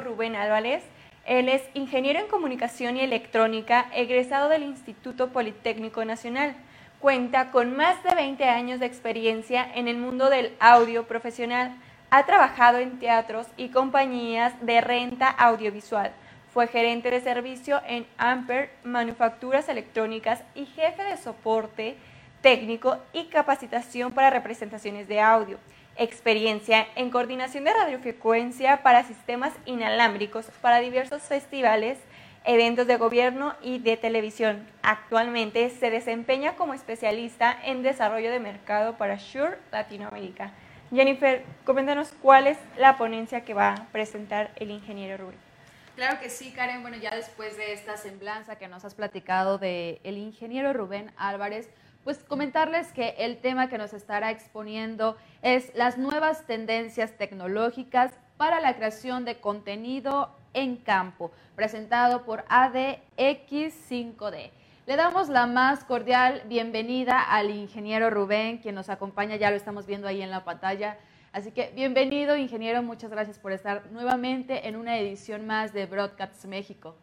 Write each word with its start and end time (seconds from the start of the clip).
Rubén 0.00 0.36
Álvarez. 0.36 0.82
Él 1.24 1.48
es 1.48 1.62
ingeniero 1.74 2.18
en 2.20 2.28
comunicación 2.28 2.96
y 2.96 3.00
electrónica, 3.00 3.86
egresado 3.94 4.48
del 4.48 4.62
Instituto 4.62 5.28
Politécnico 5.28 6.04
Nacional. 6.04 6.56
Cuenta 7.00 7.50
con 7.50 7.76
más 7.76 8.02
de 8.02 8.14
20 8.14 8.44
años 8.44 8.80
de 8.80 8.86
experiencia 8.86 9.66
en 9.74 9.88
el 9.88 9.98
mundo 9.98 10.30
del 10.30 10.54
audio 10.58 11.06
profesional. 11.06 11.76
Ha 12.10 12.24
trabajado 12.26 12.78
en 12.78 12.98
teatros 12.98 13.46
y 13.56 13.68
compañías 13.68 14.54
de 14.62 14.80
renta 14.80 15.28
audiovisual. 15.28 16.12
Fue 16.52 16.66
gerente 16.66 17.10
de 17.10 17.20
servicio 17.20 17.80
en 17.86 18.06
Amper 18.16 18.70
Manufacturas 18.82 19.68
Electrónicas 19.68 20.42
y 20.54 20.64
jefe 20.66 21.04
de 21.04 21.16
soporte 21.18 21.96
técnico 22.40 22.98
y 23.12 23.26
capacitación 23.26 24.12
para 24.12 24.30
representaciones 24.30 25.08
de 25.08 25.20
audio. 25.20 25.58
Experiencia 26.00 26.86
en 26.94 27.10
coordinación 27.10 27.64
de 27.64 27.74
radiofrecuencia 27.74 28.84
para 28.84 29.02
sistemas 29.02 29.52
inalámbricos 29.66 30.46
para 30.60 30.78
diversos 30.78 31.22
festivales, 31.22 31.98
eventos 32.44 32.86
de 32.86 32.96
gobierno 32.96 33.56
y 33.62 33.80
de 33.80 33.96
televisión. 33.96 34.64
Actualmente 34.82 35.70
se 35.70 35.90
desempeña 35.90 36.54
como 36.54 36.72
especialista 36.72 37.58
en 37.64 37.82
desarrollo 37.82 38.30
de 38.30 38.38
mercado 38.38 38.96
para 38.96 39.16
Shure 39.16 39.58
Latinoamérica. 39.72 40.52
Jennifer, 40.92 41.42
coméntanos 41.64 42.14
cuál 42.22 42.46
es 42.46 42.58
la 42.76 42.96
ponencia 42.96 43.44
que 43.44 43.54
va 43.54 43.74
a 43.74 43.86
presentar 43.86 44.52
el 44.54 44.70
ingeniero 44.70 45.16
Rubén. 45.16 45.48
Claro 45.96 46.20
que 46.20 46.30
sí, 46.30 46.52
Karen. 46.52 46.82
Bueno, 46.82 46.96
ya 46.96 47.12
después 47.12 47.56
de 47.56 47.72
esta 47.72 47.96
semblanza 47.96 48.54
que 48.54 48.68
nos 48.68 48.84
has 48.84 48.94
platicado 48.94 49.58
del 49.58 49.98
el 50.04 50.16
ingeniero 50.16 50.72
Rubén 50.72 51.10
Álvarez, 51.16 51.68
pues 52.08 52.24
comentarles 52.24 52.90
que 52.94 53.10
el 53.18 53.36
tema 53.36 53.68
que 53.68 53.76
nos 53.76 53.92
estará 53.92 54.30
exponiendo 54.30 55.18
es 55.42 55.70
las 55.74 55.98
nuevas 55.98 56.46
tendencias 56.46 57.18
tecnológicas 57.18 58.18
para 58.38 58.62
la 58.62 58.76
creación 58.76 59.26
de 59.26 59.40
contenido 59.40 60.34
en 60.54 60.76
campo, 60.76 61.32
presentado 61.54 62.24
por 62.24 62.46
ADX5D. 62.46 64.50
Le 64.86 64.96
damos 64.96 65.28
la 65.28 65.46
más 65.46 65.84
cordial 65.84 66.44
bienvenida 66.46 67.20
al 67.20 67.50
ingeniero 67.50 68.08
Rubén, 68.08 68.56
quien 68.56 68.74
nos 68.74 68.88
acompaña, 68.88 69.36
ya 69.36 69.50
lo 69.50 69.56
estamos 69.56 69.84
viendo 69.84 70.08
ahí 70.08 70.22
en 70.22 70.30
la 70.30 70.46
pantalla. 70.46 70.96
Así 71.32 71.50
que 71.50 71.72
bienvenido, 71.74 72.38
ingeniero. 72.38 72.82
Muchas 72.82 73.10
gracias 73.10 73.38
por 73.38 73.52
estar 73.52 73.84
nuevamente 73.92 74.66
en 74.66 74.76
una 74.76 74.96
edición 74.96 75.46
más 75.46 75.74
de 75.74 75.84
Broadcast 75.84 76.46
México. 76.46 76.96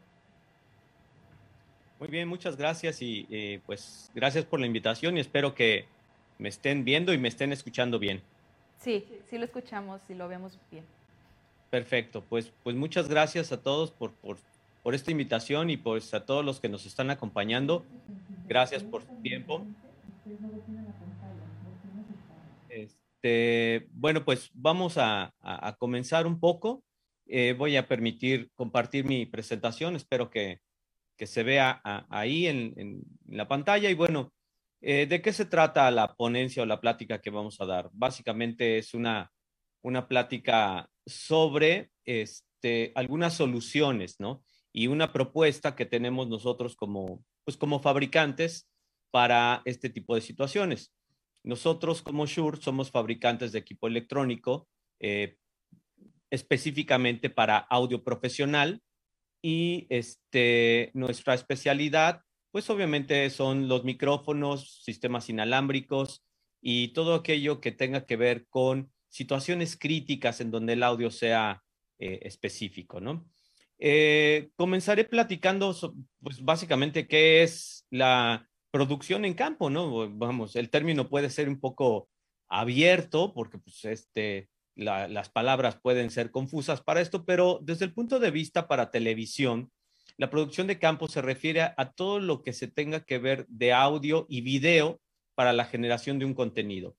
Muy 1.99 2.09
bien, 2.09 2.27
muchas 2.27 2.57
gracias 2.57 3.01
y 3.01 3.25
eh, 3.29 3.61
pues 3.65 4.11
gracias 4.13 4.45
por 4.45 4.59
la 4.59 4.65
invitación 4.65 5.17
y 5.17 5.21
espero 5.21 5.55
que 5.55 5.85
me 6.37 6.49
estén 6.49 6.83
viendo 6.83 7.13
y 7.13 7.17
me 7.17 7.29
estén 7.29 7.53
escuchando 7.53 7.99
bien. 7.99 8.21
Sí, 8.77 9.05
sí 9.29 9.37
lo 9.37 9.45
escuchamos 9.45 10.01
y 10.09 10.13
lo 10.13 10.27
vemos 10.27 10.59
bien. 10.69 10.83
Perfecto, 11.69 12.23
pues, 12.27 12.51
pues 12.63 12.75
muchas 12.75 13.07
gracias 13.07 13.51
a 13.51 13.61
todos 13.61 13.91
por, 13.91 14.11
por, 14.11 14.37
por 14.83 14.93
esta 14.93 15.11
invitación 15.11 15.69
y 15.69 15.77
pues 15.77 16.13
a 16.13 16.25
todos 16.25 16.43
los 16.43 16.59
que 16.59 16.69
nos 16.69 16.85
están 16.85 17.09
acompañando. 17.09 17.85
Gracias 18.47 18.83
por 18.83 19.03
su 19.03 19.15
tiempo. 19.21 19.65
Este, 22.69 23.87
bueno, 23.93 24.23
pues 24.23 24.51
vamos 24.53 24.97
a, 24.97 25.33
comenzar 25.79 26.27
un 26.27 26.39
poco. 26.39 26.83
Eh, 27.25 27.55
voy 27.57 27.77
a 27.77 27.87
permitir 27.87 28.51
compartir 28.53 29.05
mi 29.05 29.25
presentación. 29.25 29.95
Espero 29.95 30.29
que, 30.29 30.59
se 31.19 31.43
vea 31.43 31.81
ahí 32.09 32.47
en, 32.47 33.01
la 33.27 33.47
pantalla. 33.47 33.89
Y 33.89 33.93
bueno, 33.93 34.33
eh, 34.81 35.05
¿de 35.07 35.21
qué 35.21 35.33
se 35.33 35.45
trata 35.45 35.89
la 35.91 36.15
ponencia 36.15 36.63
o 36.63 36.65
la 36.65 36.81
plática 36.81 37.21
que 37.21 37.29
vamos 37.29 37.59
a 37.61 37.65
dar? 37.65 37.89
Básicamente 37.93 38.77
es 38.77 38.93
una, 38.93 39.31
una 39.81 40.07
plática 40.07 40.89
sobre 41.05 41.91
este, 42.03 42.91
algunas 42.95 43.33
soluciones, 43.35 44.19
¿no? 44.19 44.43
Y 44.71 44.87
una 44.87 45.13
propuesta 45.13 45.75
que 45.75 45.85
tenemos 45.85 46.27
nosotros 46.27 46.75
como, 46.75 47.23
pues 47.45 47.55
como 47.55 47.79
fabricantes 47.79 48.67
para 49.11 49.61
este 49.65 49.89
tipo 49.89 50.15
de 50.15 50.21
situaciones. 50.21 50.91
Nosotros 51.43 52.01
como 52.01 52.25
Shure 52.25 52.59
somos 52.59 52.91
fabricantes 52.91 53.51
de 53.51 53.59
equipo 53.59 53.87
electrónico 53.87 54.67
eh, 54.99 55.37
específicamente 56.29 57.29
para 57.29 57.57
audio 57.57 58.03
profesional 58.03 58.81
y 59.47 59.85
este, 59.89 60.89
nuestra 60.95 61.35
especialidad, 61.35 62.23
pues 62.49 62.67
obviamente 62.71 63.29
son 63.29 63.67
los 63.67 63.83
micrófonos, 63.83 64.81
sistemas 64.83 65.29
inalámbricos 65.29 66.25
y 66.61 66.87
todo 66.93 67.13
aquello 67.13 67.61
que 67.61 67.71
tenga 67.71 68.07
que 68.07 68.15
ver 68.15 68.47
con 68.49 68.91
situaciones 69.07 69.77
críticas 69.77 70.41
en 70.41 70.49
donde 70.49 70.73
el 70.73 70.81
audio 70.81 71.11
sea 71.11 71.61
eh, 71.99 72.21
específico, 72.23 72.99
¿no? 72.99 73.29
Eh, 73.77 74.49
comenzaré 74.55 75.03
platicando, 75.03 75.75
pues 76.23 76.43
básicamente, 76.43 77.07
qué 77.07 77.43
es 77.43 77.85
la 77.91 78.49
producción 78.71 79.25
en 79.25 79.35
campo, 79.35 79.69
¿no? 79.69 80.09
Vamos, 80.17 80.55
el 80.55 80.71
término 80.71 81.07
puede 81.07 81.29
ser 81.29 81.49
un 81.49 81.59
poco 81.59 82.09
abierto 82.49 83.31
porque 83.31 83.59
pues, 83.59 83.85
este, 83.85 84.49
las 84.75 85.29
palabras 85.29 85.79
pueden 85.81 86.11
ser 86.11 86.31
confusas 86.31 86.81
para 86.81 87.01
esto, 87.01 87.25
pero 87.25 87.59
desde 87.61 87.85
el 87.85 87.93
punto 87.93 88.19
de 88.19 88.31
vista 88.31 88.67
para 88.67 88.91
televisión, 88.91 89.71
la 90.17 90.29
producción 90.29 90.67
de 90.67 90.79
campo 90.79 91.07
se 91.07 91.21
refiere 91.21 91.61
a, 91.61 91.91
todo 91.93 92.19
lo 92.19 92.41
que 92.41 92.53
se 92.53 92.67
tenga 92.67 93.01
que 93.01 93.17
ver 93.17 93.45
de 93.47 93.73
audio 93.73 94.25
y 94.29 94.41
video 94.41 95.01
para 95.33 95.53
la 95.53 95.65
generación 95.65 96.19
de 96.19 96.25
un 96.25 96.33
contenido. 96.33 96.95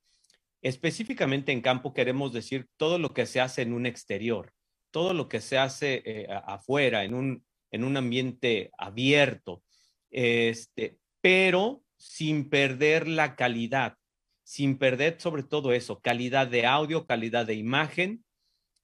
Específicamente 0.62 1.52
en 1.52 1.60
campo 1.60 1.94
queremos 1.94 2.32
decir 2.32 2.66
todo 2.76 2.98
lo 2.98 3.14
que 3.14 3.26
se 3.26 3.40
hace 3.40 3.62
en 3.62 3.72
un 3.72 3.86
exterior, 3.86 4.52
todo 4.90 5.14
lo 5.14 5.28
que 5.28 5.40
se 5.40 5.58
hace 5.58 6.02
eh, 6.04 6.26
afuera, 6.28 7.04
en 7.04 7.14
un, 7.14 7.44
en 7.70 7.84
un 7.84 7.96
ambiente 7.96 8.70
abierto. 8.76 9.62
Este, 10.10 10.98
pero 11.20 11.82
sin 11.96 12.48
perder 12.50 13.08
la 13.08 13.36
calidad, 13.36 13.96
sin 14.46 14.78
perder 14.78 15.16
sobre 15.18 15.42
todo 15.42 15.72
eso, 15.72 15.98
calidad 16.00 16.46
de 16.46 16.66
audio, 16.66 17.04
calidad 17.04 17.46
de 17.46 17.54
imagen. 17.54 18.24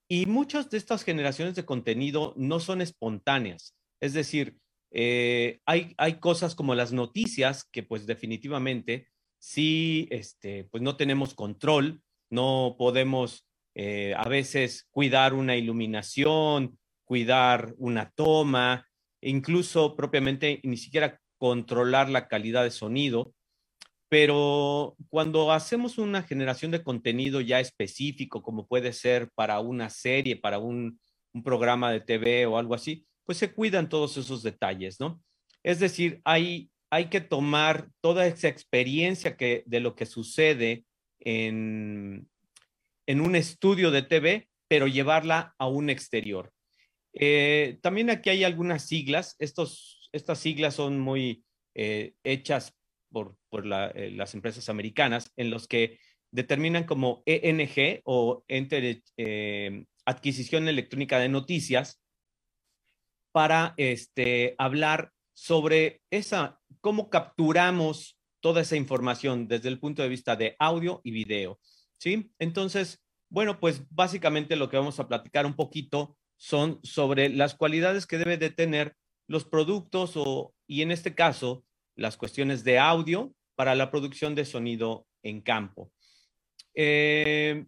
Y 0.09 0.27
muchas 0.27 0.69
de 0.71 0.77
estas 0.77 1.05
generaciones 1.05 1.55
de 1.55 1.65
contenido 1.65 2.35
no 2.37 2.59
son 2.59 2.83
espontáneas. 2.83 3.77
Es 4.01 4.13
decir, 4.13 4.59
eh, 4.91 5.61
hay, 5.65 5.95
hay 5.99 6.15
cosas 6.15 6.57
como 6.57 6.75
las 6.75 6.93
noticias 6.93 7.63
que 7.71 7.85
pues 7.85 8.07
definitivamente 8.07 9.09
sí, 9.39 10.09
este, 10.11 10.65
pues 10.65 10.83
no 10.83 10.97
tenemos 10.97 11.33
control, 11.33 12.03
no 12.29 12.75
podemos 12.77 13.47
eh, 13.77 14.15
a 14.17 14.29
veces 14.29 14.89
cuidar 14.91 15.33
una 15.33 15.57
iluminación, 15.57 16.77
cuidar 17.05 17.73
una 17.79 18.11
toma, 18.11 18.89
incluso 19.21 19.95
propiamente 19.95 20.61
ni 20.65 20.77
siquiera 20.77 21.21
controlar 21.39 22.09
la 22.09 22.27
calidad 22.27 22.65
de 22.65 22.73
sonido, 22.73 23.33
pero 24.13 24.95
cuando 25.09 25.53
hacemos 25.53 25.97
una 25.97 26.23
generación 26.23 26.71
de 26.71 26.83
contenido 26.83 27.41
ya 27.41 27.61
específico, 27.61 28.43
como 28.43 28.67
puede 28.67 28.93
ser 28.93 29.31
para 29.35 29.59
una 29.61 29.89
serie, 29.89 30.37
para 30.37 30.59
un, 30.59 31.01
programa 31.43 31.91
de 31.91 32.01
TV 32.01 32.45
o 32.45 32.59
algo 32.59 32.75
así, 32.75 33.07
pues 33.25 33.39
se 33.39 33.55
cuidan 33.55 33.89
todos 33.89 34.19
esos 34.19 34.43
detalles, 34.43 35.01
¿no? 35.01 35.23
Es 35.63 35.81
decir, 35.81 36.21
hay, 36.25 36.71
hay 36.91 37.07
que 37.07 37.23
tomar 37.23 37.89
toda 38.03 38.27
esa 38.27 38.49
experiencia 38.49 39.35
que, 39.35 39.63
de 39.65 39.81
lo 39.81 39.95
que 39.95 40.05
sucede 40.05 40.85
en, 41.19 42.29
en 43.07 43.21
un 43.23 43.35
estudio 43.35 43.91
de 43.91 44.03
TV, 44.03 44.47
pero 44.69 44.89
llevarla 44.89 45.55
a 45.57 45.69
un 45.69 45.89
exterior. 45.89 46.53
Eh, 47.15 47.79
también 47.81 48.11
aquí 48.11 48.29
hay 48.29 48.45
algunas 48.45 48.87
siglas. 48.87 49.37
Estos 49.39 50.11
estas 50.13 50.39
siglas 50.39 50.75
son 50.75 51.01
muy 51.01 51.47
eh, 51.75 52.13
hechas 52.25 52.77
por, 53.13 53.37
eh, 53.95 54.11
las 54.11 54.35
empresas 54.35 54.69
americanas, 54.69 55.33
en 55.37 55.51
los 55.51 55.69
que 55.69 55.99
determinan 56.31 56.85
como 56.85 57.23
ENG 57.27 58.01
o 58.05 58.43
Enter, 58.49 59.03
eh, 59.17 59.85
Adquisición 60.05 60.69
Electrónica 60.69 61.19
de 61.19 61.29
Noticias 61.29 62.01
para 63.33 63.75
este, 63.77 64.55
hablar 64.59 65.13
sobre 65.35 66.03
esa, 66.11 66.61
cómo 66.81 67.11
capturamos 67.11 68.19
toda 68.41 68.63
esa 68.63 68.77
información 68.77 69.47
desde 69.47 69.69
el 69.69 69.79
punto 69.79 70.03
de 70.03 70.09
vista 70.09 70.37
de 70.37 70.57
audio 70.59 71.01
y 71.05 71.13
video. 71.13 71.61
¿Sí? 71.99 72.33
Entonces, 72.39 73.01
bueno, 73.31 73.61
pues 73.61 73.83
básicamente 73.91 74.57
lo 74.57 74.69
que 74.69 74.77
vamos 74.77 74.99
a 74.99 75.09
platicar 75.09 75.47
un 75.47 75.55
poquito 75.55 76.19
son 76.37 76.81
sobre 76.83 77.29
las 77.29 77.55
cualidades 77.55 78.07
que 78.07 78.19
debe 78.19 78.37
de 78.37 78.51
tener 78.51 78.97
los 79.29 79.45
productos 79.45 80.13
o, 80.17 80.53
y 80.67 80.83
en 80.83 80.91
este 80.91 81.15
caso, 81.15 81.65
las 81.97 82.17
cuestiones 82.17 82.65
de 82.65 82.79
audio 82.79 83.33
para 83.55 83.75
la 83.75 83.91
producción 83.91 84.35
de 84.35 84.45
sonido 84.45 85.07
en 85.23 85.41
campo. 85.41 85.93
Eh, 86.75 87.67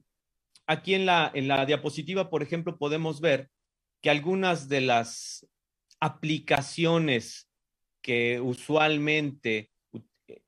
aquí 0.67 0.95
en 0.95 1.07
la, 1.07 1.31
en 1.35 1.49
la 1.49 1.67
diapositiva, 1.67 2.31
por 2.31 2.43
ejemplo, 2.43 2.79
podemos 2.79 3.21
ver 3.21 3.51
que 4.01 4.11
algunas 4.11 4.69
de 4.69 4.81
las 4.81 5.47
aplicaciones 6.01 7.49
que 8.03 8.41
usualmente 8.41 9.71
eh, 10.29 10.43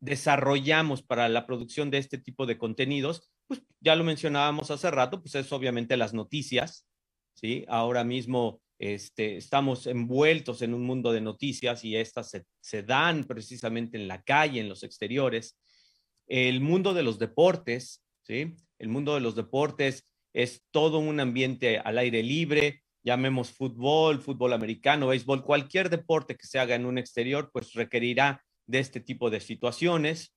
desarrollamos 0.00 1.02
para 1.02 1.28
la 1.28 1.46
producción 1.46 1.90
de 1.90 1.98
este 1.98 2.18
tipo 2.18 2.46
de 2.46 2.58
contenidos, 2.58 3.30
pues 3.46 3.62
ya 3.80 3.96
lo 3.96 4.04
mencionábamos 4.04 4.70
hace 4.70 4.90
rato, 4.90 5.20
pues 5.22 5.34
es 5.34 5.50
obviamente 5.52 5.96
las 5.96 6.12
noticias, 6.12 6.86
¿sí? 7.34 7.64
Ahora 7.68 8.04
mismo 8.04 8.60
este, 8.78 9.36
estamos 9.36 9.86
envueltos 9.86 10.62
en 10.62 10.72
un 10.72 10.82
mundo 10.82 11.12
de 11.12 11.20
noticias 11.20 11.84
y 11.84 11.96
estas 11.96 12.30
se, 12.60 12.82
dan 12.82 13.24
precisamente 13.24 13.98
en 13.98 14.06
la 14.06 14.22
calle, 14.22 14.60
en 14.60 14.68
los 14.68 14.84
exteriores. 14.84 15.58
El 16.26 16.60
mundo 16.60 16.94
de 16.94 17.02
los 17.02 17.18
deportes, 17.18 18.04
¿sí? 18.22 18.54
El 18.78 18.88
mundo 18.88 19.14
de 19.14 19.20
los 19.20 19.34
deportes 19.34 20.06
es 20.32 20.62
todo 20.70 20.98
un 20.98 21.18
ambiente 21.18 21.78
al 21.78 21.98
aire 21.98 22.22
libre, 22.22 22.82
llamemos 23.02 23.50
fútbol, 23.50 24.20
fútbol 24.20 24.52
americano, 24.52 25.08
béisbol, 25.08 25.42
cualquier 25.42 25.90
deporte 25.90 26.36
que 26.36 26.46
se 26.46 26.58
haga 26.58 26.76
en 26.76 26.86
un 26.86 26.98
exterior, 26.98 27.50
pues 27.52 27.72
requerirá 27.72 28.44
de 28.66 28.78
este 28.78 29.00
tipo 29.00 29.30
de 29.30 29.40
situaciones. 29.40 30.36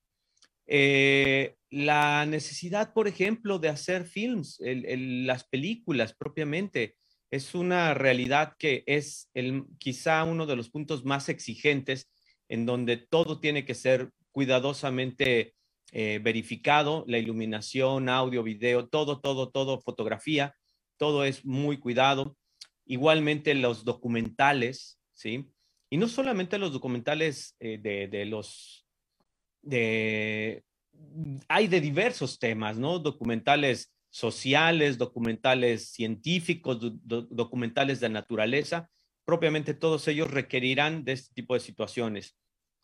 Eh, 0.66 1.56
la 1.70 2.26
necesidad, 2.26 2.92
por 2.92 3.06
ejemplo, 3.06 3.58
de 3.58 3.68
hacer 3.68 4.04
films, 4.04 4.58
las 4.60 5.44
películas 5.44 6.14
propiamente, 6.14 6.96
es 7.32 7.54
una 7.54 7.94
realidad 7.94 8.54
que 8.58 8.84
es 8.86 9.30
el, 9.32 9.64
quizá 9.78 10.22
uno 10.22 10.44
de 10.44 10.54
los 10.54 10.68
puntos 10.68 11.04
más 11.06 11.30
exigentes 11.30 12.10
en 12.48 12.66
donde 12.66 12.98
todo 12.98 13.40
tiene 13.40 13.64
que 13.64 13.74
ser 13.74 14.10
cuidadosamente 14.32 15.54
eh, 15.92 16.20
verificado, 16.22 17.04
la 17.08 17.16
iluminación, 17.16 18.10
audio, 18.10 18.42
video, 18.42 18.86
todo, 18.86 19.20
todo, 19.20 19.48
todo, 19.48 19.80
fotografía, 19.80 20.54
todo 20.98 21.24
es 21.24 21.42
muy 21.46 21.78
cuidado. 21.78 22.36
Igualmente 22.84 23.54
los 23.54 23.84
documentales, 23.84 25.00
¿sí? 25.14 25.46
Y 25.88 25.96
no 25.96 26.08
solamente 26.08 26.58
los 26.58 26.72
documentales 26.72 27.56
eh, 27.60 27.78
de, 27.78 28.24
los, 28.26 28.86
de, 29.62 30.64
hay 31.48 31.66
de 31.66 31.80
diversos 31.80 32.38
temas, 32.38 32.76
¿no? 32.76 32.98
Documentales 32.98 33.91
sociales, 34.12 34.98
documentales 34.98 35.88
científicos, 35.88 36.78
documentales 36.80 37.98
de 37.98 38.10
naturaleza, 38.10 38.90
propiamente 39.24 39.72
todos 39.72 40.06
ellos 40.06 40.30
requerirán 40.30 41.02
de 41.02 41.12
este 41.12 41.32
tipo 41.34 41.54
de 41.54 41.60
situaciones. 41.60 42.36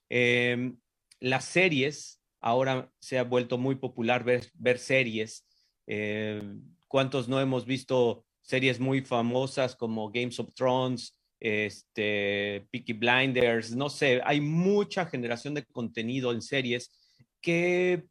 Em, 0.09 0.79
las 1.21 1.45
series, 1.45 2.23
ahora 2.41 2.91
se 2.99 3.19
ha 3.19 3.25
vuelto 3.25 3.59
muy 3.59 3.75
popular 3.75 4.25
ver, 4.25 4.79
series. 4.79 5.47
Em, 5.87 6.63
¿Cuántos 6.87 7.29
no 7.29 7.39
hemos 7.41 7.67
visto 7.67 8.25
series 8.41 8.81
muy 8.81 9.03
famosas 9.03 9.77
como 9.77 10.11
Games 10.11 10.41
of 10.41 10.55
Thrones, 10.55 11.15
este, 11.39 12.67
Peaky 12.71 12.95
Blinders, 12.95 13.77
no 13.77 13.91
sé, 13.91 14.23
hay 14.25 14.41
mucha 14.41 15.05
generación 15.05 15.53
de 15.53 15.67
contenido 15.67 16.33
en 16.33 16.41
series 16.41 16.91
que, 17.43 18.05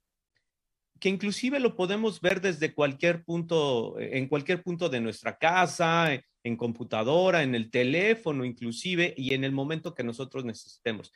que 0.99 1.09
inclusive 1.09 1.59
lo 1.59 1.75
podemos 1.75 2.21
ver 2.21 2.41
desde 2.41 2.73
cualquier 2.73 3.23
punto, 3.23 3.99
en 3.99 4.27
cualquier 4.27 4.63
punto 4.63 4.89
de 4.89 5.01
nuestra 5.01 5.37
casa, 5.37 6.09
en 6.43 6.55
computadora, 6.57 7.43
en 7.43 7.55
el 7.55 7.69
teléfono 7.69 8.45
inclusive, 8.45 9.13
y 9.17 9.33
en 9.33 9.43
el 9.43 9.51
momento 9.51 9.93
que 9.93 10.03
nosotros 10.03 10.45
necesitemos 10.45 11.11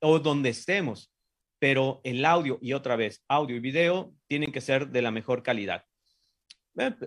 o 0.00 0.18
donde 0.18 0.50
estemos. 0.50 1.10
Pero 1.58 2.00
el 2.04 2.24
audio, 2.24 2.58
y 2.60 2.72
otra 2.74 2.96
vez, 2.96 3.22
audio 3.28 3.56
y 3.56 3.60
video 3.60 4.14
tienen 4.26 4.52
que 4.52 4.60
ser 4.60 4.90
de 4.90 5.02
la 5.02 5.10
mejor 5.10 5.42
calidad. 5.42 5.84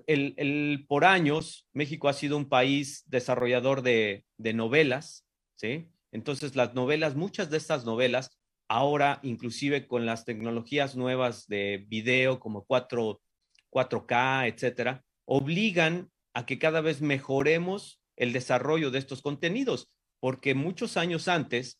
El, 0.07 0.85
por 0.87 1.05
años, 1.05 1.67
México 1.73 2.07
ha 2.07 2.13
sido 2.13 2.37
un 2.37 2.47
país 2.47 3.03
desarrollador 3.07 3.81
de, 3.81 4.25
novelas, 4.37 5.25
¿sí? 5.55 5.89
Entonces, 6.11 6.55
las 6.55 6.73
novelas, 6.73 7.15
muchas 7.15 7.49
de 7.49 7.57
estas 7.57 7.85
novelas, 7.85 8.36
ahora 8.67 9.19
inclusive 9.23 9.87
con 9.87 10.05
las 10.05 10.25
tecnologías 10.25 10.95
nuevas 10.95 11.47
de 11.47 11.85
video 11.87 12.39
como 12.39 12.65
4, 12.65 13.21
4K, 13.69 14.47
etcétera, 14.53 15.03
obligan 15.25 16.11
a 16.33 16.45
que 16.45 16.59
cada 16.59 16.81
vez 16.81 17.01
mejoremos 17.01 18.01
el 18.15 18.33
desarrollo 18.33 18.91
de 18.91 18.99
estos 18.99 19.21
contenidos, 19.21 19.89
porque 20.19 20.55
muchos 20.55 20.97
años 20.97 21.27
antes 21.27 21.79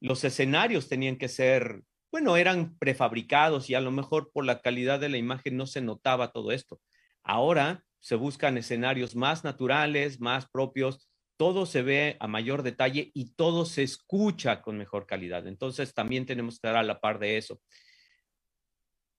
los 0.00 0.24
escenarios 0.24 0.88
tenían 0.88 1.16
que 1.16 1.28
ser, 1.28 1.82
bueno, 2.10 2.36
eran 2.36 2.76
prefabricados 2.78 3.70
y 3.70 3.74
a 3.74 3.80
lo 3.80 3.90
mejor 3.90 4.30
por 4.32 4.44
la 4.44 4.60
calidad 4.60 5.00
de 5.00 5.08
la 5.08 5.16
imagen 5.16 5.56
no 5.56 5.66
se 5.66 5.80
notaba 5.80 6.32
todo 6.32 6.52
esto. 6.52 6.80
Ahora 7.22 7.84
se 8.00 8.14
buscan 8.14 8.58
escenarios 8.58 9.16
más 9.16 9.44
naturales, 9.44 10.20
más 10.20 10.48
propios, 10.48 11.08
todo 11.36 11.66
se 11.66 11.82
ve 11.82 12.16
a 12.20 12.26
mayor 12.26 12.62
detalle 12.62 13.10
y 13.14 13.30
todo 13.34 13.66
se 13.66 13.82
escucha 13.82 14.62
con 14.62 14.78
mejor 14.78 15.06
calidad. 15.06 15.46
Entonces 15.46 15.94
también 15.94 16.26
tenemos 16.26 16.54
que 16.54 16.68
estar 16.68 16.76
a 16.76 16.82
la 16.82 17.00
par 17.00 17.18
de 17.18 17.36
eso. 17.36 17.60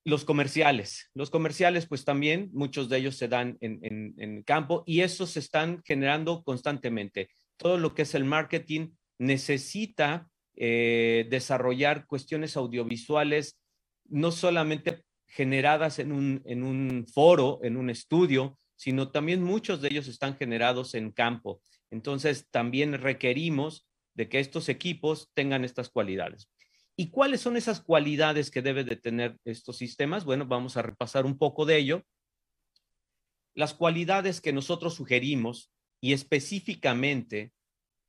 Los 0.04 0.24
comerciales, 0.24 1.10
los 1.14 1.30
comerciales 1.30 1.86
pues 1.86 2.06
también 2.06 2.50
muchos 2.54 2.88
de 2.88 2.98
ellos 2.98 3.18
se 3.18 3.28
dan 3.28 3.58
en, 3.60 4.44
campo 4.44 4.84
y 4.86 5.02
esos 5.02 5.31
se 5.31 5.40
están 5.40 5.84
generando 5.84 6.44
constantemente. 6.44 7.30
Todo 7.58 7.78
lo 7.78 7.94
que 7.94 8.04
es 8.04 8.16
el 8.16 8.24
marketing 8.24 8.92
necesita 9.20 10.30
eh, 10.56 11.28
desarrollar 11.30 12.08
cuestiones 12.08 12.56
audiovisuales 12.56 13.60
no 14.06 14.31
solamente 14.31 15.04
generadas 15.28 16.00
en 16.00 16.13
un, 16.13 16.42
en 16.46 16.63
un 16.63 17.06
foro, 17.13 17.60
en 17.63 17.75
un 17.75 17.90
estudio, 17.90 18.58
sino 18.78 19.12
también 19.12 19.44
muchos 19.44 19.81
de 19.81 19.90
ellos 19.90 20.08
están 20.08 20.38
generados 20.38 20.94
en 20.94 21.12
campo. 21.12 21.62
Entonces, 21.92 22.48
también 22.50 22.94
requerimos 22.94 23.88
de 24.13 24.30
que 24.30 24.39
estos 24.39 24.69
equipos 24.69 25.30
tengan 25.34 25.63
estas 25.63 25.89
cualidades. 25.89 26.50
¿Y 26.95 27.12
cuáles 27.12 27.42
son 27.42 27.57
esas 27.57 27.80
cualidades 27.80 28.50
que 28.50 28.63
deben 28.63 28.88
de 28.88 28.95
tener 28.95 29.38
estos 29.45 29.78
sistemas? 29.78 30.25
Bueno, 30.25 30.48
vamos 30.48 30.78
a 30.78 30.81
repasar 30.81 31.25
un 31.25 31.38
poco 31.38 31.66
de 31.66 31.78
ello. 31.78 32.04
Las 33.54 33.75
cualidades 33.75 34.42
que 34.42 34.51
nosotros 34.51 34.95
sugerimos 34.95 35.72
y 36.01 36.13
específicamente 36.13 37.51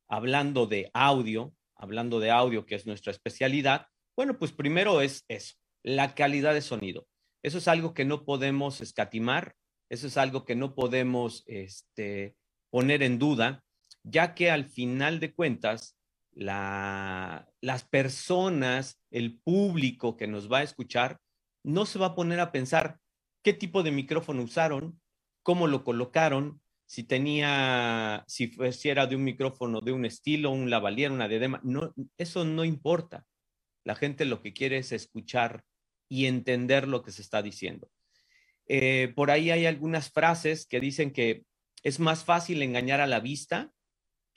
hablando 0.08 0.66
de 0.66 0.90
audio, 0.94 1.54
hablando 1.76 2.19
de 2.19 2.30
audio 2.30 2.64
que 2.64 2.75
es 2.75 2.86
nuestra 2.86 3.12
especialidad, 3.12 3.86
bueno, 4.16 4.38
pues 4.38 4.52
primero 4.52 5.02
es 5.02 5.25
eso, 5.28 5.56
la 5.82 6.14
calidad 6.14 6.54
de 6.54 6.62
sonido. 6.62 7.06
Eso 7.42 7.58
es 7.58 7.69
algo 7.69 7.92
que 7.92 8.06
no 8.06 8.25
podemos 8.25 8.80
escatimar, 8.80 9.54
eso 9.90 10.06
es 10.06 10.16
algo 10.16 10.44
que 10.44 10.56
no 10.56 10.75
podemos 10.75 11.44
este, 11.46 12.36
poner 12.70 13.02
en 13.02 13.19
duda, 13.19 13.62
ya 14.10 14.34
que 14.34 14.50
al 14.50 14.64
final 14.64 15.21
de 15.21 15.32
cuentas, 15.35 15.97
la, 16.32 17.49
las 17.61 17.85
personas, 17.85 19.00
el 19.11 19.38
público 19.38 20.16
que 20.16 20.26
nos 20.26 20.50
va 20.50 20.59
a 20.59 20.62
escuchar, 20.62 21.18
no 21.64 21.87
se 21.87 21.99
va 21.99 22.06
a 22.06 22.14
poner 22.14 22.40
a 22.40 22.52
pensar 22.52 22.99
qué 23.42 23.52
tipo 23.52 23.82
de 23.82 23.90
micrófono 23.90 24.42
usaron, 24.42 25.00
cómo 25.42 25.66
lo 25.66 25.85
colocaron, 25.85 26.61
si 26.88 27.04
tenía, 27.04 28.25
si, 28.26 28.50
era 28.85 29.06
de 29.06 29.14
un 29.14 29.25
micrófono 29.25 29.82
de 29.82 29.92
un 29.92 30.06
estilo, 30.06 30.50
un 30.50 30.71
lavalier, 30.71 31.11
una 31.11 31.28
diadema, 31.28 31.61
eso 32.16 32.47
no 32.47 32.64
importa. 32.64 33.26
La 33.85 33.94
gente 33.94 34.25
lo 34.25 34.40
que 34.40 34.54
quiere 34.54 34.78
es 34.78 34.92
escuchar 34.92 35.64
y 36.09 36.26
entender 36.26 36.88
lo 36.88 37.02
que 37.02 37.12
se 37.12 37.21
está 37.21 37.42
diciendo. 37.42 37.90
Eh, 38.66 39.12
por 39.14 39.30
ahí 39.30 39.50
hay 39.50 39.66
algunas 39.66 40.11
frases 40.11 40.66
que 40.66 40.80
dicen 40.80 41.12
que 41.12 41.44
es 41.82 42.00
más 42.00 42.25
fácil 42.25 42.62
engañar 42.62 43.02
a 43.02 43.06
la 43.06 43.21
vista 43.21 43.71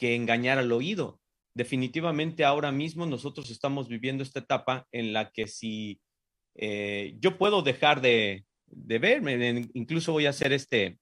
que 0.01 0.15
engañar 0.15 0.57
al 0.57 0.71
oído. 0.71 1.21
Definitivamente 1.53 2.43
ahora 2.43 2.71
mismo 2.71 3.05
nosotros 3.05 3.51
estamos 3.51 3.87
viviendo 3.87 4.23
esta 4.23 4.39
etapa 4.39 4.87
en 4.91 5.13
la 5.13 5.29
que 5.31 5.45
si 5.45 6.01
eh, 6.55 7.15
yo 7.19 7.37
puedo 7.37 7.61
dejar 7.61 8.01
de, 8.01 8.43
de 8.65 8.97
verme, 8.97 9.69
incluso 9.75 10.11
voy 10.11 10.25
a 10.25 10.31
hacer 10.31 10.53
este, 10.53 10.97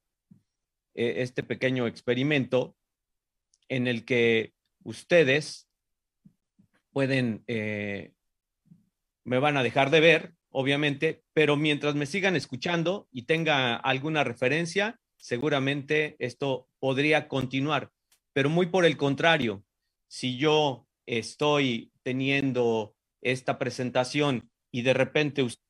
e, 0.94 1.22
este 1.22 1.44
pequeño 1.44 1.88
experimento 1.88 2.76
en 3.70 3.88
el 3.88 4.04
que 4.04 4.54
ustedes 4.84 5.70
pueden, 6.92 7.46
eh, 7.48 8.12
me 9.24 9.40
van 9.40 9.56
a 9.56 9.64
dejar 9.64 9.92
de 9.92 10.02
ver, 10.02 10.34
obviamente, 10.50 11.24
pero 11.32 11.56
mientras 11.56 11.96
me 11.96 12.06
sigan 12.06 12.36
escuchando 12.36 13.08
y 13.14 13.22
tenga 13.22 13.78
alguna 13.78 14.26
referencia, 14.26 15.00
seguramente 15.16 16.18
esto 16.20 16.68
podría 16.80 17.30
continuar. 17.30 17.94
Pero 18.34 18.50
muy 18.50 18.68
por 18.68 18.86
el 18.86 18.98
contrario, 18.98 19.64
si 20.08 20.38
yo 20.38 20.88
estoy 21.06 21.92
teniendo 22.04 22.96
esta 23.22 23.58
presentación 23.60 24.50
y 24.72 24.84
de 24.84 24.94
repente 24.94 25.44
usted 25.44 25.62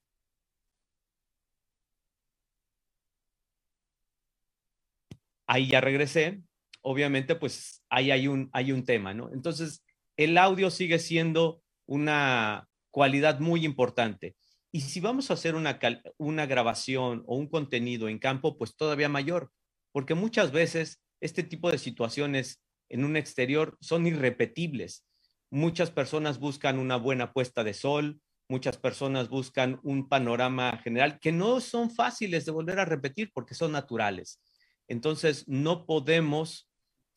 ahí 5.48 5.68
ya 5.68 5.82
regresé, 5.82 6.44
obviamente 6.82 7.36
pues 7.36 7.84
ahí 7.90 8.12
hay 8.12 8.28
un, 8.28 8.50
hay 8.54 8.72
un 8.72 8.86
tema, 8.86 9.14
¿no? 9.14 9.32
Entonces, 9.34 9.84
el 10.16 10.38
audio 10.38 10.70
sigue 10.70 11.00
siendo 11.00 11.64
una 11.88 12.70
cualidad 12.92 13.40
muy 13.40 13.66
importante. 13.66 14.36
Y 14.72 14.82
si 14.82 15.00
vamos 15.00 15.32
a 15.32 15.34
hacer 15.34 15.56
una, 15.56 15.80
una 16.18 16.46
grabación 16.46 17.24
o 17.26 17.36
un 17.36 17.48
contenido 17.48 18.08
en 18.10 18.20
campo, 18.20 18.58
pues 18.58 18.76
todavía 18.76 19.10
mayor, 19.10 19.52
porque 19.92 20.14
muchas 20.14 20.52
veces 20.52 21.02
este 21.22 21.44
tipo 21.44 21.72
de 21.72 21.78
situaciones 21.78 22.62
en 22.90 23.06
un 23.06 23.18
exterior 23.18 23.78
son 23.82 24.08
irrepetibles. 24.08 25.06
Muchas 25.50 25.92
personas 25.92 26.40
buscan 26.40 26.80
una 26.80 26.98
buena 26.98 27.34
puesta 27.34 27.64
de 27.64 27.74
sol, 27.74 28.20
muchas 28.48 28.78
personas 28.78 29.30
buscan 29.30 29.80
un 29.84 30.10
panorama 30.10 30.78
general 30.84 31.20
que 31.20 31.32
no 31.32 31.60
son 31.62 31.92
fáciles 31.92 32.46
de 32.46 32.52
volver 32.52 32.80
a 32.80 32.86
repetir 32.86 33.32
porque 33.34 33.54
son 33.54 33.72
naturales. 33.72 34.42
Entonces, 34.88 35.48
no 35.48 35.86
podemos 35.86 36.70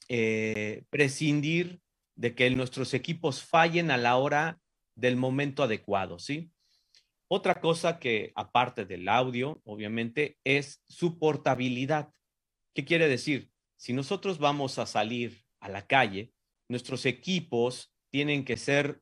eh, 0.09 0.85
prescindir 0.91 1.81
de 2.15 2.35
que 2.35 2.51
nuestros 2.51 2.93
equipos 2.93 3.43
fallen 3.43 3.91
a 3.91 3.97
la 3.97 4.17
hora 4.17 4.61
del 4.95 5.17
momento 5.17 5.63
adecuado, 5.63 6.19
¿sí? 6.19 6.51
Otra 7.29 7.63
cosa 7.63 7.99
que, 7.99 8.31
aparte 8.35 8.85
del 8.85 9.09
audio, 9.09 9.63
obviamente, 9.65 10.37
es 10.45 10.83
su 10.87 11.19
portabilidad. 11.19 12.11
¿Qué 12.75 12.85
quiere 12.85 13.09
decir? 13.09 13.52
Si 13.83 13.93
nosotros 13.93 14.39
vamos 14.39 14.79
a 14.79 14.87
salir 14.87 15.43
a 15.59 15.69
la 15.69 15.89
calle, 15.89 16.33
nuestros 16.69 17.05
equipos 17.05 17.93
tienen 18.13 18.45
que 18.45 18.57
ser 18.57 19.01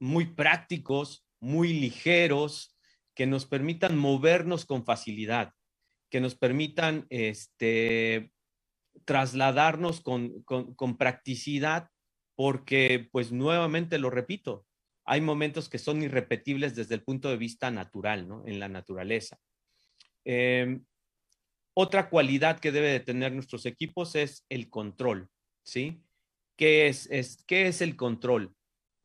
muy 0.00 0.32
prácticos, 0.32 1.26
muy 1.38 1.74
ligeros, 1.74 2.78
que 3.14 3.26
nos 3.26 3.44
permitan 3.44 3.98
movernos 3.98 4.64
con 4.64 4.86
facilidad, 4.86 5.52
que 6.10 6.22
nos 6.22 6.34
permitan 6.34 7.06
este, 7.10 8.32
trasladarnos 9.04 10.00
con, 10.00 10.96
practicidad, 10.96 11.90
porque 12.36 13.10
pues 13.12 13.32
nuevamente 13.32 13.98
lo 13.98 14.08
repito, 14.08 14.64
hay 15.04 15.20
momentos 15.20 15.68
que 15.68 15.78
son 15.78 16.02
irrepetibles 16.02 16.74
desde 16.74 16.94
el 16.94 17.02
punto 17.02 17.28
de 17.28 17.36
vista 17.36 17.70
natural, 17.70 18.26
¿no? 18.26 18.46
En 18.46 18.60
la 18.60 18.70
naturaleza. 18.70 19.38
Em, 20.24 20.86
otra 21.78 22.08
cualidad 22.08 22.58
que 22.58 22.72
debe 22.72 22.88
de 22.88 23.00
tener 23.00 23.32
nuestros 23.32 23.66
equipos 23.66 24.14
es 24.14 24.46
el 24.48 24.70
control, 24.70 25.28
¿sí? 25.62 26.02
¿Qué 26.56 26.86
es, 26.86 27.06
¿Qué 27.46 27.66
es 27.68 27.82
el 27.82 27.96
control? 27.96 28.54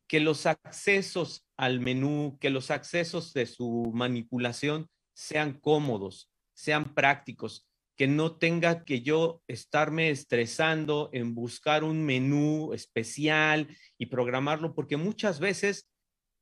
Que 0.08 0.20
los 0.20 0.46
accesos 0.46 1.46
al 1.58 1.80
menú, 1.80 2.38
que 2.40 2.48
los 2.48 2.70
accesos 2.70 3.34
de 3.34 3.44
su 3.44 3.92
manipulación 3.92 4.88
sean 5.14 5.60
cómodos, 5.60 6.30
sean 6.54 6.94
prácticos, 6.94 7.68
que 7.94 8.06
no 8.06 8.36
tenga 8.36 8.84
que 8.84 9.02
yo 9.02 9.42
estarme 9.48 10.08
estresando 10.08 11.10
en 11.12 11.34
buscar 11.34 11.84
un 11.84 12.02
menú 12.02 12.72
especial 12.72 13.68
y 13.98 14.06
programarlo, 14.06 14.74
porque 14.74 14.96
muchas 14.96 15.40
veces 15.40 15.90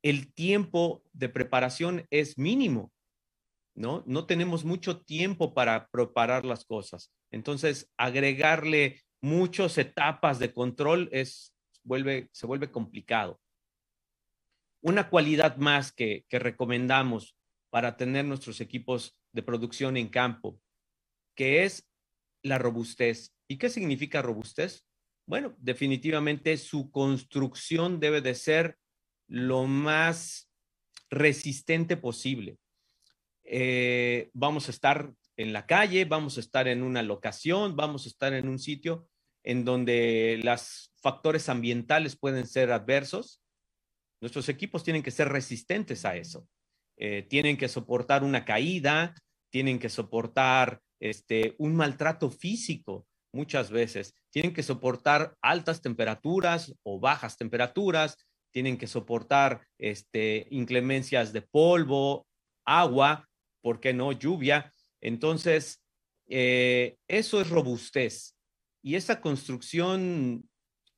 el 0.00 0.32
tiempo 0.32 1.02
de 1.12 1.28
preparación 1.28 2.06
es 2.10 2.38
mínimo, 2.38 2.92
¿no? 3.80 4.04
No 4.06 4.26
tenemos 4.26 4.64
mucho 4.64 5.00
tiempo 5.00 5.54
para 5.54 5.88
preparar 5.88 6.44
las 6.44 6.66
cosas. 6.66 7.10
Entonces, 7.30 7.90
agregarle 7.96 9.00
muchas 9.22 9.78
etapas 9.78 10.38
de 10.38 10.52
control 10.52 11.08
es, 11.12 11.54
vuelve, 11.82 12.28
se 12.30 12.46
vuelve 12.46 12.70
complicado. 12.70 13.40
Una 14.82 15.08
cualidad 15.08 15.56
más 15.56 15.92
que, 15.92 16.26
que 16.28 16.38
recomendamos 16.38 17.37
para 17.70 17.96
tener 17.96 18.26
nuestros 18.26 18.60
equipos 18.60 19.18
de 19.32 19.42
producción 19.42 19.96
en 19.96 20.08
campo, 20.08 20.60
que 21.34 21.64
es 21.64 21.88
la 22.42 22.58
robustez. 22.58 23.34
¿Y 23.49 23.56
qué 23.56 23.70
significa 23.70 24.20
robustez? 24.20 24.87
Bueno, 25.26 25.54
definitivamente 25.58 26.56
su 26.58 26.90
construcción 26.90 27.99
debe 27.99 28.20
de 28.20 28.34
ser 28.34 28.76
lo 29.26 29.66
más 29.66 30.50
resistente 31.08 31.96
posible. 31.96 32.58
Eh, 33.44 34.30
vamos 34.32 34.68
a 34.68 34.70
estar 34.70 35.12
en 35.37 35.52
la 35.52 35.66
calle, 35.66 36.04
vamos 36.04 36.37
a 36.37 36.40
estar 36.40 36.68
en 36.68 36.82
una 36.82 37.02
locación, 37.02 37.76
vamos 37.76 38.04
a 38.04 38.09
estar 38.09 38.32
en 38.35 38.49
un 38.49 38.59
sitio 38.59 39.09
en 39.42 39.64
donde 39.64 40.38
los 40.42 40.92
factores 41.00 41.49
ambientales 41.49 42.16
pueden 42.16 42.47
ser 42.47 42.73
adversos. 42.73 43.42
Nuestros 44.20 44.49
equipos 44.49 44.85
tienen 44.85 45.02
que 45.02 45.11
ser 45.11 45.28
resistentes 45.28 46.04
a 46.04 46.16
eso. 46.16 46.47
Eh, 46.99 47.23
tienen 47.23 47.56
que 47.56 47.68
soportar 47.68 48.23
una 48.23 48.44
caída, 48.44 49.14
tienen 49.50 49.78
que 49.78 49.88
soportar 49.88 50.82
este, 51.00 51.54
un 51.59 51.75
maltrato 51.75 52.30
físico 52.30 53.06
muchas 53.32 53.70
veces, 53.70 54.14
tienen 54.30 54.52
que 54.52 54.62
soportar 54.62 55.35
altas 55.40 55.80
temperaturas 55.80 56.75
o 56.82 57.00
bajas 57.00 57.38
temperaturas, 57.38 58.18
tienen 58.52 58.76
que 58.76 58.87
soportar 58.87 59.66
este, 59.78 60.47
inclemencias 60.50 61.32
de 61.32 61.42
polvo, 61.42 62.26
agua, 62.66 63.29
¿por 63.61 63.81
qué 63.81 63.93
no? 63.93 64.12
Lluvia. 64.12 64.73
Entonces, 65.00 65.83
eh, 66.29 66.97
eso 67.09 67.40
es 67.40 67.50
robustez. 67.50 68.37
Y 68.83 68.95
esa 68.95 69.21
construcción 69.21 70.49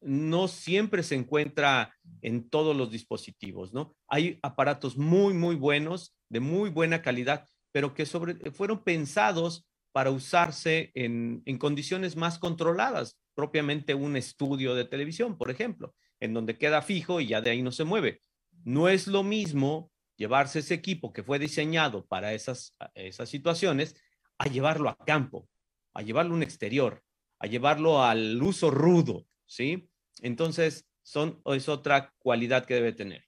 no 0.01 0.49
siempre 0.49 1.03
se 1.03 1.15
encuentra 1.15 1.95
en 2.23 2.49
todos 2.49 2.77
los 2.77 2.91
dispositivos, 2.91 3.73
¿no? 3.73 3.95
Hay 4.09 4.39
aparatos 4.43 4.97
muy, 4.97 5.35
muy 5.35 5.55
buenos, 5.55 6.17
de 6.29 6.41
muy 6.41 6.71
buena 6.71 7.03
calidad, 7.03 7.47
pero 7.73 7.95
que 7.95 8.05
fueron 8.07 8.83
pensados 8.83 9.67
para 9.93 10.11
usarse 10.11 10.91
en 10.95 11.59
condiciones 11.59 12.17
más 12.17 12.39
controladas, 12.39 13.19
propiamente 13.35 13.95
un 13.95 14.17
estudio 14.17 14.75
de 14.75 14.85
televisión, 14.85 15.37
por 15.37 15.51
ejemplo, 15.51 15.95
en 16.21 16.35
donde 16.35 16.59
queda 16.59 16.83
fijo 16.83 17.21
y 17.21 17.27
ya 17.29 17.41
de 17.41 17.51
ahí 17.51 17.63
no 17.63 17.73
se 17.73 17.85
mueve. 17.85 18.23
No 18.65 18.89
es 18.89 19.07
lo 19.07 19.23
mismo 19.23 19.92
llevarse 20.17 20.61
ese 20.61 20.75
equipo 20.75 21.13
que 21.13 21.23
fue 21.23 21.39
diseñado 21.39 22.07
para 22.07 22.33
esas, 22.33 22.77
esas 22.95 23.29
situaciones 23.29 23.97
a 24.39 24.49
llevarlo 24.49 24.89
a 24.89 24.97
campo, 24.97 25.49
a 25.95 26.03
llevarlo 26.03 26.33
a 26.33 26.37
un 26.37 26.43
exterior, 26.43 27.03
a 27.39 27.47
llevarlo 27.47 28.03
al 28.03 28.43
uso 28.43 28.71
rudo, 28.71 29.27
¿sí? 29.47 29.89
Entonces, 30.21 30.87
son, 31.03 31.41
es 31.47 31.69
otra 31.69 32.13
cualidad 32.19 32.65
que 32.65 32.75
debe 32.75 32.93
tener. 32.93 33.25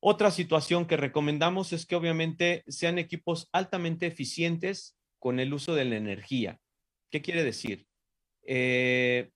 Otra 0.00 0.30
situación 0.30 0.86
que 0.86 0.96
recomendamos 0.96 1.72
es 1.72 1.86
que 1.86 1.96
obviamente 1.96 2.62
sean 2.66 2.98
equipos 2.98 3.48
altamente 3.52 4.06
eficientes 4.06 4.96
con 5.18 5.40
el 5.40 5.54
uso 5.54 5.74
de 5.74 5.86
la 5.86 5.96
energía. 5.96 6.60
¿Qué 7.10 7.22
quiere 7.22 7.42
decir? 7.42 7.86
Eh, 8.42 9.30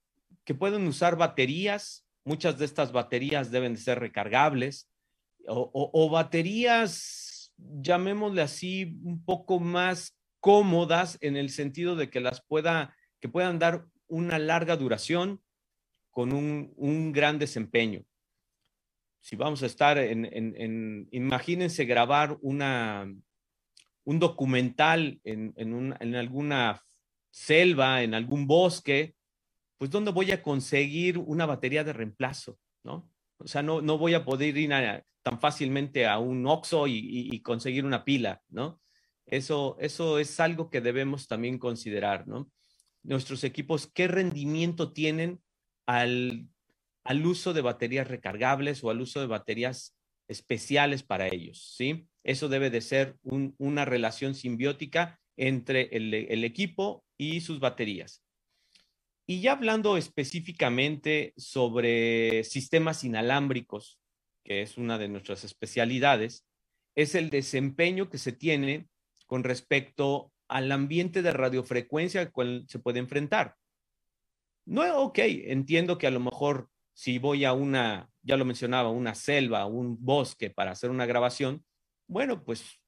que 0.45 0.55
pueden 0.55 0.87
usar 0.87 1.17
baterías, 1.17 2.07
muchas 2.25 2.59
de 2.59 2.67
estas 2.67 2.93
baterías 2.93 3.51
deben 3.51 3.75
de 3.75 3.81
ser 3.81 3.99
recargables, 3.99 4.91
o, 5.49 6.11
baterías, 6.11 7.53
llamémosle 7.57 8.43
así, 8.43 8.99
un 9.03 9.25
poco 9.25 9.61
más 9.61 10.17
cómodas 10.41 11.19
en 11.21 11.37
el 11.37 11.51
sentido 11.51 11.97
de 11.97 12.11
que 12.11 12.21
las 12.21 12.43
pueda, 12.43 12.95
que 13.21 13.29
puedan 13.29 13.59
dar 13.59 13.87
una 14.07 14.39
larga 14.39 14.77
duración 14.77 15.43
con 16.11 16.33
un, 16.33 17.13
gran 17.13 17.39
desempeño. 17.39 18.05
Si 19.21 19.37
vamos 19.37 19.63
a 19.63 19.67
estar 19.67 19.99
en, 19.99 20.25
en 20.25 21.09
imagínense 21.11 21.85
grabar 21.85 22.39
una, 22.41 23.07
un 24.09 24.19
documental 24.19 25.21
en, 25.23 25.53
en, 25.57 26.15
alguna 26.15 26.83
selva, 27.31 28.03
en 28.03 28.15
algún 28.15 28.47
bosque, 28.47 29.15
pues 29.77 29.91
¿dónde 29.91 30.13
voy 30.13 30.33
a 30.33 30.43
conseguir 30.43 31.19
una 31.19 31.45
batería 31.45 31.85
de 31.85 31.93
reemplazo? 31.93 32.59
¿No? 32.83 33.07
O 33.39 33.47
sea, 33.47 33.63
no, 33.63 33.81
no 33.81 33.99
voy 33.99 34.15
a 34.15 34.25
poder 34.25 34.57
ir 34.57 34.71
tan 35.23 35.41
fácilmente 35.41 36.07
a 36.07 36.19
un 36.19 36.47
Oxxo 36.47 36.87
y, 36.87 37.41
conseguir 37.41 37.85
una 37.85 38.05
pila, 38.05 38.43
¿no? 38.49 38.81
Eso, 39.27 39.77
eso 39.81 40.19
es 40.19 40.41
algo 40.41 40.71
que 40.71 40.81
debemos 40.81 41.29
también 41.29 41.59
considerar, 41.59 42.27
¿no? 42.27 42.51
Nuestros 43.03 43.45
equipos, 43.45 43.87
¿qué 43.87 44.09
rendimiento 44.09 44.93
tienen 44.93 45.41
al, 45.87 46.49
al 47.05 47.27
uso 47.27 47.53
de 47.53 47.61
baterías 47.61 48.09
recargables 48.09 48.83
o 48.83 48.91
al 48.91 49.01
uso 49.01 49.21
de 49.21 49.27
baterías 49.27 49.97
especiales 50.29 51.03
para 51.03 51.29
ellos, 51.29 51.75
¿sí? 51.77 52.07
Eso 52.23 52.49
debe 52.49 52.69
de 52.69 52.83
ser 52.83 53.17
una 53.23 53.87
relación 53.87 54.35
simbiótica 54.35 55.19
entre 55.39 55.89
el, 55.93 56.45
equipo 56.45 57.05
y 57.17 57.41
sus 57.41 57.61
baterías. 57.61 58.23
Y 59.31 59.43
ya 59.43 59.53
hablando 59.53 59.99
específicamente 59.99 61.35
sobre 61.37 62.45
sistemas 62.45 63.05
inalámbricos, 63.05 64.01
que 64.43 64.63
es 64.63 64.79
una 64.79 64.97
de 64.97 65.09
nuestras 65.09 65.45
especialidades, 65.45 66.47
es 66.95 67.15
el 67.15 67.29
desempeño 67.29 68.09
que 68.09 68.17
se 68.17 68.33
tiene 68.33 68.89
con 69.27 69.45
respecto 69.45 70.33
al 70.49 70.73
ambiente 70.73 71.21
de 71.21 71.33
radiofrecuencia 71.33 72.23
al 72.23 72.33
cual 72.33 72.65
se 72.69 72.79
puede 72.79 73.01
enfrentar. 73.01 73.55
No, 74.65 74.97
ok, 75.03 75.19
entiendo 75.19 75.99
que 75.99 76.07
a 76.07 76.11
lo 76.11 76.21
mejor 76.21 76.71
si 76.95 77.19
voy 77.19 77.45
a 77.45 77.53
una, 77.53 78.09
ya 78.23 78.39
lo 78.39 78.47
mencionaba, 78.47 78.89
una 78.89 79.15
selva, 79.15 79.67
un 79.67 80.03
bosque 80.03 80.49
para 80.49 80.71
hacer 80.71 80.89
una 80.89 81.05
grabación, 81.05 81.67
bueno, 82.07 82.45
pues 82.45 82.81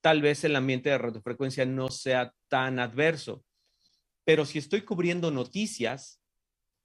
tal 0.00 0.20
vez 0.20 0.42
el 0.42 0.56
ambiente 0.56 0.90
de 0.90 0.98
radiofrecuencia 0.98 1.64
no 1.64 1.90
sea 1.90 2.32
tan 2.48 2.80
adverso. 2.80 3.44
Pero 4.26 4.44
si 4.44 4.58
estoy 4.58 4.82
cubriendo 4.82 5.30
noticias 5.30 6.20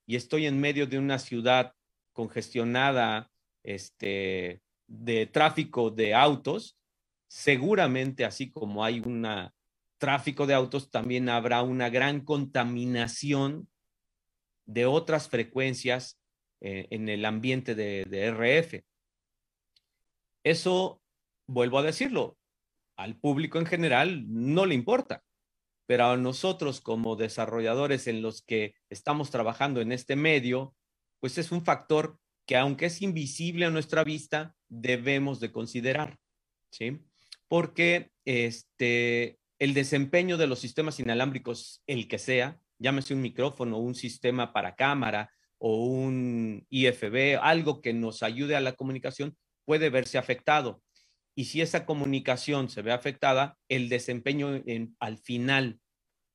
y 0.06 0.14
estoy 0.14 0.46
en 0.46 0.60
medio 0.60 0.86
de 0.86 0.96
una 0.96 1.18
ciudad 1.18 1.74
congestionada, 2.12 3.32
este, 3.64 4.62
de 4.86 5.26
tráfico 5.26 5.90
de 5.90 6.14
autos, 6.14 6.78
seguramente 7.26 8.24
así 8.24 8.52
como 8.52 8.84
hay 8.84 9.00
un 9.00 9.26
tráfico 9.98 10.46
de 10.46 10.54
autos, 10.54 10.88
también 10.92 11.28
habrá 11.28 11.62
una 11.62 11.90
gran 11.90 12.20
contaminación 12.20 13.68
de 14.64 14.86
otras 14.86 15.28
frecuencias 15.28 16.20
eh, 16.60 16.86
en 16.90 17.08
el 17.08 17.24
ambiente 17.24 17.74
de, 17.74 18.04
de 18.04 18.30
RF. 18.30 18.84
Eso 20.44 21.02
vuelvo 21.48 21.80
a 21.80 21.82
decirlo, 21.82 22.38
al 22.96 23.16
público 23.16 23.58
en 23.58 23.66
general 23.66 24.26
no 24.28 24.64
le 24.64 24.76
importa. 24.76 25.24
Pero 25.86 26.06
a 26.06 26.16
nosotros 26.16 26.80
como 26.80 27.16
desarrolladores 27.16 28.06
en 28.06 28.22
los 28.22 28.42
que 28.42 28.74
estamos 28.88 29.30
trabajando 29.30 29.80
en 29.80 29.92
este 29.92 30.16
medio, 30.16 30.74
pues 31.20 31.38
es 31.38 31.52
un 31.52 31.64
factor 31.64 32.18
que 32.46 32.56
aunque 32.56 32.86
es 32.86 33.02
invisible 33.02 33.66
a 33.66 33.70
nuestra 33.70 34.04
vista, 34.04 34.54
debemos 34.68 35.40
de 35.40 35.52
considerar, 35.52 36.18
¿sí? 36.70 37.00
Porque 37.48 38.10
este, 38.24 39.38
el 39.58 39.74
desempeño 39.74 40.36
de 40.36 40.46
los 40.46 40.58
sistemas 40.58 40.98
inalámbricos, 40.98 41.82
el 41.86 42.08
que 42.08 42.18
sea, 42.18 42.60
llámese 42.78 43.14
un 43.14 43.22
micrófono, 43.22 43.78
un 43.78 43.94
sistema 43.94 44.52
para 44.52 44.74
cámara 44.74 45.30
o 45.58 45.84
un 45.84 46.66
IFB, 46.70 47.38
algo 47.40 47.80
que 47.80 47.92
nos 47.92 48.22
ayude 48.22 48.56
a 48.56 48.60
la 48.60 48.72
comunicación, 48.72 49.36
puede 49.64 49.90
verse 49.90 50.18
afectado. 50.18 50.82
Y 51.34 51.46
si 51.46 51.60
esa 51.60 51.86
comunicación 51.86 52.68
se 52.68 52.82
ve 52.82 52.92
afectada, 52.92 53.58
el 53.68 53.88
desempeño 53.88 54.62
al 54.98 55.18
final 55.18 55.80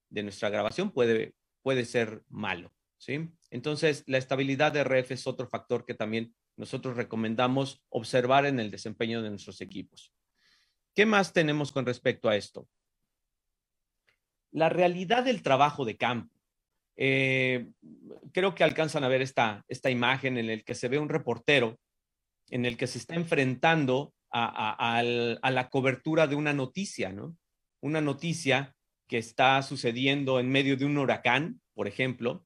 de 0.09 0.23
nuestra 0.23 0.49
grabación 0.49 0.91
puede, 0.91 1.33
puede 1.61 1.85
ser 1.85 2.23
malo. 2.29 2.73
¿sí? 2.97 3.29
Entonces, 3.51 4.03
la 4.07 4.17
estabilidad 4.17 4.71
de 4.71 4.83
RF 4.83 5.11
es 5.11 5.27
otro 5.27 5.47
factor 5.47 5.85
que 5.85 5.93
también 5.93 6.35
nosotros 6.55 6.97
recomendamos 6.97 7.83
observar 7.89 8.45
en 8.45 8.59
el 8.59 8.71
desempeño 8.71 9.21
de 9.21 9.29
nuestros 9.29 9.61
equipos. 9.61 10.13
¿Qué 10.95 11.05
más 11.05 11.31
tenemos 11.31 11.71
con 11.71 11.85
respecto 11.85 12.27
a 12.27 12.35
esto? 12.35 12.67
La 14.51 14.69
realidad 14.69 15.23
del 15.23 15.43
trabajo 15.43 15.85
de 15.85 15.97
campo. 15.97 16.33
Eh, 16.95 17.67
creo 18.33 18.55
que 18.55 18.63
alcanzan 18.63 19.03
a 19.03 19.07
ver 19.07 19.21
esta, 19.21 19.63
esta 19.67 19.91
imagen 19.91 20.39
en 20.39 20.49
el 20.49 20.63
que 20.63 20.73
se 20.73 20.87
ve 20.87 20.97
un 20.97 21.09
reportero 21.09 21.79
en 22.49 22.65
el 22.65 22.75
que 22.77 22.87
se 22.87 22.97
está 22.97 23.13
enfrentando 23.13 24.13
a, 24.31 25.01
la 25.03 25.69
cobertura 25.69 26.27
de 26.27 26.36
una 26.36 26.53
noticia, 26.53 27.12
¿no? 27.12 27.36
Una 27.81 28.01
noticia 28.01 28.75
que 29.07 29.17
está 29.17 29.62
sucediendo 29.62 30.39
en 30.39 30.50
medio 30.50 30.77
de 30.77 30.86
un 30.86 30.98
huracán, 30.98 31.62
por 31.74 31.88
ejemplo. 31.88 32.46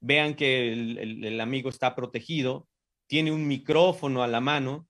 Vean 0.00 0.34
que 0.34 0.72
el 0.72 1.40
amigo 1.40 1.68
está 1.68 1.94
protegido, 1.94 2.68
tiene 3.06 3.32
un 3.32 3.46
micrófono 3.46 4.22
a 4.22 4.28
la 4.28 4.40
mano 4.40 4.88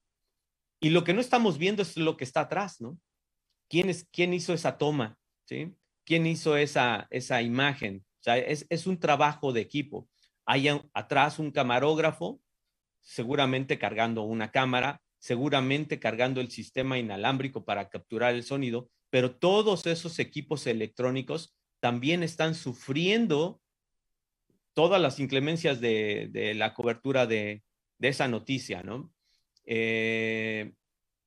y 0.81 0.91
lo 0.91 1.05
que 1.05 1.13
no 1.13 1.21
estamos 1.21 1.59
viendo 1.59 1.83
es 1.83 1.97
lo 1.97 2.17
que 2.17 2.25
está 2.25 2.41
atrás, 2.41 2.81
¿no? 2.81 2.99
¿Quién, 3.69 3.91
es, 3.91 4.09
quién 4.11 4.33
hizo 4.33 4.55
esa 4.55 4.79
toma? 4.79 5.19
¿Sí? 5.45 5.75
¿Quién 6.05 6.27
hizo 6.27 6.57
esa, 6.57 7.07
esa 7.11 7.43
imagen? 7.43 8.05
O 8.21 8.23
sea, 8.23 8.39
es, 8.39 8.67
es 8.71 8.87
un 8.87 8.99
trabajo 8.99 9.53
de 9.53 9.61
equipo. 9.61 10.09
Hay 10.47 10.69
atrás 10.95 11.39
un 11.39 11.51
camarógrafo, 11.51 12.41
seguramente 13.01 13.79
cargando 13.79 14.23
una 14.23 14.51
cámara, 14.51 15.03
seguramente 15.21 16.01
cargando 16.01 16.41
el 16.41 16.51
sistema 16.51 16.99
inalámbrico 16.99 17.65
para 17.65 17.89
capturar 17.89 18.35
el 18.35 18.43
sonido, 18.43 18.91
pero 19.11 19.37
todos 19.37 19.87
esos 19.87 20.19
equipos 20.19 20.67
electrónicos 20.67 21.55
también 21.79 22.25
están 22.25 22.57
sufriendo 22.57 23.61
todas 24.75 25.01
las 25.01 25.21
inclemencias 25.21 25.81
de, 25.81 26.29
de 26.33 26.55
la 26.55 26.75
cobertura 26.75 27.27
de, 27.27 27.63
de 27.99 28.09
esa 28.09 28.27
noticia, 28.27 28.83
¿no? 28.83 29.13
Eh, 29.65 30.73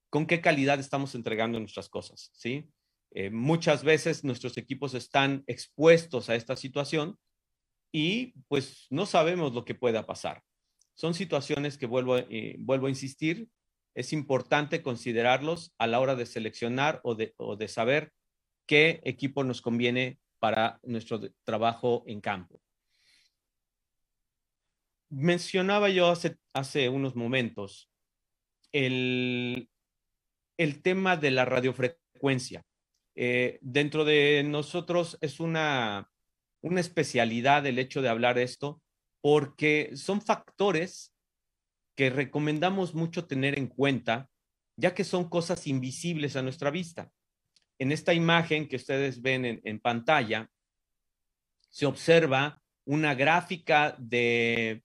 ¿Con 0.09 0.25
qué 0.25 0.41
calidad 0.41 0.79
estamos 0.79 1.15
entregando 1.15 1.59
nuestras 1.59 1.87
cosas? 1.87 2.31
¿Sí? 2.33 2.69
Eh, 3.11 3.29
muchas 3.29 3.83
veces 3.83 4.23
nuestros 4.23 4.57
equipos 4.57 4.95
están 4.95 5.43
expuestos 5.45 6.29
a 6.29 6.35
esta 6.35 6.55
situación 6.55 7.17
y 7.91 8.33
pues 8.47 8.87
no 8.89 9.05
sabemos 9.05 9.53
lo 9.53 9.65
que 9.65 9.75
pueda 9.75 10.05
pasar. 10.05 10.43
Son 10.95 11.13
situaciones 11.13 11.77
que 11.77 11.85
vuelvo, 11.85 12.17
eh, 12.17 12.55
vuelvo 12.59 12.87
a 12.87 12.89
insistir, 12.89 13.47
es 13.95 14.13
importante 14.13 14.81
considerarlos 14.81 15.73
a 15.77 15.87
la 15.87 15.99
hora 15.99 16.15
de 16.15 16.25
seleccionar 16.25 16.99
o 17.03 17.15
de, 17.15 17.67
saber 17.67 18.11
qué 18.65 19.01
equipo 19.03 19.43
nos 19.43 19.61
conviene 19.61 20.19
para 20.39 20.79
nuestro 20.83 21.21
trabajo 21.45 22.03
en 22.07 22.21
campo 22.21 22.59
mencionaba 25.13 25.89
yo 25.89 26.11
hace, 26.53 26.89
unos 26.89 27.15
momentos 27.15 27.89
el, 28.71 29.69
el 30.57 30.81
tema 30.81 31.17
de 31.17 31.31
la 31.31 31.45
radiofrecuencia. 31.45 32.65
Eh, 33.15 33.59
dentro 33.61 34.05
de 34.05 34.43
nosotros 34.43 35.19
es 35.21 35.39
una, 35.39 36.09
una 36.61 36.81
especialidad 36.81 37.65
el 37.67 37.77
hecho 37.77 38.01
de 38.01 38.09
hablar 38.09 38.39
esto 38.39 38.81
porque 39.21 39.91
son 39.95 40.21
factores 40.21 41.12
que 41.95 42.09
recomendamos 42.09 42.93
mucho 42.93 43.25
tener 43.25 43.57
en 43.57 43.67
cuenta, 43.67 44.29
ya 44.75 44.93
que 44.93 45.03
son 45.03 45.29
cosas 45.29 45.67
invisibles 45.67 46.35
a 46.35 46.41
nuestra 46.41 46.71
vista. 46.71 47.11
En 47.79 47.91
esta 47.91 48.13
imagen 48.13 48.67
que 48.67 48.77
ustedes 48.77 49.21
ven 49.21 49.61
en, 49.63 49.79
pantalla, 49.79 50.49
se 51.69 51.85
observa 51.85 52.61
una 52.85 53.15
gráfica 53.15 53.95
de 53.99 54.83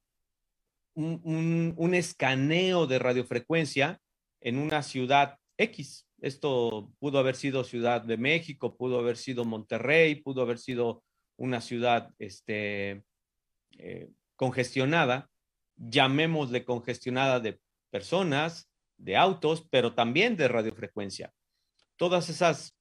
un, 0.95 1.95
escaneo 1.95 2.87
de 2.87 2.99
radiofrecuencia 2.99 4.01
en 4.41 4.59
una 4.59 4.83
ciudad 4.83 5.39
X. 5.57 6.07
Esto 6.21 6.93
pudo 6.99 7.19
haber 7.19 7.37
sido 7.37 7.63
Ciudad 7.65 8.03
de 8.03 8.17
México, 8.17 8.77
pudo 8.77 8.99
haber 8.99 9.17
sido 9.17 9.45
Monterrey, 9.45 10.17
pudo 10.17 10.43
haber 10.43 10.59
sido 10.59 11.05
una 11.37 11.61
ciudad 11.61 12.13
este, 12.19 13.05
eh, 13.79 14.11
congestionada, 14.35 15.31
llamémosle 15.79 16.65
congestionada 16.65 17.41
de 17.41 17.61
personas, 17.91 18.71
de 18.97 19.17
autos, 19.17 19.67
pero 19.71 19.95
también 19.95 20.37
de 20.37 20.49
radiofrecuencia. 20.49 21.33
Todas 21.97 22.29
esas 22.29 22.77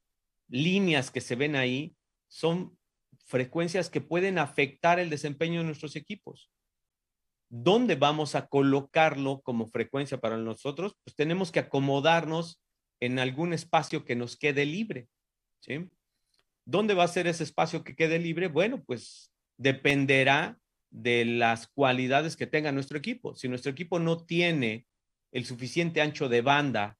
líneas 0.47 1.11
que 1.11 1.21
se 1.21 1.35
ven 1.35 1.55
ahí 1.55 1.95
son 2.27 2.77
frecuencias 3.25 3.89
que 3.89 4.01
pueden 4.01 4.39
afectar 4.39 4.99
el 4.99 5.09
desempeño 5.09 5.59
de 5.59 5.65
nuestros 5.65 5.95
equipos. 5.95 6.49
¿Dónde 7.49 7.95
vamos 7.95 8.35
a 8.35 8.47
colocarlo 8.47 9.41
como 9.41 9.67
frecuencia 9.67 10.17
para 10.17 10.37
nosotros? 10.37 10.97
Pues 11.03 11.15
tenemos 11.15 11.51
que 11.51 11.59
acomodarnos 11.59 12.61
en 12.99 13.19
algún 13.19 13.53
espacio 13.53 14.03
que 14.03 14.15
nos 14.15 14.37
quede 14.37 14.65
libre. 14.65 15.07
¿sí? 15.59 15.89
¿Dónde 16.65 16.93
va 16.93 17.03
a 17.03 17.09
ser 17.09 17.27
ese 17.27 17.43
espacio 17.43 17.83
que 17.83 17.95
quede 17.95 18.19
libre? 18.19 18.47
Bueno, 18.47 18.83
pues 18.83 19.31
dependerá 19.57 20.57
de 20.89 21.25
las 21.25 21.67
cualidades 21.67 22.35
que 22.35 22.47
tenga 22.47 22.71
nuestro 22.71 22.97
equipo. 22.97 23.35
Si 23.35 23.47
nuestro 23.47 23.71
equipo 23.71 23.99
no 23.99 24.25
tiene 24.25 24.87
el 25.31 25.45
suficiente 25.45 26.01
ancho 26.01 26.29
de 26.29 26.41
banda, 26.41 26.97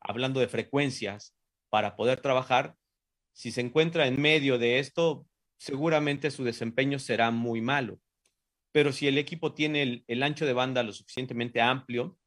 hablando 0.00 0.40
de 0.40 0.48
frecuencias, 0.48 1.34
para 1.70 1.96
poder 1.96 2.20
trabajar, 2.20 2.76
si 3.32 3.50
se 3.50 3.60
encuentra 3.60 4.06
en 4.06 4.20
medio 4.20 4.58
de 4.58 4.78
esto, 4.78 5.26
seguramente 5.56 6.30
su 6.30 6.44
desempeño 6.44 6.98
será 6.98 7.30
muy 7.30 7.60
malo 7.60 8.00
pero 8.74 8.92
si 8.92 9.06
el 9.06 9.18
equipo 9.18 9.54
tiene 9.54 10.02
el, 10.08 10.22
ancho 10.24 10.46
de 10.46 10.52
banda 10.52 10.82
lo 10.82 10.92
suficientemente 10.92 11.60
amplio, 11.60 12.18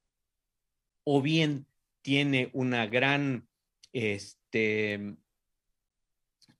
o 1.03 1.21
bien 1.21 1.67
tiene 2.01 2.51
una 2.53 2.87
gran 2.87 3.49
este, 3.91 5.17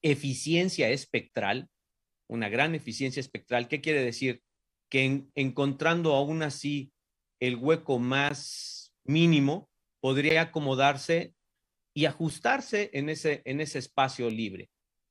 eficiencia 0.02 0.90
espectral, 0.90 1.70
una 2.28 2.50
gran 2.50 2.76
eficiencia 2.76 3.20
espectral, 3.20 3.68
¿qué 3.68 3.82
quiere 3.82 4.04
decir? 4.04 4.42
Que 4.90 5.26
encontrando 5.36 6.14
aún 6.14 6.44
así 6.44 6.92
el 7.40 7.56
hueco 7.56 8.00
más 8.00 8.94
mínimo, 9.04 9.70
podría 10.00 10.42
acomodarse 10.42 11.34
y 11.94 12.06
ajustarse 12.06 12.90
en 12.94 13.10
ese, 13.10 13.42
en 13.46 13.62
ese 13.62 13.80
espacio 13.80 14.30
libre. 14.30 14.70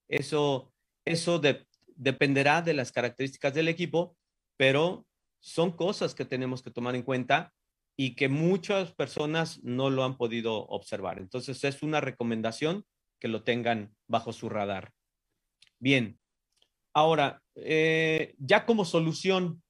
Eso, 0.09 0.72
eso 1.05 1.40
dependerá 1.96 2.62
de 2.62 2.74
las 2.74 2.92
características 2.92 3.55
del 3.55 3.68
equipo, 3.68 4.16
pero 4.57 5.07
son 5.40 5.72
cosas 5.72 6.14
que 6.14 6.24
tenemos 6.24 6.62
que 6.62 6.70
tomar 6.70 6.94
en 6.94 7.02
cuenta 7.02 7.52
y 7.96 8.14
que 8.14 8.29
muchas 8.29 8.92
personas 8.92 9.62
no 9.64 9.90
lo 9.90 10.05
han 10.05 10.16
podido 10.16 10.66
observar. 10.66 11.18
Entonces 11.18 11.64
es 11.64 11.83
una 11.83 12.00
recomendación 12.00 12.85
que 13.18 13.29
lo 13.29 13.42
tengan 13.42 13.94
bajo 14.07 14.33
su 14.33 14.48
radar. 14.48 14.92
Bien, 15.79 16.18
ahora, 16.96 17.42
eh, 17.56 18.35
ya 18.38 18.64
como 18.64 18.87
solución 18.87 19.62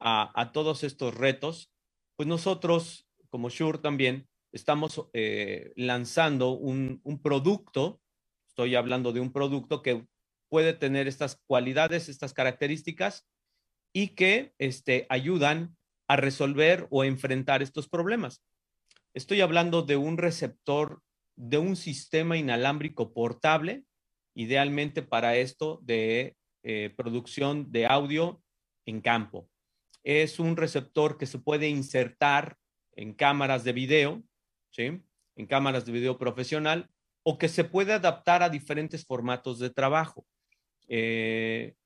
a, 0.00 0.50
todos 0.52 0.82
estos 0.82 1.14
retos, 1.14 1.70
pues 2.16 2.28
nosotros, 2.28 3.06
como 3.28 3.50
Shure 3.50 3.78
también, 3.78 4.28
estamos 4.50 5.08
eh, 5.12 5.72
lanzando 5.76 6.50
un, 6.50 7.00
producto, 7.22 8.00
estoy 8.48 8.74
hablando 8.74 9.12
de 9.12 9.20
un 9.20 9.32
producto 9.32 9.80
que 9.80 10.08
puede 10.48 10.72
tener 10.72 11.06
estas 11.06 11.40
cualidades, 11.46 12.08
estas 12.08 12.34
características, 12.34 13.28
y 13.92 14.08
que 14.16 14.52
este, 14.58 15.06
ayudan 15.08 15.76
a 16.08 16.16
resolver 16.16 16.88
o 16.90 17.04
enfrentar 17.04 17.62
estos 17.62 17.88
problemas. 17.88 18.42
Estoy 19.14 19.40
hablando 19.40 19.82
de 19.82 19.96
un 19.96 20.18
receptor 20.18 21.00
de 21.36 21.58
un 21.58 21.76
sistema 21.76 22.36
inalámbrico 22.36 23.12
portable, 23.14 23.84
idealmente 24.34 25.02
para 25.02 25.36
esto 25.36 25.78
de 25.84 26.36
eh, 26.68 26.92
producción 26.96 27.70
de 27.70 27.86
audio 27.86 28.42
en 28.86 29.00
campo. 29.00 29.48
Es 30.02 30.40
un 30.40 30.56
receptor 30.56 31.16
que 31.16 31.26
se 31.26 31.38
puede 31.38 31.68
insertar 31.68 32.58
en 32.90 33.14
cámaras 33.14 33.62
de 33.62 33.72
video, 33.72 34.24
¿sí? 34.72 35.00
en 35.36 35.46
cámaras 35.46 35.86
de 35.86 35.92
video 35.92 36.18
profesional, 36.18 36.90
o 37.22 37.38
que 37.38 37.46
se 37.46 37.62
puede 37.62 37.92
adaptar 37.92 38.42
a 38.42 38.48
diferentes 38.48 39.06
formatos 39.06 39.60
de 39.60 39.70
trabajo. 39.70 40.26
eh, 40.88 41.76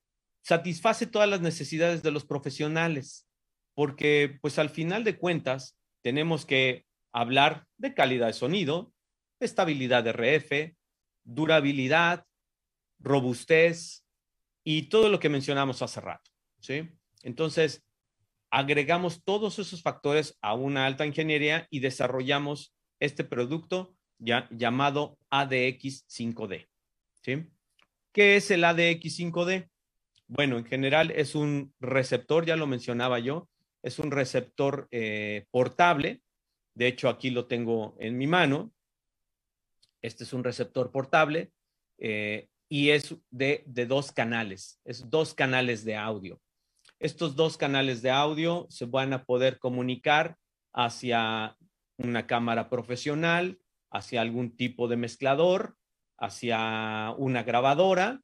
satisface 0.42 1.06
todas 1.06 1.28
las 1.28 1.42
necesidades 1.42 2.02
de 2.02 2.12
los 2.12 2.24
profesionales, 2.24 3.28
porque 3.74 4.38
pues 4.40 4.58
al 4.58 4.70
final 4.70 5.04
de 5.04 5.18
cuentas 5.18 5.78
tenemos 6.02 6.46
que 6.46 6.86
hablar 7.12 7.66
de 7.76 7.92
calidad 7.92 8.28
de 8.28 8.32
sonido, 8.32 8.94
estabilidad 9.40 10.04
de 10.04 10.12
RF, 10.12 10.74
durabilidad, 11.24 12.24
robustez 12.98 14.06
y 14.72 14.82
todo 14.82 15.08
lo 15.08 15.18
que 15.18 15.28
mencionamos 15.28 15.82
hace 15.82 16.00
rato, 16.00 16.30
¿sí? 16.60 16.88
Entonces, 17.24 17.84
agregamos 18.52 19.24
todos 19.24 19.58
esos 19.58 19.82
factores 19.82 20.38
a 20.42 20.54
una 20.54 20.86
alta 20.86 21.04
ingeniería 21.04 21.66
y 21.70 21.80
desarrollamos 21.80 22.72
este 23.00 23.24
producto 23.24 23.96
ya, 24.18 24.48
llamado 24.52 25.18
ADX 25.30 26.06
5D, 26.06 26.68
¿sí? 27.20 27.48
¿Qué 28.12 28.36
es 28.36 28.48
el 28.52 28.62
ADX 28.62 29.18
5D? 29.18 29.68
Bueno, 30.28 30.56
en 30.56 30.64
general 30.64 31.10
es 31.10 31.34
un 31.34 31.74
receptor, 31.80 32.46
ya 32.46 32.54
lo 32.54 32.68
mencionaba 32.68 33.18
yo, 33.18 33.48
es 33.82 33.98
un 33.98 34.12
receptor 34.12 34.86
eh, 34.92 35.46
portable. 35.50 36.22
De 36.74 36.86
hecho, 36.86 37.08
aquí 37.08 37.30
lo 37.30 37.46
tengo 37.46 37.96
en 37.98 38.16
mi 38.16 38.28
mano. 38.28 38.72
Este 40.00 40.22
es 40.22 40.32
un 40.32 40.44
receptor 40.44 40.92
portable 40.92 41.50
eh, 41.98 42.49
y 42.70 42.90
es 42.90 43.16
de, 43.30 43.64
de 43.66 43.84
dos 43.84 44.12
canales, 44.12 44.80
es 44.84 45.10
dos 45.10 45.34
canales 45.34 45.84
de 45.84 45.96
audio. 45.96 46.40
Estos 47.00 47.34
dos 47.34 47.56
canales 47.56 48.00
de 48.00 48.10
audio 48.10 48.66
se 48.70 48.86
van 48.86 49.12
a 49.12 49.24
poder 49.24 49.58
comunicar 49.58 50.36
hacia 50.72 51.56
una 51.98 52.26
cámara 52.26 52.70
profesional, 52.70 53.58
hacia 53.90 54.20
algún 54.20 54.56
tipo 54.56 54.86
de 54.86 54.96
mezclador, 54.96 55.76
hacia 56.16 57.12
una 57.18 57.42
grabadora. 57.42 58.20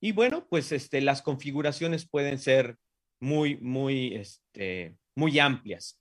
Y 0.00 0.12
bueno, 0.12 0.46
pues 0.48 0.70
este, 0.70 1.00
las 1.00 1.20
configuraciones 1.20 2.08
pueden 2.08 2.38
ser 2.38 2.76
muy, 3.20 3.56
muy, 3.56 4.14
este, 4.14 4.96
muy 5.16 5.40
amplias. 5.40 6.00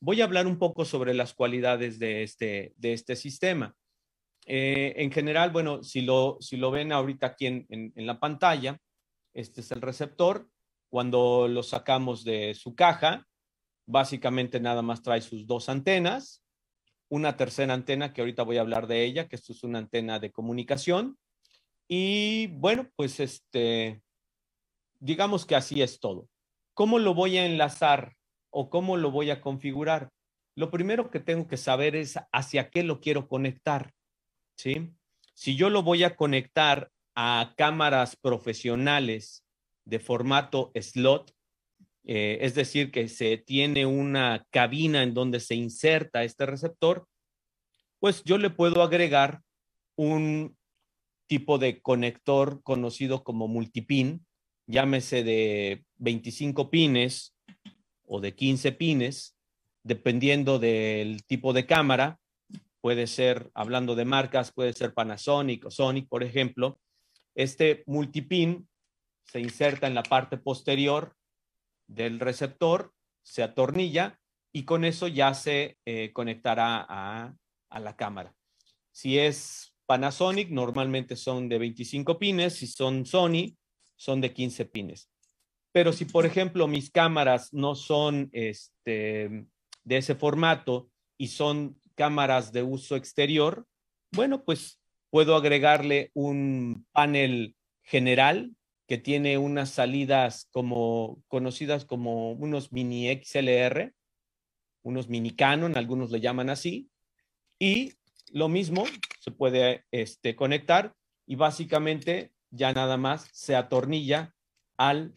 Voy 0.00 0.20
a 0.20 0.24
hablar 0.24 0.46
un 0.46 0.58
poco 0.58 0.84
sobre 0.84 1.12
las 1.12 1.34
cualidades 1.34 1.98
de 1.98 2.22
este, 2.22 2.72
de 2.76 2.92
este 2.92 3.16
sistema. 3.16 3.74
Eh, 4.46 4.94
en 4.96 5.10
general, 5.10 5.50
bueno, 5.50 5.82
si 5.82 6.02
lo, 6.02 6.36
si 6.40 6.56
lo 6.56 6.70
ven 6.70 6.92
ahorita 6.92 7.28
aquí 7.28 7.46
en, 7.46 7.66
en, 7.68 8.06
la 8.06 8.18
pantalla, 8.18 8.78
este 9.34 9.60
es 9.60 9.70
el 9.70 9.80
receptor. 9.80 10.48
Cuando 10.90 11.48
lo 11.48 11.62
sacamos 11.62 12.24
de 12.24 12.54
su 12.54 12.74
caja, 12.74 13.26
básicamente 13.86 14.60
nada 14.60 14.82
más 14.82 15.02
trae 15.02 15.20
sus 15.20 15.46
dos 15.46 15.68
antenas, 15.68 16.42
una 17.08 17.36
tercera 17.36 17.74
antena 17.74 18.12
que 18.12 18.20
ahorita 18.20 18.42
voy 18.42 18.58
a 18.58 18.62
hablar 18.62 18.86
de 18.86 19.04
ella, 19.04 19.28
que 19.28 19.36
esto 19.36 19.52
es 19.52 19.62
una 19.64 19.78
antena 19.78 20.18
de 20.18 20.32
comunicación. 20.32 21.18
Y 21.88 22.46
bueno, 22.48 22.88
pues 22.96 23.20
este, 23.20 24.02
digamos 24.98 25.46
que 25.46 25.54
así 25.54 25.82
es 25.82 26.00
todo. 26.00 26.28
¿Cómo 26.74 26.98
lo 26.98 27.14
voy 27.14 27.36
a 27.36 27.44
enlazar 27.44 28.14
o 28.50 28.70
cómo 28.70 28.96
lo 28.96 29.10
voy 29.10 29.30
a 29.30 29.40
configurar? 29.40 30.10
Lo 30.54 30.70
primero 30.70 31.10
que 31.10 31.20
tengo 31.20 31.46
que 31.48 31.56
saber 31.56 31.96
es 31.96 32.18
hacia 32.32 32.70
qué 32.70 32.82
lo 32.82 33.00
quiero 33.00 33.28
conectar. 33.28 33.92
¿Sí? 34.56 34.90
Si 35.34 35.56
yo 35.56 35.70
lo 35.70 35.82
voy 35.82 36.04
a 36.04 36.16
conectar 36.16 36.90
a 37.14 37.54
cámaras 37.56 38.16
profesionales 38.16 39.44
de 39.84 39.98
formato 39.98 40.70
slot, 40.74 41.34
eh, 42.04 42.38
es 42.40 42.54
decir, 42.54 42.90
que 42.90 43.08
se 43.08 43.36
tiene 43.38 43.86
una 43.86 44.46
cabina 44.50 45.02
en 45.02 45.14
donde 45.14 45.40
se 45.40 45.54
inserta 45.54 46.24
este 46.24 46.46
receptor, 46.46 47.06
pues 48.00 48.24
yo 48.24 48.38
le 48.38 48.50
puedo 48.50 48.82
agregar 48.82 49.42
un 49.96 50.56
tipo 51.28 51.58
de 51.58 51.80
conector 51.80 52.62
conocido 52.62 53.22
como 53.22 53.46
multipin, 53.46 54.26
llámese 54.66 55.22
de 55.22 55.84
25 55.96 56.70
pines 56.70 57.34
o 58.04 58.20
de 58.20 58.34
15 58.34 58.72
pines, 58.72 59.36
dependiendo 59.84 60.58
del 60.58 61.24
tipo 61.24 61.52
de 61.52 61.66
cámara, 61.66 62.18
puede 62.82 63.06
ser, 63.06 63.50
hablando 63.54 63.94
de 63.94 64.04
marcas, 64.04 64.52
puede 64.52 64.72
ser 64.72 64.92
Panasonic 64.92 65.64
o 65.66 65.70
Sonic, 65.70 66.08
por 66.08 66.22
ejemplo. 66.24 66.80
Este 67.34 67.84
multipin 67.86 68.68
se 69.24 69.40
inserta 69.40 69.86
en 69.86 69.94
la 69.94 70.02
parte 70.02 70.36
posterior 70.36 71.14
del 71.86 72.18
receptor, 72.18 72.92
se 73.22 73.44
atornilla 73.44 74.18
y 74.52 74.64
con 74.64 74.84
eso 74.84 75.06
ya 75.06 75.32
se 75.32 75.78
eh, 75.86 76.12
conectará 76.12 76.84
a, 76.88 77.34
la 77.80 77.96
cámara. 77.96 78.34
Si 78.90 79.18
es 79.18 79.74
Panasonic, 79.86 80.50
normalmente 80.50 81.16
son 81.16 81.48
de 81.48 81.58
25 81.58 82.18
pines, 82.18 82.54
si 82.54 82.66
son 82.66 83.06
Sony, 83.06 83.56
son 83.96 84.20
de 84.20 84.34
15 84.34 84.66
pines. 84.66 85.08
Pero 85.70 85.92
si, 85.92 86.04
por 86.04 86.26
ejemplo, 86.26 86.66
mis 86.66 86.90
cámaras 86.90 87.54
no 87.54 87.74
son 87.74 88.28
este, 88.32 89.46
de 89.84 89.96
ese 89.96 90.16
formato 90.16 90.90
y 91.16 91.28
son 91.28 91.80
cámaras 91.92 92.52
de 92.52 92.62
uso 92.62 92.96
exterior, 92.96 93.66
bueno, 94.12 94.44
pues 94.44 94.80
puedo 95.10 95.36
agregarle 95.36 96.10
un 96.14 96.86
panel 96.92 97.56
general 97.82 98.54
que 98.86 98.98
tiene 98.98 99.38
unas 99.38 99.70
salidas 99.70 100.48
como 100.50 101.22
conocidas 101.28 101.84
como 101.84 102.32
unos 102.32 102.72
mini 102.72 103.08
XLR, 103.10 103.94
unos 104.82 105.08
mini 105.08 105.30
Canon, 105.30 105.76
algunos 105.76 106.10
le 106.10 106.20
llaman 106.20 106.50
así, 106.50 106.90
y 107.58 107.92
lo 108.32 108.48
mismo 108.48 108.84
se 109.20 109.30
puede 109.30 109.84
este, 109.90 110.34
conectar 110.34 110.94
y 111.26 111.36
básicamente 111.36 112.32
ya 112.50 112.72
nada 112.72 112.96
más 112.96 113.28
se 113.32 113.54
atornilla 113.54 114.34
al, 114.76 115.14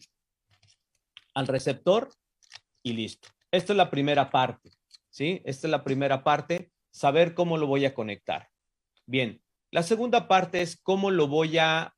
al 1.34 1.46
receptor 1.46 2.10
y 2.82 2.92
listo. 2.92 3.28
Esta 3.50 3.72
es 3.72 3.76
la 3.76 3.90
primera 3.90 4.30
parte, 4.30 4.70
¿sí? 5.16 5.40
Esta 5.46 5.66
es 5.66 5.70
la 5.70 5.82
primera 5.82 6.22
parte, 6.22 6.70
saber 6.90 7.32
cómo 7.32 7.56
lo 7.56 7.66
voy 7.66 7.86
a 7.86 7.94
conectar. 7.94 8.50
Bien, 9.06 9.40
la 9.70 9.82
segunda 9.82 10.28
parte 10.28 10.60
es 10.60 10.76
cómo 10.76 11.10
lo 11.10 11.26
voy 11.26 11.56
a 11.56 11.94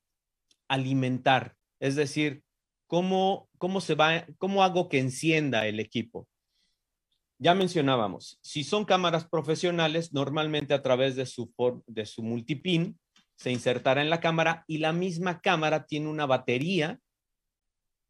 alimentar, 0.68 1.56
es 1.80 1.96
decir, 1.96 2.44
cómo, 2.86 3.48
cómo 3.58 3.80
se 3.80 3.96
va, 3.96 4.24
cómo 4.38 4.62
hago 4.62 4.88
que 4.88 5.00
encienda 5.00 5.66
el 5.66 5.80
equipo. 5.80 6.28
Ya 7.40 7.56
mencionábamos, 7.56 8.38
si 8.40 8.62
son 8.62 8.84
cámaras 8.84 9.28
profesionales, 9.28 10.12
normalmente 10.12 10.72
a 10.72 10.82
través 10.82 11.16
de 11.16 11.26
su, 11.26 11.52
de 11.88 12.06
su 12.06 12.22
multipin 12.22 13.00
se 13.36 13.50
insertará 13.50 14.00
en 14.00 14.10
la 14.10 14.20
cámara 14.20 14.64
y 14.68 14.78
la 14.78 14.92
misma 14.92 15.40
cámara 15.40 15.86
tiene 15.86 16.06
una 16.08 16.26
batería, 16.26 17.00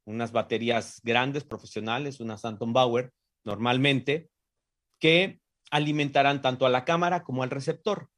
unas 0.05 0.33
baterías 0.33 1.01
grandes 1.03 1.45
profesionales, 1.45 2.21
una 2.21 2.37
Phantom 2.37 2.75
Bauer 2.75 3.11
normalmente, 3.43 4.29
que 4.99 5.41
alimentarán 5.71 6.43
tanto 6.43 6.67
a 6.67 6.71
la 6.71 6.85
cámara 6.85 7.23
como 7.23 7.43
al 7.43 7.51
receptor. 7.51 8.11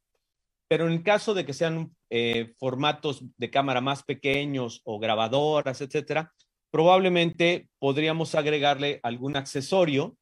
Pero 0.67 0.87
en 0.87 0.93
el 0.93 1.03
caso 1.03 1.33
de 1.33 1.45
que 1.45 1.53
sean 1.53 1.95
eh, 2.09 2.53
formatos 2.57 3.23
de 3.37 3.49
cámara 3.49 3.81
más 3.81 4.03
pequeños 4.03 4.81
o 4.85 4.99
grabadoras, 4.99 5.81
etcétera, 5.81 6.33
probablemente 6.71 7.69
podríamos 7.79 8.35
agregarle 8.35 8.99
algún 9.03 9.35
accesorio, 9.35 10.17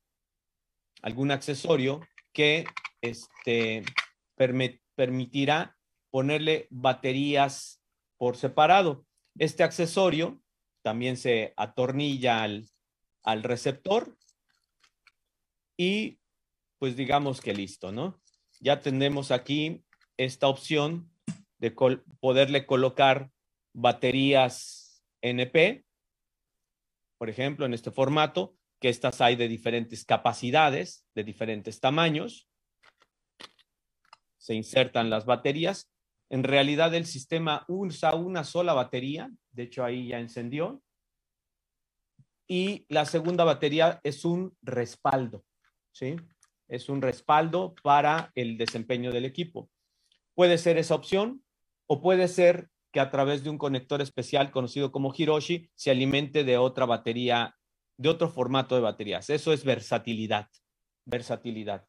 algún 1.04 1.32
accesorio 1.32 2.02
que 2.34 2.66
este, 3.02 3.84
permitirá 4.96 5.78
ponerle 6.10 6.68
baterías 6.72 7.82
por 8.18 8.36
separado. 8.36 9.06
Este 9.38 9.64
accesorio 9.64 10.42
también 10.82 11.16
se 11.16 11.54
atornilla 11.56 12.42
al, 12.42 12.68
al 13.24 13.44
receptor 13.44 14.18
y 15.78 16.19
pues 16.80 16.96
digamos 16.96 17.42
que 17.42 17.54
listo, 17.54 17.92
¿no? 17.92 18.20
Ya 18.62 18.80
tenemos 18.80 19.32
aquí 19.32 19.84
esta 20.18 20.48
opción 20.48 21.12
de 21.60 21.72
poderle 22.20 22.66
colocar 22.66 23.32
baterías 23.74 25.04
NP, 25.22 25.86
por 27.18 27.30
ejemplo, 27.30 27.66
en 27.66 27.74
este 27.74 27.92
formato, 27.92 28.56
que 28.80 28.88
estas 28.88 29.20
hay 29.20 29.36
de 29.36 29.50
diferentes 29.50 30.06
capacidades, 30.06 31.06
de 31.14 31.26
diferentes 31.26 31.82
tamaños. 31.82 32.48
Se 34.38 34.56
insertan 34.56 35.10
las 35.10 35.26
baterías. 35.26 35.92
En 36.30 36.44
realidad 36.44 36.96
el 36.96 37.06
sistema 37.06 37.66
usa 37.68 38.16
una 38.16 38.46
sola 38.46 38.74
batería, 38.74 39.30
de 39.52 39.64
hecho 39.64 39.84
ahí 39.84 40.08
ya 40.08 40.20
encendió. 40.20 40.82
Y 42.48 42.86
la 42.88 43.04
segunda 43.04 43.44
batería 43.44 44.00
es 44.04 44.24
un 44.24 44.58
respaldo, 44.62 45.44
¿sí? 45.92 46.16
Es 46.70 46.88
un 46.88 47.02
respaldo 47.02 47.76
para 47.84 48.32
el 48.36 48.58
desempeño 48.58 49.12
del 49.12 49.26
equipo. 49.26 49.70
Puede 50.36 50.58
ser 50.58 50.78
esa 50.78 50.96
opción 50.96 51.44
o 51.88 52.02
puede 52.02 52.28
ser 52.28 52.70
que 52.92 53.00
a 53.00 53.10
través 53.12 53.44
de 53.44 53.50
un 53.50 53.58
conector 53.58 54.02
especial 54.02 54.52
conocido 54.52 54.92
como 54.92 55.14
Hiroshi 55.16 55.70
se 55.76 55.92
alimente 55.92 56.44
de 56.44 56.58
otra 56.58 56.86
batería, 56.86 57.56
de 57.98 58.10
otro 58.10 58.30
formato 58.30 58.76
de 58.76 58.82
baterías. 58.82 59.30
Eso 59.30 59.52
es 59.52 59.64
versatilidad, 59.64 60.48
versatilidad. 61.06 61.86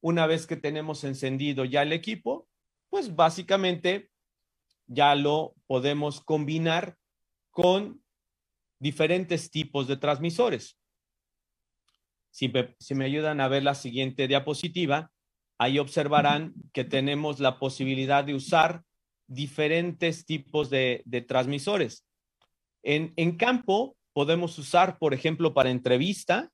Una 0.00 0.26
vez 0.26 0.46
que 0.46 0.56
tenemos 0.56 1.04
encendido 1.04 1.64
ya 1.64 1.82
el 1.82 1.92
equipo, 1.92 2.48
pues 2.88 3.14
básicamente 3.16 4.10
ya 4.86 5.14
lo 5.14 5.54
podemos 5.66 6.20
combinar 6.20 6.96
con 7.50 8.02
diferentes 8.78 9.50
tipos 9.50 9.86
de 9.88 9.96
transmisores. 9.96 10.79
Si 12.30 12.48
me, 12.48 13.04
ayudan 13.04 13.40
a 13.40 13.48
ver 13.48 13.62
la 13.62 13.74
siguiente 13.74 14.28
diapositiva, 14.28 15.10
ahí 15.58 15.78
observarán 15.78 16.54
que 16.72 16.84
tenemos 16.84 17.40
la 17.40 17.58
posibilidad 17.58 18.24
de 18.24 18.34
usar 18.34 18.82
diferentes 19.26 20.24
tipos 20.24 20.70
de, 20.70 21.02
transmisores. 21.28 22.06
En, 22.82 23.12
en, 23.16 23.36
campo 23.36 23.96
podemos 24.12 24.58
usar, 24.58 24.98
por 24.98 25.12
ejemplo, 25.12 25.52
para 25.52 25.70
entrevista, 25.70 26.50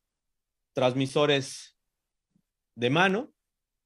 transmisores 0.73 1.77
de 2.75 2.91
mano, 2.91 3.33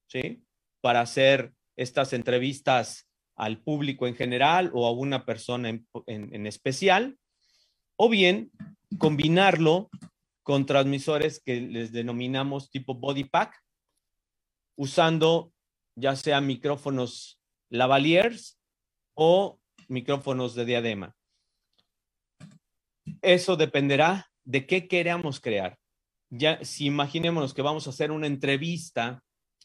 ¿sí? 0.06 0.42
Para 0.80 1.00
hacer 1.00 1.52
estas 1.76 2.12
entrevistas 2.12 3.06
al 3.36 3.62
público 3.62 4.06
en 4.06 4.14
general 4.14 4.70
o 4.74 4.86
a 4.86 4.90
una 4.90 5.24
persona 5.24 5.70
en, 5.70 6.46
especial, 6.46 7.16
o 7.96 8.10
bien 8.10 8.50
combinarlo 8.98 9.88
con 10.42 10.66
transmisores 10.66 11.40
que 11.40 11.60
les 11.60 11.92
denominamos 11.92 12.70
tipo 12.70 12.94
body 12.94 13.24
pack, 13.24 13.54
usando 14.76 15.52
ya 15.96 16.16
sea 16.16 16.40
micrófonos 16.40 17.40
lavaliers 17.68 18.58
o 19.14 19.60
micrófonos 19.88 20.54
de 20.54 20.64
diadema. 20.64 21.14
Eso 23.22 23.56
dependerá 23.56 24.30
de 24.44 24.66
qué 24.66 24.88
queramos 24.88 25.40
crear. 25.40 25.78
Ya, 26.30 26.64
si 26.64 26.86
imaginémonos 26.86 27.54
que 27.54 27.62
vamos 27.62 27.86
a 27.86 27.90
hacer 27.90 28.10
una 28.10 28.26
entrevista 28.26 29.22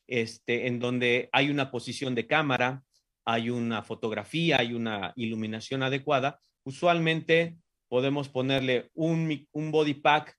este, 0.07 0.67
en 0.67 0.79
donde 0.79 1.29
hay 1.31 1.49
una 1.49 1.71
posición 1.71 2.15
de 2.15 2.27
cámara, 2.27 2.83
hay 3.23 3.49
una 3.49 3.81
fotografía, 3.81 4.57
hay 4.59 4.73
una 4.73 5.13
iluminación 5.15 5.83
adecuada, 5.83 6.39
usualmente 6.63 7.57
podemos 7.87 8.29
ponerle 8.29 8.89
un, 8.93 9.47
un 9.51 9.71
body 9.71 9.95
pack 9.95 10.35